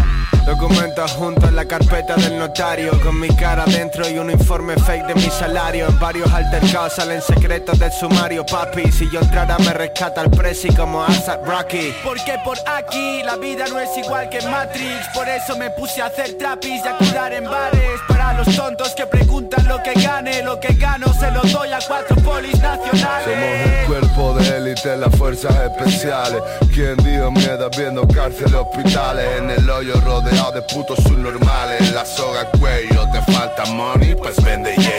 Documentos 0.47 1.13
junto 1.13 1.47
en 1.47 1.55
la 1.55 1.67
carpeta 1.67 2.17
del 2.17 2.39
notario. 2.39 2.99
Con 3.03 3.21
mi 3.21 3.29
cara 3.29 3.65
dentro 3.67 4.09
y 4.09 4.19
un 4.19 4.31
informe 4.31 4.75
fake 4.77 5.07
de 5.07 5.15
mi 5.17 5.31
salario. 5.31 5.87
En 5.87 5.99
varios 6.01 6.33
altercados 6.33 6.95
salen 6.95 7.21
secretos 7.21 7.79
del 7.79 7.93
sumario. 7.93 8.45
Papi, 8.47 8.91
si 8.91 9.09
yo 9.13 9.21
entrara 9.21 9.59
me 9.59 9.73
rescata 9.75 10.23
el 10.23 10.31
presi 10.31 10.69
como 10.75 11.05
Asap 11.05 11.47
Rocky. 11.47 11.95
Porque 12.03 12.37
por 12.45 12.57
aquí 12.67 13.23
la 13.25 13.37
vida 13.37 13.67
no 13.69 13.79
es 13.79 13.91
igual 13.99 14.31
que 14.31 14.41
Matrix. 14.49 15.09
Por 15.15 15.29
eso 15.29 15.57
me 15.59 15.71
puse 15.71 16.01
a 16.01 16.07
hacer 16.07 16.39
trapis 16.39 16.83
y 16.83 16.89
a 16.89 16.97
curar 16.97 17.33
en 17.35 17.45
bares 17.45 18.01
Para 18.09 18.22
los 18.35 18.57
tontos 18.57 18.95
que 18.95 19.07
preguntan 19.07 19.67
lo 19.67 19.83
que 19.83 19.93
gane 19.95 20.43
Lo 20.43 20.59
que 20.61 20.75
gano 20.75 21.13
se 21.15 21.31
lo 21.31 21.43
doy 21.43 21.73
a 21.73 21.79
cuatro 21.87 22.17
polis 22.17 22.59
nacionales. 22.61 23.25
Somos 23.25 23.81
el 23.81 23.87
cuerpo 23.87 24.35
de 24.35 24.57
élite, 24.57 24.97
las 24.97 25.15
fuerzas 25.17 25.55
especiales. 25.71 26.43
Quien 26.73 26.97
dio 26.99 27.31
miedo 27.31 27.71
viendo 27.77 28.07
cárceles, 28.09 28.55
hospitales. 28.55 29.27
En 29.39 29.51
el 29.51 29.69
hoyo 29.69 29.95
rodeado 30.01 30.53
de 30.53 30.63
putos 30.63 30.99
subnormales. 31.03 31.93
La 31.93 32.05
soga 32.05 32.45
cuello, 32.59 33.09
te 33.13 33.33
falta 33.33 33.65
money, 33.67 34.15
pues 34.15 34.43
vende 34.43 34.75
yo, 34.77 34.91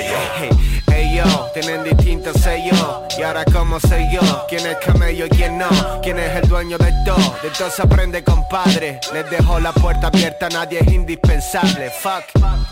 tienen 1.53 1.83
distintos 1.83 2.41
sellos. 2.41 2.79
Y 3.17 3.21
ahora 3.21 3.45
cómo 3.45 3.79
sé 3.79 4.09
yo, 4.11 4.45
quién 4.47 4.65
es 4.65 4.77
camello 4.77 5.25
y 5.27 5.29
quién 5.29 5.57
no 5.57 5.69
Quién 6.01 6.17
es 6.19 6.35
el 6.35 6.49
dueño 6.49 6.77
de 6.77 6.91
todo, 7.05 7.35
de 7.41 7.49
todo 7.57 7.69
se 7.69 7.81
aprende 7.81 8.23
compadre. 8.23 8.99
Les 9.13 9.29
dejo 9.29 9.59
la 9.59 9.71
puerta 9.71 10.07
abierta, 10.07 10.49
nadie 10.49 10.79
es 10.79 10.87
indispensable. 10.91 11.91
Fuck. 12.01 12.25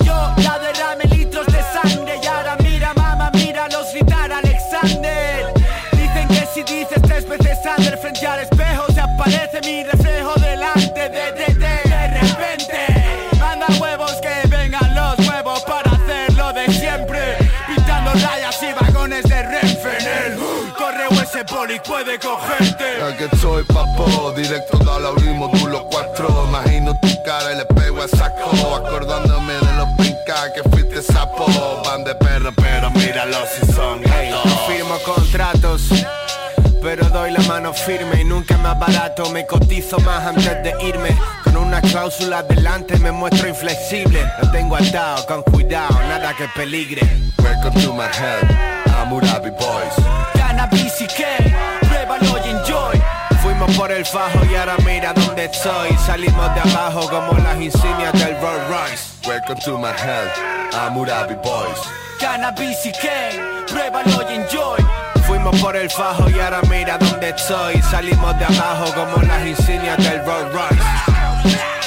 Yo 0.04 0.34
ya 0.38 0.60
derramé 0.60 1.06
litros 1.16 1.46
de 1.46 1.62
sangre 1.62 2.20
y 2.22 2.26
ahora 2.26 2.58
mira 2.62 2.94
mamá, 2.96 3.32
mira 3.34 3.68
los 3.70 3.94
gritar 3.94 4.32
Alexander. 4.32 5.54
Dicen 5.94 6.28
que 6.28 6.48
si 6.54 6.64
dices 6.64 7.02
tres 7.04 7.28
veces 7.30 7.58
Sander 7.64 7.98
frente 8.00 8.26
al 8.26 8.40
espejo 8.40 8.86
se 8.92 9.00
aparece 9.00 9.62
mi 9.64 9.84
reflejo 9.84 10.34
delante 10.40 10.91
que 23.18 23.38
soy 23.38 23.64
papo, 23.64 24.32
directo 24.36 24.78
da 24.80 25.00
la 25.00 25.12
módulo 25.12 25.88
4 25.90 26.46
Imagino 26.48 26.94
tu 27.02 27.08
cara 27.24 27.54
y 27.54 27.58
le 27.58 27.66
pego 27.66 28.02
a 28.02 28.08
saco. 28.08 28.52
Acordándome 28.76 29.54
de 29.54 29.74
los 29.74 29.88
pincas 29.98 30.52
que 30.54 30.70
fuiste 30.70 31.02
sapo. 31.02 31.46
Van 31.84 32.04
de 32.04 32.14
perro 32.16 32.52
pero 32.56 32.92
míralos 32.92 33.50
si 33.50 33.74
son 33.74 34.02
Hey, 34.04 34.32
gatos. 34.32 34.46
no 34.46 34.58
firmo 34.68 34.98
contratos 35.00 35.82
pero 36.82 37.08
doy 37.10 37.30
la 37.30 37.42
mano 37.42 37.74
firme 37.74 38.22
y 38.22 38.24
nunca 38.24 38.58
más 38.58 38.78
barato. 38.80 39.30
Me 39.30 39.46
cotizo 39.46 40.00
más 40.00 40.26
antes 40.26 40.64
de 40.64 40.74
irme. 40.82 41.16
Con 41.44 41.58
una 41.58 41.80
cláusula 41.80 42.42
delante 42.42 42.98
me 42.98 43.12
muestro 43.12 43.48
inflexible. 43.48 44.26
Lo 44.42 44.50
tengo 44.50 44.76
atado, 44.76 45.26
con 45.28 45.44
cuidado, 45.44 45.94
nada 46.10 46.34
que 46.36 46.48
peligre. 46.56 47.02
Welcome 47.38 47.80
to 47.84 47.94
my 47.94 48.06
hell, 48.06 48.48
Hammurabi 48.96 49.52
Boys. 49.52 49.94
Cannabis 50.34 51.02
y 51.02 51.08
por 53.78 53.92
el 53.92 54.06
fajo 54.06 54.40
y 54.52 54.56
ahora 54.56 54.76
mira 54.86 55.14
dónde 55.14 55.46
estoy. 55.46 55.90
Salimos 56.06 56.54
de 56.56 56.62
abajo 56.62 57.10
como 57.10 57.34
las 57.40 57.60
insignias 57.60 58.14
del 58.14 58.40
Rolls 58.42 58.68
Royce. 58.70 59.28
Welcome 59.28 59.60
to 59.62 59.78
my 59.78 59.90
hell, 59.90 60.28
Hammurabi 60.74 61.36
Boys. 61.36 61.80
Cannabis 62.20 62.86
y 62.86 62.92
qué, 62.92 63.40
pruébalo 63.68 64.30
y 64.30 64.36
enjoy. 64.36 64.80
Fuimos 65.28 65.60
por 65.60 65.76
el 65.76 65.90
fajo 65.90 66.30
y 66.30 66.40
ahora 66.40 66.62
mira 66.70 66.98
dónde 66.98 67.30
estoy. 67.30 67.82
Salimos 67.84 68.38
de 68.40 68.46
abajo 68.46 68.94
como 68.94 69.22
las 69.24 69.46
insignias 69.46 69.98
del 69.98 70.24
Rolls 70.26 70.54
Royce 70.54 71.81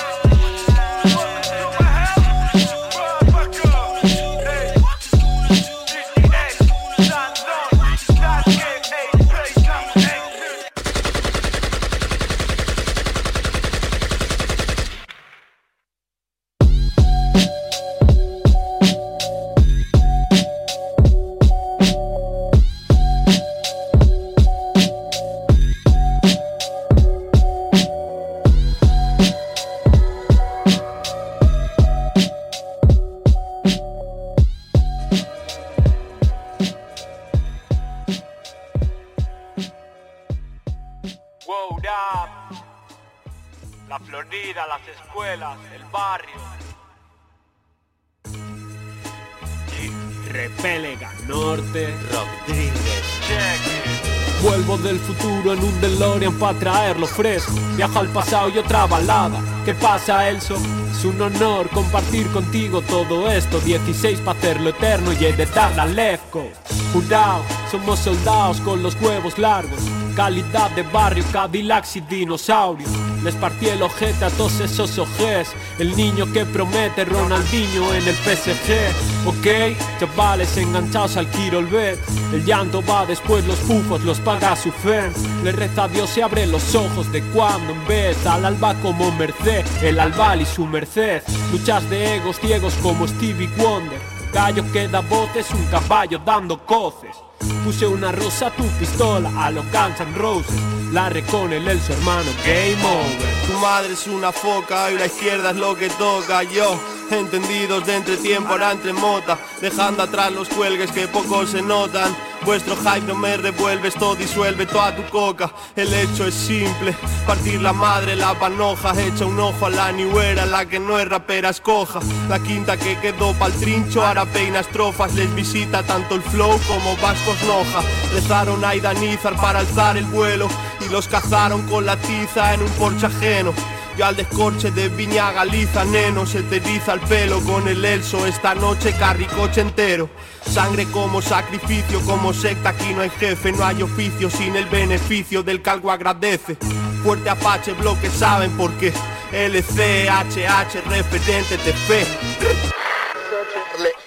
Check. 53.26 54.42
Vuelvo 54.42 54.78
del 54.78 54.98
futuro 54.98 55.52
en 55.52 55.62
un 55.62 55.80
DeLorean 55.80 56.38
para 56.38 56.58
traerlo 56.58 57.06
fresco. 57.06 57.52
Viajo 57.76 57.98
al 57.98 58.08
pasado 58.08 58.48
y 58.48 58.58
otra 58.58 58.86
balada. 58.86 59.38
¿Qué 59.64 59.74
pasa, 59.74 60.28
Elso? 60.30 60.56
Es 60.90 61.04
un 61.04 61.20
honor 61.20 61.68
compartir 61.68 62.26
contigo 62.28 62.80
todo 62.80 63.30
esto. 63.30 63.60
16 63.60 64.20
para 64.20 64.38
hacerlo 64.38 64.70
eterno 64.70 65.12
y 65.12 65.24
heredar 65.24 65.76
la 65.76 65.84
Lefko. 65.84 66.48
Jurado, 66.94 67.42
somos 67.70 67.98
soldados 67.98 68.60
con 68.62 68.82
los 68.82 68.94
huevos 69.02 69.38
largos. 69.38 69.80
Calidad 70.16 70.70
de 70.70 70.82
barrio, 70.82 71.24
Cadillacs 71.30 71.96
y 71.96 72.00
dinosaurios. 72.00 72.90
Les 73.24 73.34
partí 73.36 73.68
el 73.68 73.82
ojete 73.82 74.26
a 74.26 74.30
todos 74.30 74.60
esos 74.60 74.98
ojes. 74.98 75.48
El 75.78 75.96
niño 75.96 76.30
que 76.30 76.44
promete 76.44 77.06
Ronaldinho 77.06 77.94
en 77.94 78.06
el 78.06 78.14
PSG. 78.14 79.26
Ok, 79.26 79.78
chavales 79.98 80.54
enganchados 80.58 81.16
al 81.16 81.30
Kirolbet. 81.30 81.98
El 82.34 82.44
llanto 82.44 82.82
va 82.84 83.06
después, 83.06 83.46
los 83.46 83.58
pufos 83.60 84.04
los 84.04 84.20
paga 84.20 84.54
su 84.54 84.70
fe. 84.70 85.10
Le 85.42 85.52
reza 85.52 85.84
a 85.84 85.88
Dios 85.88 86.10
se 86.10 86.22
abre 86.22 86.46
los 86.46 86.74
ojos 86.74 87.10
de 87.12 87.22
cuando 87.30 87.72
en 87.72 87.86
vez 87.86 88.26
al 88.26 88.44
alba 88.44 88.74
como 88.82 89.10
merced. 89.12 89.64
El 89.82 89.98
albal 90.00 90.42
y 90.42 90.46
su 90.46 90.66
merced. 90.66 91.22
Luchas 91.50 91.88
de 91.88 92.16
egos 92.16 92.38
ciegos 92.38 92.74
como 92.82 93.08
Stevie 93.08 93.48
Wonder. 93.56 94.00
Gallo 94.34 94.64
que 94.70 94.86
da 94.86 95.00
voces, 95.00 95.50
un 95.52 95.64
caballo 95.66 96.18
dando 96.18 96.58
coces. 96.66 97.16
Puse 97.64 97.86
una 97.86 98.12
rosa 98.12 98.48
a 98.48 98.50
tu 98.50 98.64
pistola, 98.78 99.30
a 99.38 99.50
los 99.50 99.64
Guns 99.72 100.00
N' 100.00 100.14
Roses. 100.14 100.73
La 100.92 101.10
con 101.30 101.52
el 101.52 101.80
su 101.80 101.92
hermano, 101.92 102.30
game 102.44 102.84
over. 102.84 103.46
Tu 103.46 103.52
madre 103.58 103.92
es 103.92 104.06
una 104.06 104.32
foca 104.32 104.90
y 104.90 104.98
la 104.98 105.06
izquierda 105.06 105.50
es 105.50 105.56
lo 105.56 105.76
que 105.76 105.88
toca. 105.90 106.42
Yo 106.44 106.78
entendidos 107.10 107.86
de 107.86 107.96
entretiempo 107.96 108.50
ahora 108.50 108.72
entre 108.72 108.92
mota 108.92 109.38
Dejando 109.60 110.02
atrás 110.02 110.32
los 110.32 110.48
cuelgues 110.48 110.90
que 110.90 111.06
poco 111.08 111.46
se 111.46 111.62
notan. 111.62 112.14
Vuestro 112.44 112.76
hype 112.76 113.06
no 113.06 113.14
me 113.14 113.38
revuelve, 113.38 113.88
esto 113.88 114.14
disuelve 114.14 114.66
toda 114.66 114.94
tu 114.94 115.02
coca. 115.04 115.50
El 115.74 115.92
hecho 115.94 116.26
es 116.26 116.34
simple, 116.34 116.94
partir 117.26 117.62
la 117.62 117.72
madre, 117.72 118.16
la 118.16 118.38
panoja. 118.38 118.92
Echa 119.00 119.24
un 119.24 119.40
ojo 119.40 119.66
a 119.66 119.70
la 119.70 119.92
niuera, 119.92 120.44
la 120.44 120.66
que 120.66 120.78
no 120.78 120.98
es 120.98 121.08
rapera 121.08 121.48
escoja. 121.48 122.00
La 122.28 122.38
quinta 122.38 122.76
que 122.76 122.98
quedó 122.98 123.32
pa'l 123.34 123.52
trincho, 123.54 124.04
ahora 124.04 124.26
peina 124.26 124.60
estrofas 124.60 125.14
Les 125.14 125.34
visita 125.34 125.82
tanto 125.82 126.16
el 126.16 126.22
flow 126.22 126.58
como 126.66 126.96
Vascos 126.96 127.42
Noja 127.44 127.80
Rezaron 128.12 128.64
a 128.64 128.74
Idanizar 128.74 129.34
para 129.36 129.60
alzar 129.60 129.96
el 129.96 130.04
vuelo 130.04 130.48
los 130.94 131.08
cazaron 131.08 131.66
con 131.66 131.84
la 131.84 131.96
tiza 131.96 132.54
en 132.54 132.62
un 132.62 132.70
porche 132.78 133.06
ajeno 133.06 133.52
yo 133.96 134.06
al 134.06 134.14
descorche 134.14 134.70
de 134.70 134.88
Viña 134.88 135.32
Galiza, 135.32 135.84
neno, 135.84 136.24
se 136.24 136.42
te 136.42 136.60
riza 136.60 136.94
el 136.94 137.00
pelo 137.00 137.40
con 137.40 137.66
el 137.66 137.84
elso 137.84 138.26
esta 138.26 138.54
noche 138.54 138.92
carricoche 138.96 139.60
entero. 139.60 140.08
Sangre 140.44 140.86
como 140.86 141.20
sacrificio, 141.20 142.00
como 142.00 142.32
secta, 142.32 142.70
aquí 142.70 142.92
no 142.92 143.02
hay 143.02 143.10
jefe, 143.10 143.52
no 143.52 143.64
hay 143.64 143.82
oficio 143.82 144.30
sin 144.30 144.54
el 144.56 144.66
beneficio 144.66 145.42
del 145.42 145.62
calgo 145.62 145.90
agradece. 145.90 146.56
Fuerte 147.02 147.30
Apache, 147.30 147.72
bloque, 147.72 148.08
saben 148.10 148.50
por 148.56 148.72
qué. 148.78 148.92
LC, 149.32 150.08
HH, 150.08 150.80
referente 150.88 151.56
de 151.58 151.72
fe. 151.72 152.06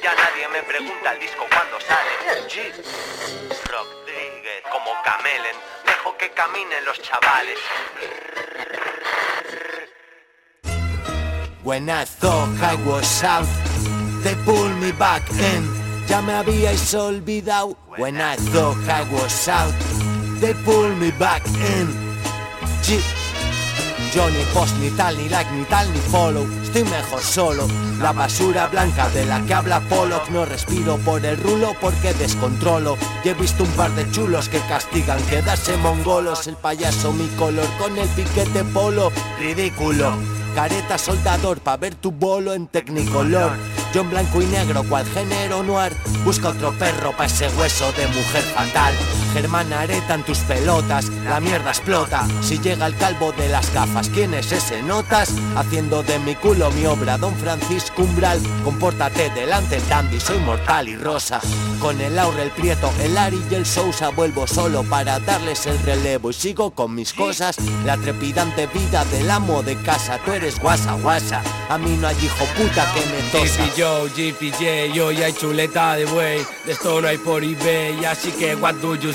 Ya 0.04 0.14
nadie 0.16 0.48
me 0.54 0.64
pregunta 0.64 1.14
el 1.14 1.20
disco 1.20 1.46
cuando 1.50 1.80
sale. 1.82 3.67
Como 4.72 4.92
camelen, 5.04 5.56
dejo 5.86 6.18
que 6.18 6.32
caminen 6.32 6.86
los 6.86 7.02
chavales. 7.02 7.60
When 11.64 11.90
I 11.90 12.06
thought 12.06 12.50
I 12.62 12.76
was 12.86 13.24
out, 13.24 13.48
they 14.24 14.36
pulled 14.46 14.78
me 14.80 14.92
back 14.94 15.24
in. 15.32 15.64
Ya 16.08 16.22
me 16.22 16.34
habíais 16.34 16.94
olvidado. 16.94 17.76
When 17.98 18.22
I 18.22 18.38
thought 18.38 18.78
I 18.88 19.04
was 19.12 19.48
out, 19.48 19.74
they 20.40 20.54
pulled 20.64 20.98
me 20.98 21.12
back 21.12 21.46
in. 21.46 21.88
G 22.84 23.02
yo 24.18 24.30
ni 24.32 24.44
post, 24.52 24.76
ni 24.80 24.90
tal, 24.90 25.16
ni 25.16 25.30
like, 25.30 25.52
ni 25.52 25.64
tal, 25.66 25.94
ni 25.94 26.00
follow. 26.00 26.44
Estoy 26.64 26.84
mejor 26.86 27.22
solo. 27.22 27.68
La 28.02 28.14
basura 28.14 28.66
blanca 28.68 29.08
de 29.10 29.26
la 29.26 29.40
que 29.46 29.54
habla 29.54 29.80
Pollock. 29.82 30.30
No 30.30 30.44
respiro 30.44 30.98
por 30.98 31.24
el 31.24 31.38
rulo 31.38 31.76
porque 31.80 32.16
descontrolo. 32.16 32.98
Y 33.24 33.30
he 33.30 33.34
visto 33.36 33.64
un 33.64 33.70
par 33.72 33.92
de 33.92 34.10
chulos 34.10 34.50
que 34.50 34.60
castigan 34.62 35.22
Quedarse 35.28 35.78
mongolos. 35.78 36.48
El 36.48 36.56
payaso 36.56 37.14
mi 37.14 37.28
color 37.38 37.68
con 37.78 37.96
el 37.96 38.08
piquete 38.10 38.64
polo. 38.64 39.12
Ridículo. 39.40 40.14
Careta 40.56 40.98
soldador 40.98 41.60
pa' 41.60 41.78
ver 41.78 41.94
tu 41.94 42.12
bolo 42.12 42.56
en 42.56 42.66
tecnicolor. 42.66 43.52
Yo 43.94 44.02
en 44.02 44.10
blanco 44.10 44.42
y 44.42 44.46
negro 44.46 44.84
cual 44.90 45.06
género 45.06 45.62
noir. 45.62 45.94
Busca 46.26 46.50
otro 46.50 46.72
perro 46.74 47.12
pa' 47.16 47.26
ese 47.26 47.50
hueso 47.50 47.92
de 47.92 48.08
mujer 48.08 48.42
fatal 48.56 48.96
Germán 49.34 49.72
areta 49.74 50.16
en 50.16 50.24
tus 50.24 50.40
pelotas, 50.40 51.10
la 51.26 51.40
mierda 51.40 51.70
explota. 51.70 52.28
Si 52.42 52.60
llega 52.60 52.88
el 52.88 52.96
calvo 52.96 53.32
de 53.34 53.50
las 53.50 53.74
gafas, 53.74 54.10
¿quién 54.10 54.34
es 54.34 54.52
ese 54.52 54.82
notas? 54.84 55.34
Haciendo 55.56 56.04
de 56.04 56.20
mi 56.20 56.36
culo 56.36 56.72
mi 56.72 56.86
obra, 56.86 57.18
Don 57.18 57.36
Francisco 57.36 58.04
Umbral. 58.04 58.40
Compórtate 58.64 59.30
delante 59.32 59.78
el 59.78 59.88
dandy, 59.90 60.20
soy 60.20 60.40
mortal 60.40 60.88
y 60.88 60.96
rosa. 60.96 61.40
Con 61.80 62.00
el 62.02 62.16
Laurel 62.16 62.52
Prieto, 62.52 62.92
el 63.02 63.18
Ari 63.18 63.42
y 63.52 63.56
el 63.56 63.66
Sousa 63.66 64.10
Vuelvo 64.10 64.48
solo 64.48 64.84
para 64.84 65.20
darles 65.20 65.66
el 65.68 65.78
relevo. 65.80 66.32
Y 66.32 66.34
sigo 66.34 66.72
con 66.72 66.96
mis 66.96 67.14
cosas, 67.14 67.58
la 67.86 67.98
trepidante 67.98 68.68
vida 68.68 69.06
del 69.06 69.30
amo 69.30 69.64
de 69.64 69.76
casa. 69.78 70.20
Tú 70.26 70.32
eres 70.32 70.60
guasa 70.60 70.94
guasa 70.94 71.42
A 71.70 71.78
mí 71.78 71.98
no 72.00 72.08
hay 72.08 72.16
hijo 72.24 72.46
puta 72.58 72.92
que 72.94 73.02
me 73.12 73.22
tosa. 73.32 73.64
GP 73.66 73.74
Joe, 73.78 74.10
GPJ, 74.10 75.02
hoy 75.02 75.24
hay 75.24 75.34
chuleta 75.34 75.96
de 75.96 76.06
buey 76.06 76.46
De 76.66 76.72
esto 76.72 77.02
no 77.02 77.08
hay 77.08 77.18
por 77.18 77.44
eBay, 77.44 78.04
así 78.06 78.32
que 78.32 78.56
what 78.56 78.76
do 78.76 78.96
you 78.96 79.12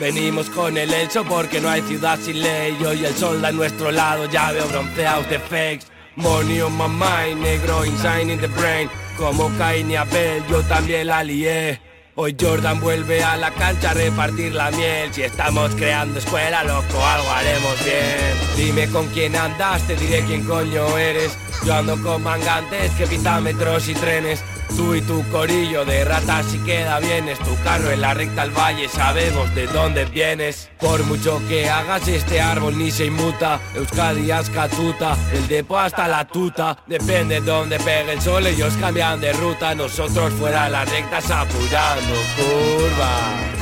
Venimos 0.00 0.50
con 0.50 0.76
el 0.76 0.92
hecho 0.92 1.24
porque 1.24 1.60
no 1.60 1.70
hay 1.70 1.80
ciudad 1.82 2.18
sin 2.20 2.42
ley. 2.42 2.76
Hoy 2.84 3.04
el 3.04 3.14
sol 3.14 3.40
da 3.40 3.48
a 3.48 3.52
nuestro 3.52 3.92
lado, 3.92 4.28
ya 4.28 4.50
veo 4.50 4.66
bronceados 4.66 5.28
de 5.30 5.38
fakes. 5.38 5.86
Money 6.16 6.60
on 6.60 6.76
my 6.76 6.88
mind, 6.88 7.40
negro 7.40 7.84
inside 7.84 8.32
in 8.32 8.40
the 8.40 8.48
brain. 8.48 8.90
Como 9.16 9.48
Cain 9.56 9.90
y 9.90 9.96
Abel, 9.96 10.42
yo 10.50 10.60
también 10.62 11.06
la 11.06 11.22
lié. 11.22 11.80
Hoy 12.16 12.36
Jordan 12.38 12.80
vuelve 12.80 13.22
a 13.22 13.36
la 13.36 13.52
cancha 13.52 13.92
a 13.92 13.94
repartir 13.94 14.54
la 14.54 14.72
miel. 14.72 15.14
Si 15.14 15.22
estamos 15.22 15.72
creando 15.76 16.18
escuela, 16.18 16.64
loco, 16.64 17.06
algo 17.06 17.30
haremos 17.30 17.84
bien. 17.84 18.56
Dime 18.56 18.88
con 18.88 19.06
quién 19.08 19.36
andas, 19.36 19.86
te 19.86 19.94
diré 19.94 20.24
quién 20.24 20.44
coño 20.44 20.98
eres. 20.98 21.38
Yo 21.64 21.74
ando 21.74 22.00
con 22.02 22.24
mangantes 22.24 22.90
que 22.92 23.06
pintan 23.06 23.44
metros 23.44 23.88
y 23.88 23.94
trenes 23.94 24.42
Tú 24.76 24.94
y 24.94 25.00
tu 25.00 25.22
corillo 25.30 25.84
de 25.84 26.04
ratas 26.04 26.46
si 26.46 26.58
queda 26.58 27.00
bien 27.00 27.28
Es 27.28 27.38
tu 27.40 27.56
carro 27.64 27.90
en 27.90 28.00
la 28.00 28.14
recta 28.14 28.42
al 28.42 28.50
valle, 28.50 28.88
sabemos 28.88 29.54
de 29.54 29.66
dónde 29.66 30.04
vienes. 30.04 30.70
Por 30.78 31.02
mucho 31.04 31.40
que 31.48 31.68
hagas 31.68 32.06
este 32.08 32.40
árbol 32.40 32.78
ni 32.78 32.90
se 32.90 33.06
inmuta. 33.06 33.60
Euskadi 33.74 34.30
Ascatuta, 34.30 35.16
el 35.32 35.48
depo 35.48 35.78
hasta 35.78 36.06
la 36.08 36.26
tuta. 36.26 36.78
Depende 36.86 37.40
de 37.40 37.46
dónde 37.46 37.78
pegue 37.78 38.12
el 38.12 38.20
sol, 38.20 38.46
ellos 38.46 38.74
cambian 38.80 39.20
de 39.20 39.32
ruta. 39.32 39.74
Nosotros 39.74 40.32
fuera 40.34 40.68
las 40.68 40.88
rectas 40.90 41.30
apurando 41.30 42.14
curvas 42.36 43.58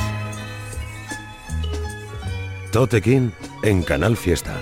Totequín 2.71 3.33
en 3.63 3.81
Canal 3.81 4.17
Fiesta. 4.17 4.53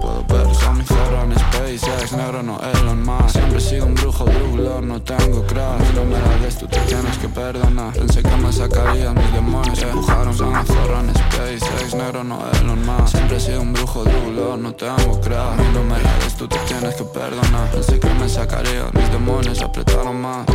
Puedo 0.00 0.24
ver, 0.28 0.54
son 0.54 0.78
en 0.78 1.38
SpaceX 1.38 2.12
negro 2.12 2.42
no 2.42 2.60
Elon 2.60 3.02
Musk. 3.02 3.30
Siempre 3.30 3.58
he 3.58 3.60
sido 3.60 3.86
un 3.86 3.94
brujo 3.94 4.24
drugler, 4.24 4.82
no 4.82 5.02
tengo 5.02 5.44
crash. 5.46 5.92
No 5.94 6.04
me 6.04 6.18
la 6.18 6.38
des, 6.38 6.56
tú 6.58 6.66
te 6.66 6.78
tienes 6.80 7.18
que 7.18 7.28
perdonar 7.28 7.92
Pensé 7.92 8.22
que 8.22 8.36
me 8.36 8.52
sacarían 8.52 9.14
mis 9.14 9.32
demonios. 9.32 9.82
Empujaron 9.82 10.34
zorra 10.34 11.00
en 11.00 11.14
SpaceX, 11.14 11.94
negro 11.94 12.22
no 12.22 12.38
Elon 12.60 12.86
Musk. 12.86 13.08
Siempre 13.08 13.36
he 13.38 13.40
sido 13.40 13.62
un 13.62 13.72
brujo 13.72 14.04
drugler, 14.04 14.58
no 14.58 14.72
tengo 14.74 15.20
crash. 15.20 15.58
No 15.74 15.82
me 15.82 16.00
la 16.00 16.18
des, 16.18 16.34
tú 16.36 16.46
te 16.46 16.58
tienes 16.60 16.94
que 16.94 17.04
perdonar 17.04 17.70
Pensé 17.72 17.98
que 17.98 18.08
me 18.14 18.28
sacarían 18.28 18.90
mis 18.94 19.10
demonios 19.10 19.60
Apretaron 19.62 20.20
más. 20.20 20.46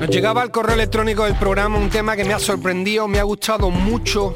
Nos 0.00 0.08
llegaba 0.08 0.40
al 0.40 0.50
correo 0.50 0.74
electrónico 0.74 1.24
del 1.24 1.34
programa 1.34 1.76
un 1.76 1.90
tema 1.90 2.16
que 2.16 2.24
me 2.24 2.32
ha 2.32 2.38
sorprendido, 2.38 3.06
me 3.06 3.18
ha 3.18 3.22
gustado 3.22 3.70
mucho. 3.70 4.32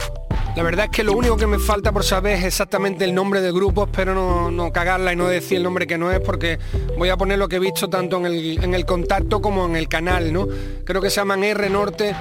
La 0.56 0.62
verdad 0.62 0.84
es 0.84 0.90
que 0.92 1.02
lo 1.02 1.14
único 1.14 1.36
que 1.36 1.48
me 1.48 1.58
falta 1.58 1.90
por 1.90 2.04
saber 2.04 2.38
es 2.38 2.44
exactamente 2.44 3.04
el 3.04 3.12
nombre 3.12 3.40
del 3.40 3.52
grupo, 3.52 3.84
espero 3.84 4.14
no, 4.14 4.52
no 4.52 4.72
cagarla 4.72 5.12
y 5.12 5.16
no 5.16 5.26
decir 5.26 5.56
el 5.56 5.64
nombre 5.64 5.86
que 5.86 5.98
no 5.98 6.12
es 6.12 6.20
porque 6.20 6.60
voy 6.96 7.08
a 7.08 7.16
poner 7.16 7.38
lo 7.40 7.48
que 7.48 7.56
he 7.56 7.60
visto 7.60 7.90
tanto 7.90 8.18
en 8.18 8.26
el, 8.26 8.62
en 8.62 8.72
el 8.72 8.86
contacto 8.86 9.42
como 9.42 9.66
en 9.66 9.74
el 9.74 9.88
canal, 9.88 10.32
¿no? 10.32 10.46
Creo 10.84 11.02
que 11.02 11.10
se 11.10 11.16
llaman 11.16 11.42
R 11.42 11.68
Norte 11.70 12.14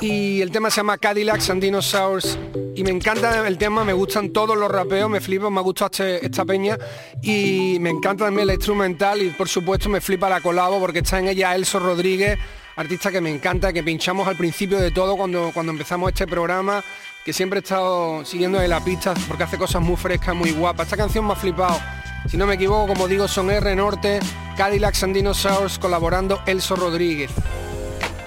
y 0.00 0.40
el 0.40 0.50
tema 0.50 0.70
se 0.70 0.78
llama 0.78 0.98
Cadillacs 0.98 1.50
and 1.50 1.62
Dinosaurs. 1.62 2.38
Y 2.74 2.84
me 2.84 2.90
encanta 2.90 3.46
el 3.46 3.58
tema, 3.58 3.84
me 3.84 3.92
gustan 3.92 4.30
todos 4.30 4.56
los 4.56 4.70
rapeos, 4.70 5.10
me 5.10 5.20
flipa, 5.20 5.50
me 5.50 5.58
ha 5.58 5.62
gustado 5.62 5.90
este, 5.92 6.24
esta 6.24 6.44
peña. 6.44 6.78
Y 7.22 7.78
me 7.80 7.90
encanta 7.90 8.26
también 8.26 8.48
el 8.48 8.54
instrumental 8.54 9.22
y 9.22 9.30
por 9.30 9.48
supuesto 9.48 9.88
me 9.88 10.00
flipa 10.00 10.28
la 10.28 10.40
colabo 10.40 10.78
porque 10.78 11.00
está 11.00 11.18
en 11.18 11.28
ella 11.28 11.54
Elso 11.54 11.78
Rodríguez, 11.78 12.38
artista 12.76 13.10
que 13.10 13.20
me 13.20 13.30
encanta, 13.30 13.72
que 13.72 13.82
pinchamos 13.82 14.28
al 14.28 14.36
principio 14.36 14.78
de 14.78 14.90
todo 14.90 15.16
cuando, 15.16 15.50
cuando 15.52 15.72
empezamos 15.72 16.10
este 16.10 16.26
programa, 16.26 16.82
que 17.28 17.34
siempre 17.34 17.58
he 17.58 17.60
estado 17.60 18.24
siguiendo 18.24 18.58
de 18.58 18.68
la 18.68 18.82
pista 18.82 19.12
porque 19.28 19.42
hace 19.42 19.58
cosas 19.58 19.82
muy 19.82 19.96
frescas, 19.96 20.34
muy 20.34 20.50
guapas. 20.50 20.86
Esta 20.86 20.96
canción 20.96 21.26
me 21.26 21.34
ha 21.34 21.36
flipado. 21.36 21.78
Si 22.26 22.38
no 22.38 22.46
me 22.46 22.54
equivoco, 22.54 22.94
como 22.94 23.06
digo, 23.06 23.28
son 23.28 23.50
R 23.50 23.76
Norte, 23.76 24.18
Cadillacs 24.56 25.02
and 25.02 25.14
Dinosaurs 25.14 25.78
colaborando 25.78 26.40
Elso 26.46 26.74
Rodríguez. 26.74 27.30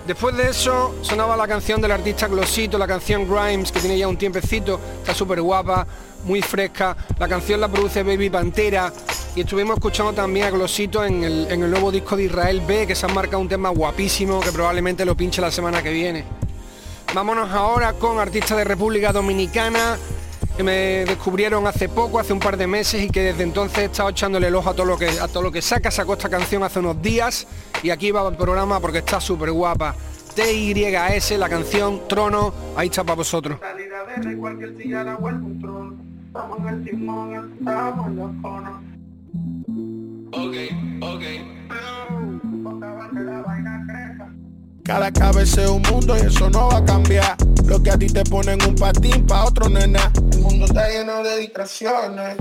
Después 0.06 0.38
de 0.38 0.52
eso 0.52 0.94
sonaba 1.02 1.36
la 1.36 1.48
canción 1.48 1.82
del 1.82 1.94
artista 1.94 2.28
Glosito, 2.28 2.78
la 2.78 2.86
canción 2.86 3.28
Grimes, 3.28 3.72
que 3.72 3.80
tiene 3.80 3.98
ya 3.98 4.08
un 4.08 4.18
tiempecito, 4.18 4.80
está 5.00 5.16
súper 5.16 5.42
guapa, 5.42 5.88
muy 6.24 6.44
fresca. 6.44 6.96
La 7.18 7.28
canción 7.28 7.60
la 7.60 7.70
produce 7.70 8.04
Baby 8.04 8.30
Pantera 8.30 8.94
y 9.36 9.42
estuvimos 9.42 9.78
escuchando 9.78 10.14
también 10.14 10.46
a 10.46 10.52
Glosito 10.52 11.04
en 11.04 11.24
el, 11.24 11.48
en 11.50 11.64
el 11.64 11.72
nuevo 11.72 11.92
disco 11.92 12.16
de 12.16 12.26
Israel 12.26 12.62
B, 12.68 12.86
que 12.86 12.94
se 12.94 13.08
ha 13.08 13.10
marcado 13.10 13.40
un 13.40 13.50
tema 13.50 13.70
guapísimo, 13.70 14.42
que 14.42 14.52
probablemente 14.52 15.06
lo 15.06 15.18
pinche 15.18 15.42
la 15.42 15.50
semana 15.50 15.82
que 15.82 15.92
viene. 15.92 16.51
Vámonos 17.14 17.52
ahora 17.52 17.92
con 17.92 18.20
artistas 18.20 18.58
de 18.58 18.64
República 18.64 19.12
Dominicana 19.12 19.98
que 20.56 20.64
me 20.64 21.04
descubrieron 21.06 21.68
hace 21.68 21.90
poco, 21.90 22.20
hace 22.20 22.32
un 22.32 22.40
par 22.40 22.56
de 22.56 22.68
meses 22.68 23.04
y 23.04 23.10
que 23.10 23.22
desde 23.22 23.44
entonces 23.44 23.78
he 23.80 23.86
estado 23.86 24.10
echándole 24.10 24.48
el 24.48 24.56
ojo 24.56 24.70
a 24.70 24.74
todo 24.74 24.86
lo 24.86 24.98
que, 24.98 25.10
a 25.10 25.28
todo 25.28 25.44
lo 25.44 25.52
que 25.52 25.62
saca. 25.62 25.92
Sacó 25.92 26.14
esta 26.14 26.30
canción 26.30 26.64
hace 26.64 26.80
unos 26.80 27.02
días 27.02 27.48
y 27.84 27.90
aquí 27.90 28.12
va 28.12 28.26
el 28.30 28.38
programa 28.38 28.80
porque 28.80 29.00
está 29.00 29.20
súper 29.20 29.52
guapa. 29.52 29.94
TYS, 30.36 31.32
la 31.38 31.50
canción 31.50 32.08
Trono, 32.08 32.54
ahí 32.78 32.88
está 32.88 33.04
para 33.04 33.16
vosotros. 33.16 33.60
Cada 44.92 45.10
cabeza 45.10 45.64
es 45.64 45.70
un 45.70 45.82
mundo 45.84 46.18
y 46.18 46.28
eso 46.28 46.50
no 46.50 46.68
va 46.68 46.80
a 46.80 46.84
cambiar. 46.84 47.38
Lo 47.66 47.82
que 47.82 47.92
a 47.92 47.98
ti 47.98 48.08
te 48.08 48.26
ponen 48.26 48.62
un 48.68 48.76
patín, 48.76 49.26
pa' 49.26 49.46
otro 49.46 49.70
nena. 49.70 50.12
El 50.34 50.40
mundo 50.40 50.66
está 50.66 50.86
lleno 50.90 51.24
de 51.24 51.38
distracciones. 51.38 52.36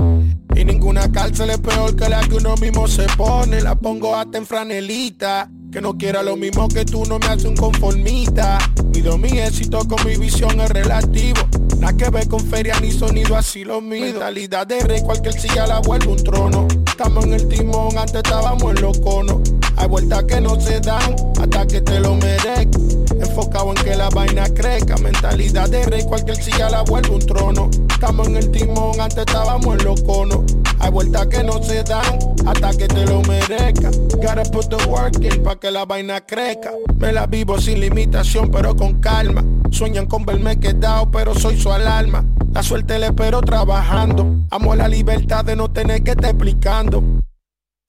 Y 0.57 0.65
ninguna 0.65 1.13
cárcel 1.13 1.51
es 1.51 1.59
peor 1.59 1.95
que 1.95 2.09
la 2.09 2.19
que 2.23 2.35
uno 2.35 2.57
mismo 2.57 2.89
se 2.89 3.07
pone. 3.17 3.61
La 3.61 3.77
pongo 3.77 4.17
hasta 4.17 4.39
en 4.39 4.47
franelita. 4.47 5.49
Que 5.71 5.81
no 5.81 5.97
quiera 5.97 6.25
lo 6.25 6.37
mismo 6.37 6.67
que 6.67 6.85
tú 6.85 7.05
no 7.05 7.21
me 7.21 7.27
hace 7.27 7.47
un 7.47 7.55
conformista. 7.55 8.59
Mido 8.93 9.17
mi 9.17 9.39
éxito 9.39 9.87
con 9.87 10.05
mi 10.05 10.17
visión 10.17 10.61
es 10.61 10.71
relativo. 10.71 11.39
Nada 11.79 11.97
que 11.97 12.11
ver 12.11 12.27
con 12.27 12.41
feria 12.41 12.81
ni 12.81 12.91
sonido, 12.91 13.37
así 13.37 13.63
lo 13.63 13.81
mido. 13.81 14.07
Mentalidad 14.07 14.67
de 14.67 14.81
rey, 14.81 15.03
cualquier 15.03 15.35
silla 15.35 15.69
la 15.69 15.79
vuelve 15.79 16.09
un 16.09 16.25
trono. 16.25 16.67
Estamos 16.85 17.27
en 17.27 17.35
el 17.35 17.47
timón, 17.47 17.97
antes 17.97 18.17
estábamos 18.17 18.75
en 18.75 18.83
los 18.83 18.99
conos. 18.99 19.41
Hay 19.77 19.87
vueltas 19.87 20.25
que 20.25 20.41
no 20.41 20.61
se 20.61 20.81
dan 20.81 21.15
hasta 21.41 21.67
que 21.67 21.81
te 21.81 22.01
lo 22.01 22.15
merezcas. 22.17 22.83
Enfocado 23.21 23.71
en 23.71 23.85
que 23.85 23.97
la 23.97 24.09
vaina 24.11 24.45
crezca. 24.49 24.97
Mentalidad 24.99 25.69
de 25.69 25.85
rey, 25.87 26.05
cualquier 26.05 26.37
silla 26.37 26.71
la 26.71 26.83
vuelve 26.83 27.11
un 27.11 27.21
trono. 27.21 27.71
Estamos 27.91 28.29
en 28.29 28.37
el 28.37 28.51
timón, 28.51 29.01
antes 29.01 29.19
estábamos 29.19 29.79
en 29.79 29.85
los 29.85 30.03
conos. 30.03 30.41
Hay 30.79 30.91
vueltas 30.91 31.27
que 31.27 31.43
no 31.43 31.63
se 31.63 31.83
dan 31.83 32.19
hasta 32.47 32.71
que 32.77 32.89
te 32.89 33.05
lo 33.07 33.21
merezca. 33.23 33.91
Gotta 34.17 34.43
put 34.51 34.69
the 34.69 34.89
work 34.89 35.23
in 35.23 35.43
pa' 35.43 35.59
que 35.59 35.71
la 35.71 35.85
vaina 35.85 36.21
crezca. 36.21 36.73
Me 36.99 37.13
la 37.13 37.27
vivo 37.27 37.61
sin 37.61 37.81
limitación, 37.81 38.51
pero 38.51 38.75
con 38.75 39.01
calma. 39.01 39.45
Sueñan 39.71 40.07
con 40.07 40.25
verme 40.25 40.59
quedado, 40.59 41.11
pero 41.11 41.35
soy 41.35 41.61
su 41.61 41.71
alarma. 41.71 42.25
La 42.53 42.63
suerte 42.63 42.99
le 42.99 43.07
espero 43.07 43.41
trabajando. 43.43 44.27
Amo 44.51 44.75
la 44.75 44.89
libertad 44.89 45.45
de 45.45 45.55
no 45.55 45.71
tener 45.71 46.03
que 46.03 46.13
estar 46.13 46.31
explicando. 46.31 47.03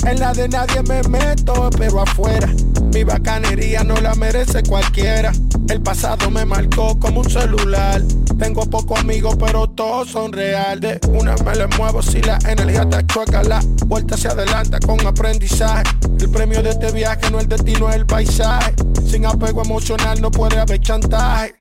En 0.06 0.20
la 0.20 0.34
de 0.34 0.48
nadie 0.50 0.82
me 0.84 1.04
meto, 1.04 1.70
pero 1.78 2.02
afuera. 2.02 2.50
Mi 2.94 3.04
bacanería 3.04 3.84
no 3.84 3.96
la 3.96 4.16
merece 4.16 4.64
cualquiera. 4.64 5.32
El 5.70 5.82
pasado 5.82 6.30
me 6.30 6.44
marcó 6.44 7.00
como 7.00 7.22
un 7.22 7.30
celular. 7.30 8.02
Tengo 8.38 8.66
pocos 8.66 9.00
amigos, 9.00 9.38
pero 9.40 9.70
todos 9.70 10.10
son 10.10 10.34
reales. 10.34 11.00
Una 11.08 11.36
me 11.46 11.56
le 11.56 11.68
muevo 11.78 12.02
si 12.02 12.22
la 12.22 12.40
energía 12.48 12.90
te 12.90 13.06
choca. 13.06 13.44
La 13.44 13.62
vuelta 13.86 14.18
se 14.18 14.28
adelanta 14.28 14.80
con 14.80 15.06
aprendizaje. 15.06 15.84
El 16.20 16.30
premio 16.30 16.62
de 16.62 16.72
este 16.72 16.92
viaje 16.92 17.30
no 17.32 17.38
es 17.38 17.44
el 17.44 17.50
destino, 17.50 17.90
es 17.90 17.96
el 17.96 18.06
paisaje. 18.06 18.74
Sin 19.06 19.26
apego 19.26 19.62
emocional 19.62 20.20
no 20.22 20.32
puede 20.32 20.60
haber 20.60 20.82
chantaje. 20.82 21.56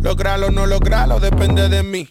Lograrlo 0.00 0.48
o 0.48 0.50
no 0.50 0.66
lograrlo 0.66 1.18
depende 1.20 1.68
de 1.68 1.82
mí. 1.82 2.08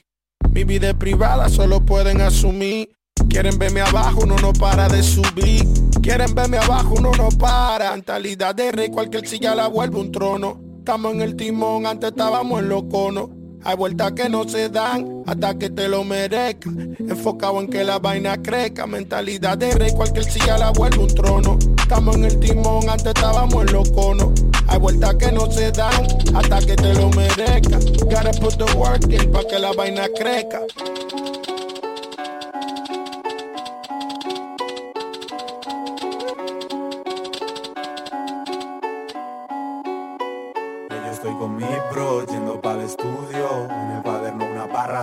Mi 0.50 0.64
vida 0.64 0.90
es 0.90 0.96
privada, 0.96 1.50
solo 1.50 1.86
pueden 1.86 2.20
asumir. 2.22 2.90
Quieren 3.30 3.58
verme 3.58 3.82
abajo, 3.82 4.22
uno 4.24 4.36
no 4.38 4.54
para 4.54 4.88
de 4.88 5.02
subir. 5.04 5.66
Quieren 6.02 6.34
verme 6.36 6.58
abajo, 6.58 6.96
uno 6.98 7.12
no 7.18 7.30
para. 7.30 7.92
Mentalidad 7.92 8.56
de 8.56 8.72
rey, 8.72 8.90
cualquier 8.90 9.28
silla 9.28 9.56
la 9.56 9.68
vuelve 9.68 10.00
un 10.00 10.12
trono. 10.12 10.60
Estamos 10.80 11.14
en 11.14 11.22
el 11.22 11.36
timón, 11.36 11.86
antes 11.86 12.12
estábamos 12.12 12.60
en 12.60 12.70
los 12.70 12.84
conos. 12.84 13.30
Hay 13.64 13.76
vueltas 13.76 14.14
que 14.14 14.28
no 14.28 14.48
se 14.50 14.70
dan 14.70 15.24
hasta 15.28 15.58
que 15.58 15.70
te 15.70 15.88
lo 15.88 16.04
merezca. 16.04 16.70
Enfocado 17.00 17.60
en 17.62 17.68
que 17.68 17.84
la 17.84 18.00
vaina 18.00 18.42
crezca. 18.42 18.88
Mentalidad 18.88 19.58
de 19.58 19.72
rey, 19.76 19.92
cualquier 19.92 20.26
silla 20.26 20.58
la 20.58 20.72
vuelve 20.72 20.98
un 20.98 21.14
trono. 21.14 21.60
Estamos 21.80 22.16
en 22.16 22.26
el 22.26 22.40
timón, 22.40 22.90
antes 22.90 23.14
estábamos 23.14 23.66
en 23.66 23.74
los 23.74 23.92
conos. 23.92 24.30
Hay 24.68 24.80
vueltas 24.80 25.16
que 25.16 25.32
no 25.32 25.52
se 25.52 25.72
dan 25.72 26.08
hasta 26.34 26.60
que 26.62 26.76
te 26.76 26.94
lo 26.96 27.10
merezca. 27.10 27.78
Gotta 28.06 28.32
put 28.40 28.58
the 28.58 28.78
work 28.78 29.04
in 29.12 29.32
pa' 29.32 29.44
que 29.48 29.60
la 29.60 29.74
vaina 29.74 30.08
crezca. 30.18 30.62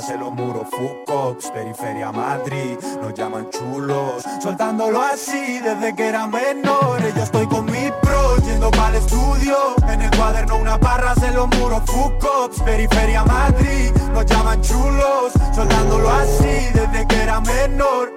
Se 0.08 0.16
los 0.16 0.32
muros 0.32 0.66
Fucox, 0.70 1.50
periferia 1.50 2.10
Madrid, 2.10 2.78
nos 3.02 3.12
llaman 3.12 3.50
chulos. 3.50 4.24
Soltándolo 4.42 5.02
así 5.02 5.60
desde 5.60 5.94
que 5.94 6.06
era 6.06 6.26
menor. 6.26 6.98
Yo 7.14 7.22
estoy 7.22 7.46
con 7.46 7.66
mi 7.66 7.90
bro 8.02 8.36
yendo 8.38 8.70
para 8.70 8.88
el 8.88 8.94
estudio. 9.04 9.74
En 9.86 10.00
el 10.00 10.10
cuaderno 10.16 10.56
una 10.56 10.78
barra, 10.78 11.14
se 11.14 11.30
los 11.32 11.46
muros 11.58 11.82
Fucox, 11.84 12.62
periferia 12.62 13.22
Madrid, 13.24 13.90
nos 14.14 14.24
llaman 14.24 14.62
chulos. 14.62 15.32
Soltándolo 15.54 16.08
así 16.08 16.72
desde 16.72 17.06
que 17.06 17.22
era 17.22 17.40
menor. 17.42 18.14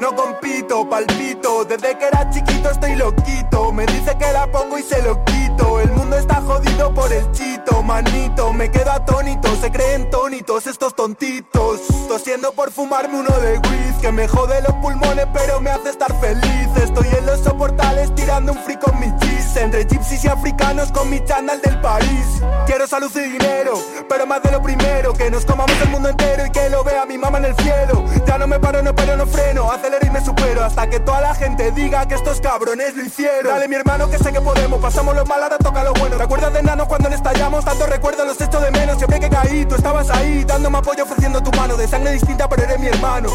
No 0.00 0.16
compito, 0.16 0.88
palpito, 0.88 1.66
desde 1.66 1.98
que 1.98 2.06
era 2.06 2.30
chiquito 2.30 2.70
estoy 2.70 2.96
loquito. 2.96 3.70
Me 3.70 3.84
dice 3.84 4.16
que 4.18 4.32
la 4.32 4.46
pongo 4.50 4.78
y 4.78 4.82
se 4.82 5.02
lo 5.02 5.22
quito. 5.26 5.47
El 5.58 5.90
mundo 5.92 6.16
está 6.16 6.36
jodido 6.40 6.92
por 6.94 7.12
el 7.12 7.30
chito, 7.32 7.82
manito. 7.82 8.52
Me 8.52 8.70
quedo 8.70 8.90
atónito, 8.92 9.48
se 9.56 9.70
creen 9.70 10.10
tónitos 10.10 10.66
estos 10.66 10.94
tontitos. 10.94 11.80
Tosiendo 12.08 12.52
por 12.52 12.70
fumarme 12.70 13.18
uno 13.18 13.38
de 13.38 13.58
whiz, 13.58 13.96
que 14.00 14.12
me 14.12 14.28
jode 14.28 14.60
los 14.62 14.74
pulmones, 14.74 15.26
pero 15.32 15.60
me 15.60 15.70
hace 15.70 15.90
estar 15.90 16.12
feliz. 16.20 16.68
Estoy 16.82 17.06
en 17.18 17.26
los 17.26 17.40
soportales 17.40 18.14
tirando 18.14 18.52
un 18.52 18.58
free 18.58 18.76
con 18.76 18.98
mi 19.00 19.06
cheese. 19.18 19.60
Entre 19.60 19.84
gypsies 19.84 20.24
y 20.24 20.28
africanos 20.28 20.92
con 20.92 21.10
mi 21.10 21.24
chándal 21.24 21.60
del 21.60 21.80
París. 21.80 22.42
Quiero 22.66 22.86
salud 22.86 23.10
y 23.16 23.30
dinero, 23.30 23.78
pero 24.08 24.26
más 24.26 24.42
de 24.42 24.52
lo 24.52 24.62
primero. 24.62 25.12
Que 25.12 25.30
nos 25.30 25.44
comamos 25.44 25.74
el 25.82 25.88
mundo 25.88 26.08
entero 26.08 26.46
y 26.46 26.50
que 26.50 26.68
lo 26.70 26.84
vea 26.84 27.04
mi 27.06 27.18
mamá 27.18 27.38
en 27.38 27.46
el 27.46 27.56
cielo. 27.56 28.04
Ya 28.26 28.38
no 28.38 28.46
me 28.46 28.60
paro, 28.60 28.82
no 28.82 28.94
paro, 28.94 29.16
no 29.16 29.26
freno. 29.26 29.70
Acelero 29.70 30.06
y 30.06 30.10
me 30.10 30.24
supero. 30.24 30.64
hasta 30.64 30.88
que 30.88 31.00
toda 31.00 31.20
la 31.20 31.34
gente 31.34 31.72
diga 31.72 32.06
que 32.06 32.14
estos 32.14 32.40
cabrones 32.40 32.94
lo 32.94 33.04
hicieron. 33.04 33.52
Dale 33.52 33.68
mi 33.68 33.76
hermano 33.76 34.08
que 34.08 34.18
sé 34.18 34.32
que 34.32 34.40
podemos, 34.40 34.80
pasamos 34.80 35.16
lo 35.16 35.24
mal, 35.24 35.42
ahora 35.48 35.58
toca 35.58 35.82
lo 35.82 35.92
bueno. 35.94 36.16
¿Te 36.16 36.22
acuerdas 36.22 36.52
de 36.52 36.62
nano 36.62 36.86
cuando 36.86 37.08
le 37.08 37.16
estallamos? 37.16 37.64
Tanto 37.64 37.86
recuerdo 37.86 38.24
los 38.24 38.40
echo 38.40 38.60
de 38.60 38.70
menos. 38.70 38.98
Siempre 38.98 39.18
que 39.18 39.30
caí, 39.30 39.64
tú 39.64 39.74
estabas 39.74 40.10
ahí, 40.10 40.44
dándome 40.44 40.78
apoyo, 40.78 41.04
ofreciendo 41.04 41.42
tu 41.42 41.50
mano. 41.56 41.76
De 41.76 41.88
sangre 41.88 42.12
distinta, 42.12 42.48
pero 42.48 42.64
eres 42.64 42.78
mi 42.78 42.88
hermano. 42.88 43.30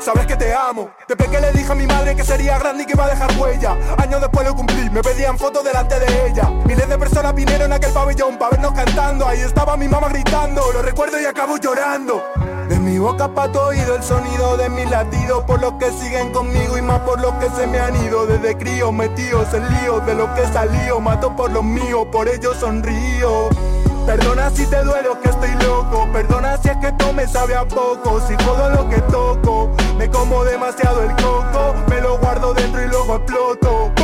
Sabes 0.00 0.26
que 0.26 0.36
te 0.36 0.54
amo. 0.54 0.90
De 1.08 1.16
pequeño 1.16 1.40
le 1.40 1.52
dije 1.52 1.72
a 1.72 1.74
mi 1.74 1.86
madre 1.86 2.14
que 2.14 2.24
sería 2.24 2.58
grande 2.58 2.84
y 2.84 2.86
que 2.86 2.92
iba 2.92 3.04
a 3.04 3.08
dejar 3.08 3.30
huella. 3.38 3.76
Años 3.98 4.20
después 4.20 4.46
lo 4.46 4.54
cumplí, 4.54 4.88
me 4.90 5.02
pedían 5.02 5.36
fotos 5.36 5.64
delante 5.64 5.98
de 5.98 6.28
ella. 6.28 6.48
Miles 6.64 6.88
de 6.88 6.98
personas 6.98 7.34
vinieron 7.34 7.72
a 7.72 7.76
aquel 7.76 7.92
pabellón 7.92 8.38
para 8.38 8.50
vernos 8.52 8.72
cantando. 8.72 9.26
Ahí 9.26 9.40
estaba 9.40 9.76
mi 9.76 9.88
mamá 9.88 10.08
gritando, 10.08 10.62
lo 10.72 10.82
recuerdo 10.82 11.20
y 11.20 11.26
acabo 11.26 11.56
llorando. 11.56 12.22
De 12.68 12.80
mi 12.80 12.98
boca 12.98 13.28
pa' 13.28 13.50
tu 13.52 13.60
oído 13.60 13.94
el 13.94 14.02
sonido 14.02 14.56
de 14.56 14.68
mi 14.68 14.84
latido 14.86 15.46
Por 15.46 15.60
los 15.60 15.74
que 15.74 15.90
siguen 15.92 16.32
conmigo 16.32 16.76
y 16.76 16.82
más 16.82 17.00
por 17.00 17.20
los 17.20 17.32
que 17.34 17.48
se 17.50 17.66
me 17.66 17.78
han 17.78 17.94
ido. 18.04 18.26
Desde 18.26 18.56
crío 18.56 18.90
metidos 18.92 19.52
en 19.54 19.62
lío 19.74 20.00
de 20.00 20.14
lo 20.14 20.32
que 20.34 20.46
salió 20.46 21.00
Mato 21.00 21.34
por 21.36 21.50
los 21.50 21.64
míos, 21.64 22.06
por 22.10 22.28
ello 22.28 22.54
sonrío. 22.54 23.48
Perdona 24.06 24.50
si 24.50 24.66
te 24.66 24.84
duelo 24.84 25.20
que 25.20 25.30
estoy 25.30 25.50
loco 25.64 26.08
Perdona 26.12 26.56
si 26.58 26.68
es 26.68 26.76
que 26.76 26.92
todo 26.92 27.12
me 27.12 27.26
sabe 27.26 27.56
a 27.56 27.66
poco. 27.66 28.20
Si 28.28 28.34
jodo 28.44 28.70
lo 28.70 28.88
que 28.88 29.00
toco 29.02 29.70
Me 29.98 30.08
como 30.08 30.44
demasiado 30.44 31.02
el 31.02 31.10
coco 31.16 31.74
Me 31.88 32.00
lo 32.00 32.16
guardo 32.18 32.54
dentro 32.54 32.82
y 32.84 32.86
luego 32.86 33.16
exploto 33.16 33.95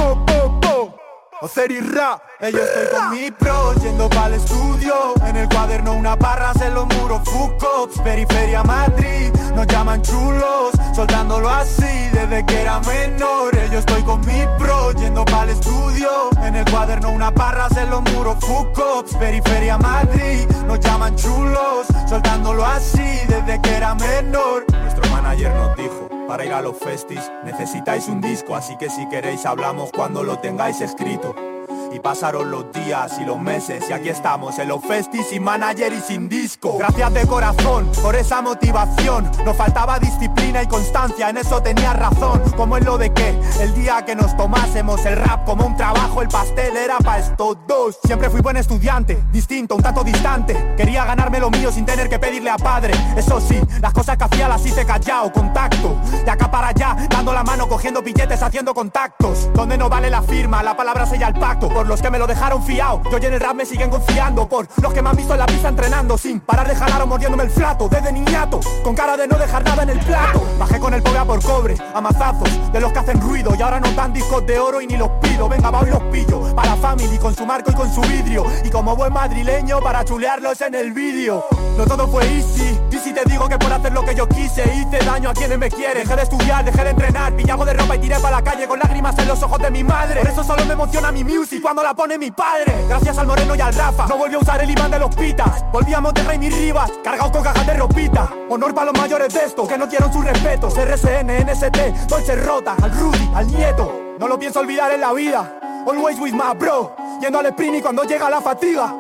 po. 1.43 1.47
Ocer 1.47 1.73
y 1.73 1.81
ra, 1.81 2.23
yo 2.41 2.59
estoy 2.59 2.87
con 2.93 3.11
mi 3.11 3.31
pro 3.33 3.75
Yendo 3.75 4.09
pa'l 4.09 4.35
estudio. 4.35 5.15
En 5.27 5.37
el 5.37 5.49
cuaderno 5.49 5.95
una 5.95 6.15
barra 6.15 6.53
en 6.65 6.75
los 6.75 6.87
muros 6.87 7.23
Fucops, 7.25 7.99
periferia 8.01 8.63
Madrid 8.63 9.33
Nos 9.55 9.67
llaman 9.67 10.03
chulos. 10.03 10.71
Soltándolo 10.95 11.49
así 11.49 12.09
desde 12.13 12.47
que 12.47 12.63
era 12.63 12.81
menor. 12.81 13.53
Yo 13.71 13.79
estoy 13.79 14.03
con 14.03 14.21
mi 14.21 14.45
pro 14.59 14.93
Yendo 14.93 15.25
pa'l 15.25 15.51
estudio. 15.51 16.31
En 16.43 16.55
el 16.55 16.65
cuaderno 16.71 17.11
una 17.11 17.31
barra 17.31 17.67
en 17.77 17.91
los 17.91 18.03
muros 18.13 18.37
Fucops, 18.41 19.17
periferia 19.17 19.79
Madrid 19.79 20.47
Nos 20.67 20.79
llaman 20.81 21.17
chulos. 21.17 21.87
Soltándolo 22.09 22.65
así 22.65 23.21
desde 23.29 23.61
que 23.61 23.75
era 23.75 23.95
menor. 23.95 24.65
Nuestro 24.71 25.11
manager 25.11 25.53
nos 25.55 25.77
dijo 25.77 26.12
para 26.33 26.47
ir 26.47 26.53
a 26.55 26.63
los 26.63 26.79
festis 26.79 27.31
necesitáis 27.45 28.09
un 28.09 28.23
disco, 28.23 28.57
así 28.57 28.75
que 28.79 28.89
si 28.89 29.07
queréis 29.11 29.45
hablamos 29.45 29.93
cuando 29.93 30.23
lo 30.23 30.39
tengáis 30.39 30.81
escrito. 30.81 31.52
Y 31.95 32.01
pasaron 32.01 32.51
los 32.51 32.73
días 32.73 33.19
y 33.21 33.25
los 33.27 33.39
meses 33.39 33.85
y 33.91 33.93
aquí 33.93 34.09
estamos 34.09 34.59
en 34.59 34.69
los 34.69 34.83
festis 34.83 35.27
sin 35.27 35.43
manager 35.43 35.93
y 35.93 36.01
sin 36.01 36.27
disco. 36.27 36.79
Gracias 36.79 37.13
de 37.13 37.27
corazón 37.27 37.91
por 38.03 38.17
esa 38.17 38.41
motivación. 38.41 39.31
Nos 39.45 39.55
faltaba 39.57 39.99
disciplina 39.99 40.63
y 40.63 40.67
constancia, 40.67 41.29
en 41.29 41.37
eso 41.37 41.63
tenía 41.63 41.93
razón. 41.93 42.41
Como 42.57 42.79
en 42.79 42.87
lo 42.87 42.97
de 42.97 43.13
que 43.13 43.39
el 43.61 43.75
día 43.75 44.05
que 44.07 44.15
nos 44.17 44.35
tomásemos 44.39 45.05
el 45.05 45.17
rap 45.17 45.45
como 45.45 45.67
un 45.67 45.77
trabajo, 45.77 46.23
el 46.23 46.29
pastel 46.29 46.77
era 46.77 46.97
para 46.99 47.19
estos 47.19 47.59
dos. 47.67 47.99
Siempre 48.05 48.31
fui 48.31 48.41
buen 48.41 48.57
estudiante, 48.57 49.23
distinto, 49.31 49.75
un 49.75 49.83
tanto 49.83 50.03
distante. 50.03 50.75
Quería 50.77 51.05
ganarme 51.05 51.41
lo 51.41 51.51
mío 51.51 51.71
sin 51.71 51.85
tener 51.85 52.09
que 52.09 52.19
pedirle 52.19 52.51
a 52.51 52.57
padre. 52.57 52.95
Eso 53.17 53.39
sí, 53.39 53.61
las 53.83 53.93
cosas 53.93 54.17
que 54.17 54.25
hacía 54.25 54.49
las 54.49 54.65
hice 54.65 54.87
callado, 54.87 55.31
contacto. 55.31 56.01
De 56.25 56.31
acá 56.31 56.51
para 56.51 56.69
allá, 56.69 56.97
dando 57.11 57.35
la 57.35 57.43
mano, 57.43 57.69
cogiendo 57.69 58.01
billetes, 58.01 58.43
haciendo 58.43 58.73
contactos. 58.73 59.53
Donde 59.53 59.77
no 59.77 59.91
vale 59.91 60.09
la 60.09 60.23
firma, 60.23 60.63
la 60.63 60.75
palabra 60.75 61.05
sella 61.05 61.29
el 61.29 61.35
pacto. 61.35 61.69
Por 61.83 61.89
los 61.89 62.01
que 62.01 62.11
me 62.11 62.19
lo 62.21 62.29
dejaron 62.29 62.63
fiado, 62.63 63.03
yo 63.11 63.19
y 63.19 63.27
en 63.27 63.33
el 63.33 63.41
rap 63.41 63.57
me 63.57 63.67
siguen 63.67 63.91
confiando. 63.91 64.49
Por 64.49 64.69
los 64.81 64.95
que 64.95 65.03
me 65.03 65.11
han 65.11 65.17
visto 65.17 65.33
en 65.33 65.41
la 65.41 65.47
pista 65.47 65.67
entrenando, 65.67 66.17
sin 66.17 66.39
parar 66.39 66.69
de 66.69 66.77
jalar 66.77 67.03
o 67.03 67.09
mordiéndome 67.09 67.43
el 67.43 67.51
flato. 67.51 67.89
Desde 67.89 68.13
niñato, 68.13 68.61
con 68.85 68.95
cara 68.95 69.17
de 69.17 69.27
no 69.27 69.37
dejar 69.37 69.65
nada 69.65 69.83
en 69.83 69.91
el 69.91 69.99
plato. 69.99 70.47
Bajé 70.61 70.79
con 70.79 70.95
el 70.95 71.03
pobre 71.03 71.19
a 71.19 71.25
por 71.25 71.43
cobre, 71.43 71.77
a 71.93 72.01
mazazos, 72.01 72.73
de 72.73 72.81
los 72.81 72.93
que 72.93 73.01
hacen 73.01 73.21
ruido. 73.21 73.57
Y 73.59 73.63
ahora 73.63 73.81
no 73.81 73.91
dan 73.95 74.13
discos 74.13 74.47
de 74.47 74.61
oro 74.61 74.81
y 74.81 74.87
ni 74.87 74.97
los 74.97 75.09
pido. 75.23 75.49
Venga, 75.49 75.73
va 75.73 75.83
y 75.83 75.91
los 75.91 76.03
pillo. 76.05 76.55
Para 76.55 76.77
family, 76.77 77.19
con 77.19 77.35
su 77.35 77.45
marco 77.45 77.73
y 77.73 77.75
con 77.75 77.93
su 77.93 78.01
vidrio. 78.03 78.45
Y 78.63 78.71
como 78.71 78.95
buen 78.95 79.13
madrileño, 79.13 79.81
para 79.81 80.05
chulearlos 80.05 80.61
en 80.61 80.77
el 80.77 80.93
vídeo. 80.93 81.45
No 81.77 81.85
todo 81.85 82.07
fue 82.07 82.25
easy. 82.27 82.79
Y 82.93 82.97
si 82.99 83.13
te 83.13 83.25
digo 83.25 83.49
que 83.49 83.59
por 83.59 83.73
hacer 83.73 83.93
lo 83.93 84.05
que 84.05 84.15
yo 84.15 84.29
quise, 84.29 84.63
hice 84.73 85.05
daño 85.05 85.31
a 85.31 85.35
quienes 85.35 85.59
me 85.59 85.69
quieren. 85.69 86.05
Dejé 86.05 86.15
de 86.15 86.23
estudiar, 86.23 86.65
dejé 86.65 86.85
de 86.85 86.91
entrenar, 86.91 87.35
pillamos 87.35 87.67
de 87.67 87.73
ropa 87.73 87.97
y 87.97 87.99
tiré 87.99 88.21
para 88.21 88.37
la 88.37 88.43
calle 88.45 88.69
con 88.69 88.79
lágrimas 88.79 89.19
en 89.19 89.27
los 89.27 89.43
ojos 89.43 89.59
de 89.59 89.71
mi 89.73 89.83
madre. 89.83 90.21
Por 90.21 90.31
eso 90.31 90.45
solo 90.45 90.65
me 90.65 90.75
emociona 90.75 91.11
mi 91.11 91.25
music 91.25 91.61
cuando 91.75 91.89
la 91.89 91.95
pone 91.95 92.19
mi 92.19 92.31
padre. 92.31 92.85
Gracias 92.87 93.17
al 93.17 93.27
Moreno 93.27 93.55
y 93.55 93.61
al 93.63 93.73
Rafa, 93.73 94.07
no 94.07 94.19
volvió 94.19 94.37
a 94.37 94.43
usar 94.43 94.63
el 94.63 94.69
imán 94.69 94.91
de 94.91 94.99
los 94.99 95.17
pitas. 95.17 95.65
Volví 95.73 95.95
a 95.95 96.03
Monterrey 96.03 96.39
y 96.43 96.51
Rivas, 96.51 96.93
cargado 97.03 97.33
con 97.33 97.43
cajas 97.43 97.67
de 97.67 97.73
ropita. 97.73 98.31
Honor 98.51 98.75
para 98.75 98.93
los 98.93 99.01
mayores 99.01 99.33
de 99.33 99.45
estos 99.45 99.67
que 99.67 99.79
no 99.79 99.87
dieron 99.87 100.13
su 100.13 100.21
respeto. 100.21 100.69
RCN, 100.69 101.51
NST, 101.51 102.09
Dolce 102.09 102.37
Rota, 102.37 102.77
al 102.83 102.93
Rudy, 102.93 103.31
al 103.35 103.47
nieto. 103.47 104.17
No 104.19 104.29
lo 104.29 104.39
pienso 104.39 104.61
olvidar 104.61 104.93
en 104.93 105.01
la 105.01 105.15
vida. 105.15 105.59
Always 105.87 106.21
with 106.21 106.35
my 106.35 106.55
bro, 106.59 106.95
yendo 107.23 107.39
al 107.39 107.47
sprint 107.47 107.77
y 107.77 107.81
cuando 107.81 108.03
llega 108.03 108.29
la 108.29 108.43
fatiga. 108.43 108.95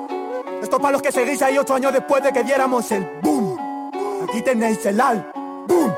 Esto 0.62 0.78
para 0.78 0.92
los 0.92 1.02
que 1.02 1.12
seguís 1.12 1.42
ahí 1.42 1.58
ocho 1.58 1.74
años 1.74 1.92
después 1.92 2.22
de 2.22 2.32
que 2.32 2.42
diéramos 2.42 2.90
el 2.90 3.06
boom. 3.20 3.90
Aquí 4.26 4.40
tenéis 4.40 4.86
el 4.86 4.98
al. 4.98 5.30
Boom. 5.68 5.92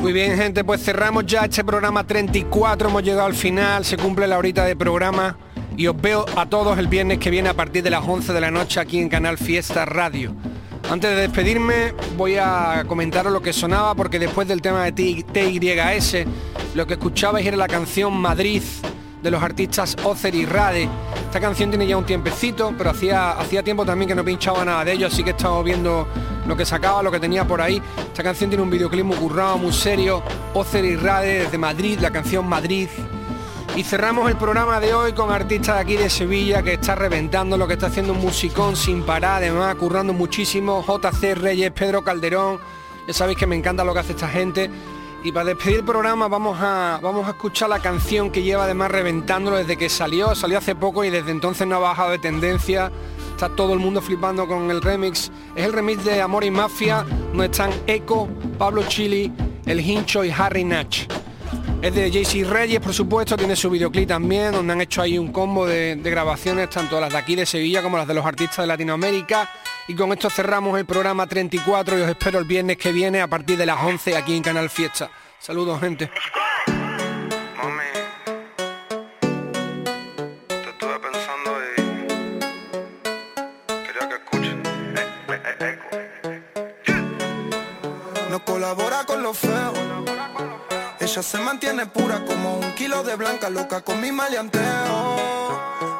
Muy 0.00 0.12
bien, 0.12 0.36
gente, 0.36 0.64
pues 0.64 0.84
cerramos 0.84 1.24
ya 1.24 1.44
este 1.44 1.64
programa 1.64 2.06
34, 2.06 2.90
hemos 2.90 3.02
llegado 3.02 3.26
al 3.26 3.34
final, 3.34 3.86
se 3.86 3.96
cumple 3.96 4.26
la 4.26 4.36
horita 4.36 4.66
de 4.66 4.76
programa 4.76 5.36
y 5.78 5.86
os 5.86 5.98
veo 5.98 6.26
a 6.36 6.46
todos 6.46 6.76
el 6.76 6.88
viernes 6.88 7.18
que 7.18 7.30
viene 7.30 7.48
a 7.48 7.54
partir 7.54 7.84
de 7.84 7.90
las 7.90 8.04
11 8.04 8.32
de 8.32 8.40
la 8.40 8.50
noche 8.50 8.80
aquí 8.80 8.98
en 8.98 9.08
Canal 9.08 9.38
Fiesta 9.38 9.84
Radio. 9.84 10.34
Antes 10.90 11.08
de 11.10 11.16
despedirme 11.16 11.94
voy 12.16 12.36
a 12.36 12.84
comentaros 12.88 13.32
lo 13.32 13.40
que 13.40 13.52
sonaba 13.52 13.94
porque 13.94 14.18
después 14.18 14.48
del 14.48 14.60
tema 14.60 14.84
de 14.84 14.92
TYS 14.92 16.26
lo 16.74 16.84
que 16.84 16.94
escuchabais 16.94 17.46
era 17.46 17.56
la 17.56 17.68
canción 17.68 18.12
Madrid 18.12 18.60
de 19.22 19.30
los 19.30 19.40
artistas 19.40 19.96
Ocer 20.02 20.34
y 20.34 20.46
Rade. 20.46 20.88
Esta 21.26 21.38
canción 21.38 21.70
tiene 21.70 21.86
ya 21.86 21.96
un 21.96 22.04
tiempecito, 22.04 22.74
pero 22.76 22.90
hacía, 22.90 23.32
hacía 23.32 23.62
tiempo 23.62 23.86
también 23.86 24.08
que 24.08 24.16
no 24.16 24.24
pinchaba 24.24 24.64
nada 24.64 24.84
de 24.84 24.94
ello, 24.94 25.06
así 25.06 25.22
que 25.22 25.30
he 25.30 25.32
estado 25.32 25.62
viendo 25.62 26.08
lo 26.44 26.56
que 26.56 26.64
sacaba, 26.64 27.04
lo 27.04 27.12
que 27.12 27.20
tenía 27.20 27.46
por 27.46 27.60
ahí. 27.60 27.80
Esta 27.98 28.24
canción 28.24 28.50
tiene 28.50 28.64
un 28.64 28.70
videoclip 28.70 29.04
muy 29.04 29.16
currado, 29.16 29.58
muy 29.58 29.72
serio. 29.72 30.24
Ocer 30.54 30.84
y 30.84 30.96
Rade 30.96 31.44
desde 31.44 31.56
Madrid, 31.56 32.00
la 32.00 32.10
canción 32.10 32.48
Madrid. 32.48 32.88
Y 33.78 33.84
cerramos 33.84 34.28
el 34.28 34.36
programa 34.36 34.80
de 34.80 34.92
hoy 34.92 35.12
con 35.12 35.30
artistas 35.30 35.76
de 35.76 35.80
aquí 35.82 35.96
de 35.96 36.10
Sevilla 36.10 36.64
que 36.64 36.72
está 36.72 36.96
reventando 36.96 37.56
lo 37.56 37.68
que 37.68 37.74
está 37.74 37.86
haciendo 37.86 38.12
un 38.12 38.18
musicón 38.18 38.74
sin 38.74 39.04
parar, 39.04 39.36
además 39.36 39.72
currando 39.76 40.12
muchísimo. 40.12 40.84
JC 40.84 41.36
Reyes, 41.36 41.70
Pedro 41.70 42.02
Calderón. 42.02 42.58
Ya 43.06 43.14
sabéis 43.14 43.38
que 43.38 43.46
me 43.46 43.54
encanta 43.54 43.84
lo 43.84 43.94
que 43.94 44.00
hace 44.00 44.14
esta 44.14 44.26
gente. 44.26 44.68
Y 45.22 45.30
para 45.30 45.44
despedir 45.44 45.76
el 45.76 45.84
programa 45.84 46.26
vamos 46.26 46.58
a, 46.60 46.98
vamos 47.00 47.28
a 47.28 47.30
escuchar 47.30 47.68
la 47.68 47.78
canción 47.78 48.32
que 48.32 48.42
lleva 48.42 48.64
además 48.64 48.90
reventándolo 48.90 49.58
desde 49.58 49.76
que 49.76 49.88
salió. 49.88 50.34
Salió 50.34 50.58
hace 50.58 50.74
poco 50.74 51.04
y 51.04 51.10
desde 51.10 51.30
entonces 51.30 51.64
no 51.64 51.76
ha 51.76 51.78
bajado 51.78 52.10
de 52.10 52.18
tendencia. 52.18 52.90
Está 53.30 53.48
todo 53.48 53.74
el 53.74 53.78
mundo 53.78 54.02
flipando 54.02 54.48
con 54.48 54.72
el 54.72 54.82
remix. 54.82 55.30
Es 55.54 55.64
el 55.64 55.72
remix 55.72 56.04
de 56.04 56.20
Amor 56.20 56.42
y 56.42 56.50
Mafia, 56.50 57.06
donde 57.28 57.44
están 57.44 57.70
Echo, 57.86 58.26
Pablo 58.58 58.82
Chili, 58.88 59.32
El 59.66 59.78
Hincho 59.78 60.24
y 60.24 60.32
Harry 60.32 60.64
Natch. 60.64 61.06
Es 61.80 61.94
de 61.94 62.10
JC 62.10 62.44
Reyes, 62.44 62.80
por 62.80 62.92
supuesto, 62.92 63.36
tiene 63.36 63.54
su 63.54 63.70
videoclip 63.70 64.08
también, 64.08 64.50
donde 64.50 64.72
han 64.72 64.80
hecho 64.80 65.00
ahí 65.00 65.16
un 65.16 65.30
combo 65.30 65.64
de, 65.64 65.94
grabaciones, 66.02 66.68
tanto 66.70 67.00
las 67.00 67.12
de 67.12 67.18
aquí 67.18 67.36
de 67.36 67.46
Sevilla 67.46 67.82
como 67.82 67.96
las 67.96 68.08
de 68.08 68.14
los 68.14 68.26
artistas 68.26 68.58
de 68.58 68.66
Latinoamérica. 68.66 69.48
Y 69.86 69.94
con 69.94 70.12
esto 70.12 70.28
cerramos 70.28 70.76
el 70.76 70.86
programa 70.86 71.28
34 71.28 71.98
y 71.98 72.02
os 72.02 72.08
espero 72.08 72.40
el 72.40 72.46
viernes 72.46 72.78
que 72.78 72.90
viene 72.90 73.20
a 73.20 73.28
partir 73.28 73.56
de 73.56 73.64
las 73.64 73.80
11 73.80 74.16
aquí 74.16 74.36
en 74.36 74.42
Canal 74.42 74.68
Fiesta. 74.68 75.08
Saludos, 75.38 75.80
gente. 75.80 76.10
Ella 91.18 91.26
se 91.26 91.38
mantiene 91.38 91.84
pura 91.84 92.24
como 92.24 92.58
un 92.58 92.74
kilo 92.76 93.02
de 93.02 93.16
blanca 93.16 93.50
loca 93.50 93.80
con 93.80 94.00
mi 94.00 94.12
maleanteo. 94.12 94.62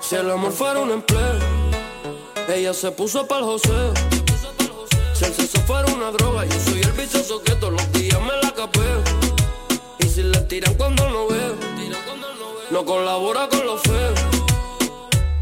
Si 0.01 0.15
el 0.15 0.31
amor 0.31 0.53
fuera 0.53 0.79
un 0.79 0.93
empleo, 0.93 1.41
ella 2.49 2.73
se 2.73 2.93
puso 2.93 3.27
para 3.27 3.41
el 3.41 3.47
joseo. 3.47 3.95
Si 5.15 5.25
el 5.25 5.35
sexo 5.35 5.61
fuera 5.63 5.93
una 5.93 6.13
droga, 6.13 6.45
yo 6.45 6.61
soy 6.61 6.83
el 6.83 6.93
vicioso 6.93 7.43
que 7.43 7.53
todos 7.57 7.73
los 7.73 7.93
días 7.95 8.21
me 8.21 8.31
la 8.41 8.55
capeo. 8.55 9.03
Y 9.99 10.07
si 10.07 10.23
le 10.23 10.39
tiran 10.43 10.75
cuando 10.75 11.11
no 11.11 11.27
veo, 11.27 11.57
no 12.71 12.85
colabora 12.85 13.49
con 13.49 13.67
lo 13.67 13.77
feo. 13.77 14.15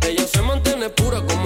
Ella 0.09 0.27
se 0.27 0.41
mantiene 0.41 0.89
pura 0.89 1.21
como 1.21 1.46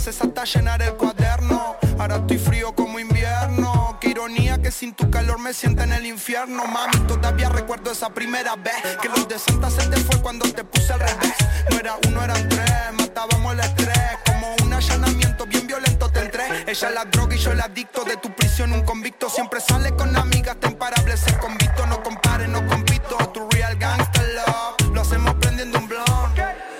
frases 0.00 0.20
hasta 0.22 0.44
llenar 0.44 0.80
el 0.82 0.94
cuaderno. 0.94 1.76
Ahora 1.98 2.16
estoy 2.16 2.38
frío 2.38 2.74
como 2.74 2.98
invierno. 2.98 3.98
Qué 4.00 4.08
ironía 4.08 4.56
que 4.58 4.70
sin 4.70 4.94
tu 4.94 5.10
calor 5.10 5.38
me 5.38 5.52
sienta 5.52 5.84
en 5.84 5.92
el 5.92 6.06
infierno. 6.06 6.64
Mami, 6.64 6.98
todavía 7.06 7.50
recuerdo 7.50 7.90
esa 7.90 8.08
primera 8.08 8.56
vez. 8.56 8.96
Que 9.02 9.08
los 9.08 9.28
de 9.28 9.38
Santa 9.38 9.68
se 9.70 9.86
te 9.88 9.96
fue 9.98 10.20
cuando 10.22 10.50
te 10.50 10.64
puse 10.64 10.92
al 10.92 11.00
revés. 11.00 11.34
No 11.70 11.78
era 11.78 11.96
uno, 12.08 12.24
eran 12.24 12.48
tres. 12.48 12.72
Matábamos 12.94 13.52
el 13.52 13.60
estrés. 13.60 14.18
Como 14.24 14.56
un 14.64 14.72
allanamiento 14.72 15.44
bien 15.46 15.66
violento 15.66 16.10
te 16.10 16.20
Ella 16.20 16.88
es 16.88 16.94
la 16.94 17.04
droga 17.04 17.34
y 17.34 17.38
yo 17.38 17.52
el 17.52 17.60
adicto 17.60 18.04
de 18.04 18.16
tu 18.16 18.34
prisión, 18.34 18.72
un 18.72 18.82
convicto. 18.82 19.28
Siempre 19.28 19.60
sale 19.60 19.94
con 19.94 20.16
amigas, 20.16 20.56
te 20.60 20.68
imparable 20.68 21.16
ser 21.16 21.38
convicto. 21.38 21.86
No 21.86 22.02
compare, 22.02 22.48
no 22.48 22.66
compito, 22.66 23.16
tu 23.34 23.48
real 23.50 23.76
gangster 23.76 24.26
love. 24.34 24.94
Lo 24.94 25.02
hacemos 25.02 25.34
prendiendo 25.34 25.78
un 25.78 25.88
blog. 25.88 26.30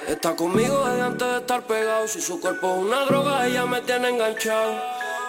Está 0.09 0.35
conmigo 0.35 0.85
estar 1.51 1.67
pegado. 1.67 2.07
Si 2.07 2.21
su 2.21 2.41
cuerpo 2.41 2.77
es 2.77 2.83
una 2.83 3.05
droga, 3.07 3.45
ella 3.45 3.67
me 3.67 3.81
tiene 3.81 4.11
enganchado. 4.11 4.73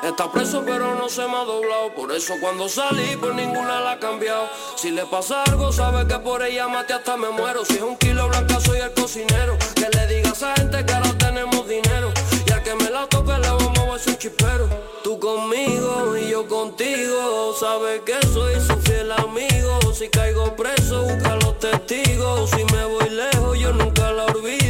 Está 0.03 0.31
preso 0.31 0.63
pero 0.63 0.93
no 0.93 1.09
se 1.09 1.27
me 1.27 1.35
ha 1.35 1.43
doblado. 1.43 1.95
Por 1.95 2.11
eso 2.11 2.35
cuando 2.39 2.69
salí 2.69 3.15
por 3.17 3.33
ninguna 3.33 3.81
la 3.81 3.93
ha 3.93 3.99
cambiado. 3.99 4.47
Si 4.75 4.91
le 4.91 5.03
pasa 5.07 5.41
algo 5.43 5.71
sabe 5.71 6.07
que 6.07 6.19
por 6.19 6.43
ella 6.43 6.67
mate 6.67 6.93
hasta 6.93 7.17
me 7.17 7.29
muero. 7.31 7.65
Si 7.65 7.73
es 7.73 7.81
un 7.81 7.97
kilo 7.97 8.27
blanca 8.27 8.59
soy 8.59 8.79
el 8.79 8.93
cocinero. 8.93 9.57
Que 9.73 9.89
le 9.97 10.07
diga 10.13 10.29
a 10.29 10.33
esa 10.33 10.53
gente 10.57 10.85
que 10.85 10.93
ahora 10.93 11.17
tenemos 11.17 11.67
dinero. 11.67 12.13
Y 12.45 12.51
al 12.51 12.61
que 12.61 12.75
me 12.75 12.91
la 12.91 13.07
toque 13.07 13.33
le 13.39 13.49
vamos 13.49 13.79
a 13.79 13.95
hacer 13.95 14.17
chipero 14.19 14.69
Tú 15.03 15.19
conmigo 15.19 16.15
y 16.17 16.29
yo 16.29 16.47
contigo 16.47 17.55
Sabes 17.59 18.01
que 18.01 18.15
soy 18.27 18.61
su 18.61 18.75
fiel 18.81 19.11
amigo. 19.11 19.79
Si 19.93 20.07
caigo 20.09 20.55
preso 20.55 21.01
busca 21.01 21.35
los 21.37 21.57
testigos. 21.57 22.51
Si 22.51 22.63
me 22.65 22.85
voy 22.85 23.09
lejos 23.09 23.57
yo 23.57 23.73
nunca 23.73 24.11
la 24.11 24.25
olvido 24.25 24.60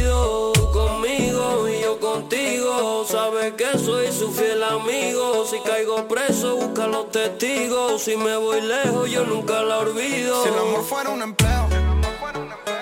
contigo 2.32 3.04
Sabes 3.06 3.52
que 3.54 3.78
soy 3.78 4.10
su 4.10 4.32
fiel 4.32 4.62
amigo 4.62 5.44
si 5.46 5.58
caigo 5.60 6.08
preso, 6.08 6.56
busca 6.56 6.86
los 6.86 7.10
testigos. 7.10 8.02
Si 8.02 8.16
me 8.16 8.36
voy 8.36 8.60
lejos, 8.62 9.10
yo 9.10 9.24
nunca 9.24 9.62
la 9.62 9.78
olvido. 9.80 10.42
Si 10.42 10.48
el 10.48 10.58
amor 10.58 10.84
fuera 10.84 11.10
un 11.10 11.20
empleo, 11.22 11.68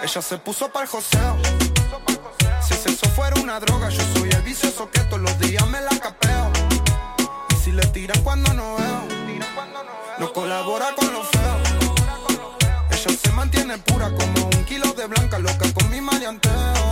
ella 0.02 0.22
se 0.22 0.38
puso 0.38 0.68
para 0.68 0.84
el 0.84 0.90
joseo. 0.90 1.36
Si 2.62 2.74
eso 2.74 3.08
fuera 3.16 3.40
una 3.40 3.58
droga, 3.58 3.88
yo 3.88 4.02
soy 4.14 4.30
el 4.30 4.42
vicioso 4.42 4.88
que 4.90 5.00
todos 5.00 5.22
los 5.22 5.38
días 5.40 5.66
me 5.68 5.80
la 5.80 5.98
capeo. 5.98 6.52
Y 7.50 7.54
si 7.56 7.72
le 7.72 7.86
tiran 7.88 8.22
cuando 8.22 8.52
no 8.54 8.76
veo, 8.76 9.02
no 10.18 10.32
colabora 10.32 10.94
con 10.94 11.12
los 11.12 11.26
feos. 11.26 11.96
Ella 12.90 13.18
se 13.20 13.32
mantiene 13.32 13.78
pura 13.78 14.10
como 14.14 14.46
un 14.46 14.64
kilo 14.64 14.92
de 14.92 15.06
blanca, 15.06 15.38
loca 15.38 15.66
con 15.74 15.90
mi 15.90 16.00
maleanteo. 16.00 16.89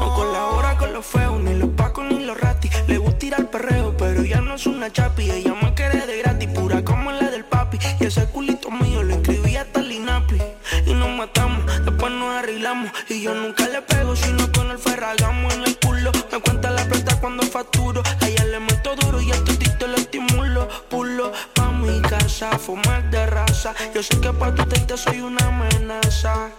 No 0.00 0.14
colabora 0.14 0.76
con 0.76 0.92
los 0.92 1.04
feos, 1.04 1.40
ni 1.40 1.54
los 1.54 1.70
pacos 1.70 2.04
ni 2.06 2.24
los 2.24 2.38
ratis. 2.40 2.70
Le 2.86 2.98
gusta 2.98 3.26
ir 3.26 3.34
al 3.34 3.48
perreo, 3.48 3.96
pero 3.96 4.22
ya 4.24 4.40
no 4.40 4.54
es 4.54 4.66
una 4.66 4.92
chapi. 4.92 5.30
Ella 5.30 5.54
me 5.60 5.74
quiere 5.74 6.06
de 6.06 6.18
gratis, 6.18 6.48
pura 6.48 6.84
como 6.84 7.10
la 7.12 7.30
del 7.30 7.44
papi. 7.44 7.78
Y 8.00 8.04
ese 8.04 8.26
culito 8.26 8.70
mío 8.70 9.02
lo 9.02 9.14
inscribí 9.14 9.56
hasta 9.56 9.80
el 9.80 9.92
INAPI. 9.92 10.40
Y 10.86 10.94
nos 10.94 11.10
matamos, 11.10 11.64
después 11.84 12.12
nos 12.12 12.34
arreglamos. 12.34 12.90
Y 13.08 13.22
yo 13.22 13.34
nunca 13.34 13.66
le 13.68 13.82
pego, 13.82 14.14
sino 14.16 14.50
con 14.52 14.70
el 14.70 14.78
ferragamo 14.78 15.50
en 15.52 15.62
el 15.64 15.78
culo. 15.78 16.12
Me 16.32 16.40
cuenta 16.40 16.70
la 16.70 16.84
plata 16.84 17.18
cuando 17.20 17.42
facturo. 17.44 18.02
A 18.20 18.26
ella 18.26 18.44
le 18.44 18.60
meto 18.60 18.94
duro 18.96 19.20
y 19.20 19.30
a 19.32 19.44
tito 19.44 19.86
le 19.86 19.96
estimulo. 19.96 20.68
Pulo 20.88 21.32
pa' 21.54 21.70
mi 21.70 22.00
casa, 22.02 22.58
fumar 22.58 23.10
de 23.10 23.26
raza. 23.26 23.74
Yo 23.94 24.02
sé 24.02 24.20
que 24.20 24.32
pa' 24.32 24.54
tu 24.54 24.64
te 24.64 24.96
soy 24.96 25.20
una 25.20 25.46
amenaza. 25.46 26.50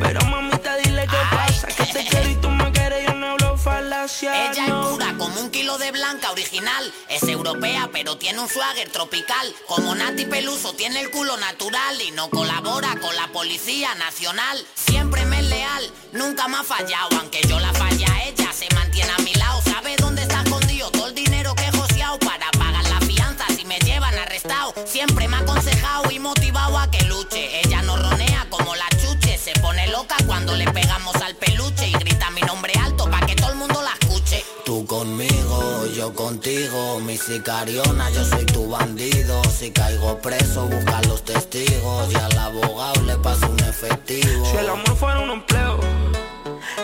Pero 0.00 0.20
mamita, 0.26 0.76
dile 0.76 1.06
qué 1.06 1.22
pasa. 1.30 1.68
Que 1.68 1.84
te 1.92 2.04
quiero 2.08 2.25
Ella 4.22 4.66
es 4.66 4.72
pura 4.88 5.14
como 5.18 5.40
un 5.40 5.50
kilo 5.50 5.76
de 5.76 5.92
blanca 5.92 6.30
original. 6.30 6.92
Es 7.10 7.22
europea, 7.24 7.90
pero 7.92 8.16
tiene 8.16 8.40
un 8.40 8.48
swagger 8.48 8.88
tropical. 8.88 9.54
Como 9.66 9.94
Nati 9.94 10.24
Peluso 10.24 10.72
tiene 10.72 11.02
el 11.02 11.10
culo 11.10 11.36
natural 11.36 12.00
y 12.00 12.12
no 12.12 12.30
colabora 12.30 12.96
con 13.00 13.14
la 13.14 13.28
policía 13.28 13.94
nacional. 13.96 14.64
Siempre 14.74 15.26
me 15.26 15.40
es 15.40 15.46
leal, 15.46 15.90
nunca 16.12 16.48
me 16.48 16.56
ha 16.56 16.62
fallado. 16.62 17.18
Aunque 17.18 17.42
yo 17.46 17.60
la 17.60 17.74
falla, 17.74 18.06
ella 18.24 18.52
se 18.52 18.74
mantiene 18.74 19.12
a 19.12 19.18
mi 19.18 19.34
yo 36.06 36.14
contigo, 36.14 37.00
mi 37.00 37.16
sicariona, 37.16 38.10
yo 38.10 38.24
soy 38.24 38.44
tu 38.46 38.68
bandido. 38.70 39.42
Si 39.44 39.70
caigo 39.70 40.18
preso, 40.18 40.66
busca 40.66 41.00
los 41.02 41.24
testigos 41.24 42.12
y 42.12 42.16
al 42.16 42.38
abogado 42.38 43.02
le 43.02 43.16
paso 43.16 43.48
un 43.48 43.58
efectivo. 43.60 44.46
Si 44.46 44.56
el 44.56 44.68
amor 44.68 44.96
fuera 44.96 45.18
un 45.20 45.30
empleo, 45.30 45.80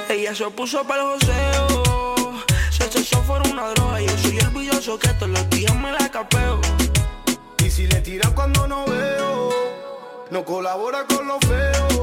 ella 0.09 0.35
se 0.35 0.51
puso 0.51 0.83
para 0.85 1.03
el 1.03 1.09
joseo. 1.21 2.45
Si 2.71 2.83
el 2.83 2.91
sexo 2.91 3.23
fuera 3.23 3.49
una 3.49 3.69
droga, 3.69 4.01
yo 4.01 4.19
soy 4.19 4.39
el 4.39 4.49
billoso 4.49 4.99
que 4.99 5.09
todos 5.15 5.31
los 5.31 5.51
días 5.51 5.75
me 5.77 5.93
la 5.93 6.09
capeo. 6.11 6.61
Y 7.65 7.71
si 7.71 7.87
le 7.87 8.01
tiran 8.01 8.33
cuando 8.35 8.67
no 8.67 8.85
veo, 8.87 9.51
no 10.31 10.45
colabora 10.45 11.07
con 11.07 11.29
los 11.29 11.39
feos. 11.41 12.03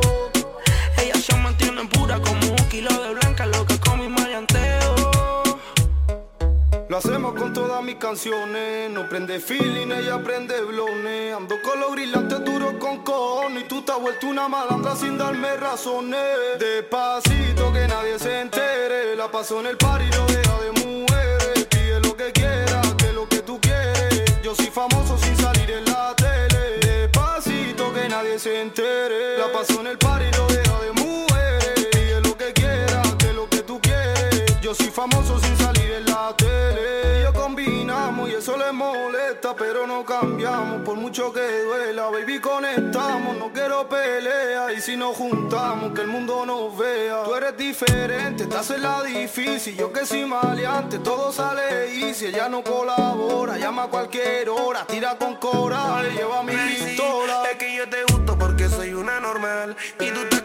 Ella 0.97 1.15
se 1.15 1.35
mantiene 1.35 1.85
pura 1.85 2.19
como 2.21 2.47
un 2.47 2.69
kilo 2.69 2.91
de 3.01 3.13
blanca, 3.13 3.45
loca 3.45 3.77
con 3.79 3.99
mi 3.99 4.07
maleanteo. 4.07 4.48
Lo 6.89 6.97
hacemos 6.97 7.35
con 7.35 7.53
todas 7.53 7.83
mis 7.83 7.97
canciones. 7.97 8.89
No 8.89 9.07
prende 9.07 9.39
feeling, 9.39 9.91
ella 9.91 10.17
prende 10.23 10.59
blones. 10.61 11.35
Ando 11.35 11.61
con 11.61 11.79
los 11.79 11.91
brillantes 11.91 12.43
duros 12.43 12.73
con 12.79 13.03
cojones. 13.03 13.63
Y 13.63 13.67
tú 13.67 13.83
te 13.83 13.91
has 13.91 14.01
vuelto 14.01 14.25
una 14.25 14.49
malandra 14.49 14.95
sin 14.95 15.15
darme 15.15 15.55
razones. 15.57 16.19
Despacito 16.57 17.71
que 17.71 17.87
nadie 17.87 18.17
se 18.17 18.41
entere. 18.41 19.15
La 19.15 19.29
paso 19.29 19.59
en 19.59 19.67
el 19.67 19.77
party 19.77 20.09
rodeada 20.09 20.61
de 20.63 20.71
mujeres. 20.83 21.67
Pide 21.69 21.99
lo 21.99 22.17
que 22.17 22.31
quiera, 22.31 22.81
que 22.97 23.13
lo 23.13 23.29
que 23.29 23.43
tú 23.43 23.59
quieres. 23.61 24.41
Yo 24.41 24.55
soy 24.55 24.71
famoso 24.73 25.15
sin 25.19 25.37
salir 25.37 25.69
en 25.69 25.85
la 25.85 26.15
tele. 26.15 26.79
Despacito 26.81 27.93
que 27.93 28.09
nadie 28.09 28.39
se 28.39 28.61
entere. 28.61 29.37
La 29.37 29.51
paso 29.51 29.79
en 29.79 29.85
el 29.85 29.97
party 29.99 30.31
rodeada 30.31 30.81
de 30.81 30.91
mujeres. 30.93 31.87
Pide 31.91 32.19
lo 32.21 32.35
que 32.35 32.51
quiera, 32.51 33.03
que 33.19 33.31
lo 33.31 33.47
que 33.47 33.61
tú 33.61 33.79
quieres. 33.79 34.59
Yo 34.59 34.73
soy 34.73 34.87
famoso 34.87 35.39
sin 35.39 35.55
salir 35.55 35.78
pero 39.79 39.87
no 39.87 40.03
cambiamos. 40.03 40.81
Por 40.81 40.97
mucho 40.97 41.31
que 41.31 41.63
duela, 41.63 42.09
baby, 42.09 42.39
conectamos. 42.39 43.37
No 43.37 43.51
quiero 43.53 43.87
pelea. 43.87 44.73
Y 44.73 44.81
si 44.81 44.97
nos 44.97 45.15
juntamos, 45.15 45.93
que 45.93 46.01
el 46.01 46.07
mundo 46.07 46.45
nos 46.45 46.77
vea. 46.77 47.23
Tú 47.23 47.35
eres 47.35 47.55
diferente, 47.55 48.43
estás 48.43 48.71
en 48.71 48.81
la 48.81 49.03
difícil. 49.03 49.75
Yo 49.75 49.91
que 49.91 50.05
soy 50.05 50.25
maleante, 50.25 50.99
todo 50.99 51.31
sale 51.31 51.93
y 51.93 52.13
si 52.13 52.27
ella 52.27 52.49
no 52.49 52.63
colabora, 52.63 53.57
llama 53.57 53.83
a 53.83 53.87
cualquier 53.87 54.49
hora, 54.49 54.85
tira 54.85 55.17
con 55.17 55.35
cora, 55.35 56.01
le 56.03 56.11
lleva 56.11 56.43
mi 56.43 56.53
pistola. 56.53 57.43
Es 57.49 57.57
que 57.57 57.75
yo 57.75 57.87
te 57.89 58.03
gusto 58.03 58.37
porque 58.37 58.67
soy 58.67 58.93
una 58.93 59.19
normal. 59.19 59.75
Y 59.99 60.11
tú 60.11 60.19
estás 60.21 60.38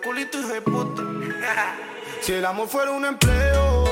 culito 0.00 0.40
de 0.48 0.60
puta. 0.62 1.02
Si 2.20 2.32
el 2.32 2.44
amor 2.44 2.68
fuera 2.68 2.92
un 2.92 3.04
empleo, 3.04 3.84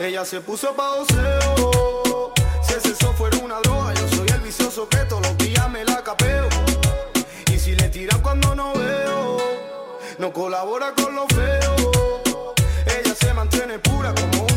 ella 0.00 0.24
se 0.24 0.40
puso 0.40 0.74
pa' 0.74 0.94
oseo. 0.94 2.32
Si 2.62 2.74
el 2.74 2.80
sexo 2.80 3.12
fuera 3.12 3.38
una 3.38 3.60
droga, 3.60 3.94
yo 3.94 4.08
soy 4.08 4.26
el 4.28 4.40
vicioso 4.40 4.88
que 4.88 4.98
todos 5.08 5.22
los 5.22 5.38
días 5.38 5.70
me 5.70 5.84
la 5.84 6.02
capeo. 6.02 6.48
Y 7.52 7.58
si 7.58 7.76
le 7.76 7.88
tiran 7.90 8.20
cuando 8.22 8.56
no 8.56 8.72
veo, 8.74 9.38
no 10.18 10.32
colabora 10.32 10.94
con 10.96 11.14
los 11.14 11.26
feos. 11.28 11.92
Ella 12.86 13.14
se 13.14 13.32
mantiene 13.32 13.78
pura 13.78 14.12
como 14.14 14.53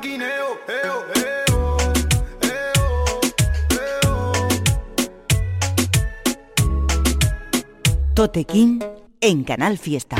maquineo, 0.00 0.58
eo, 0.82 1.04
eo, 1.14 1.76
eo, 2.42 3.20
eo. 3.70 4.48
Tote 8.14 8.44
King 8.44 8.80
en 9.20 9.44
Canal 9.44 9.76
Fiesta. 9.76 10.16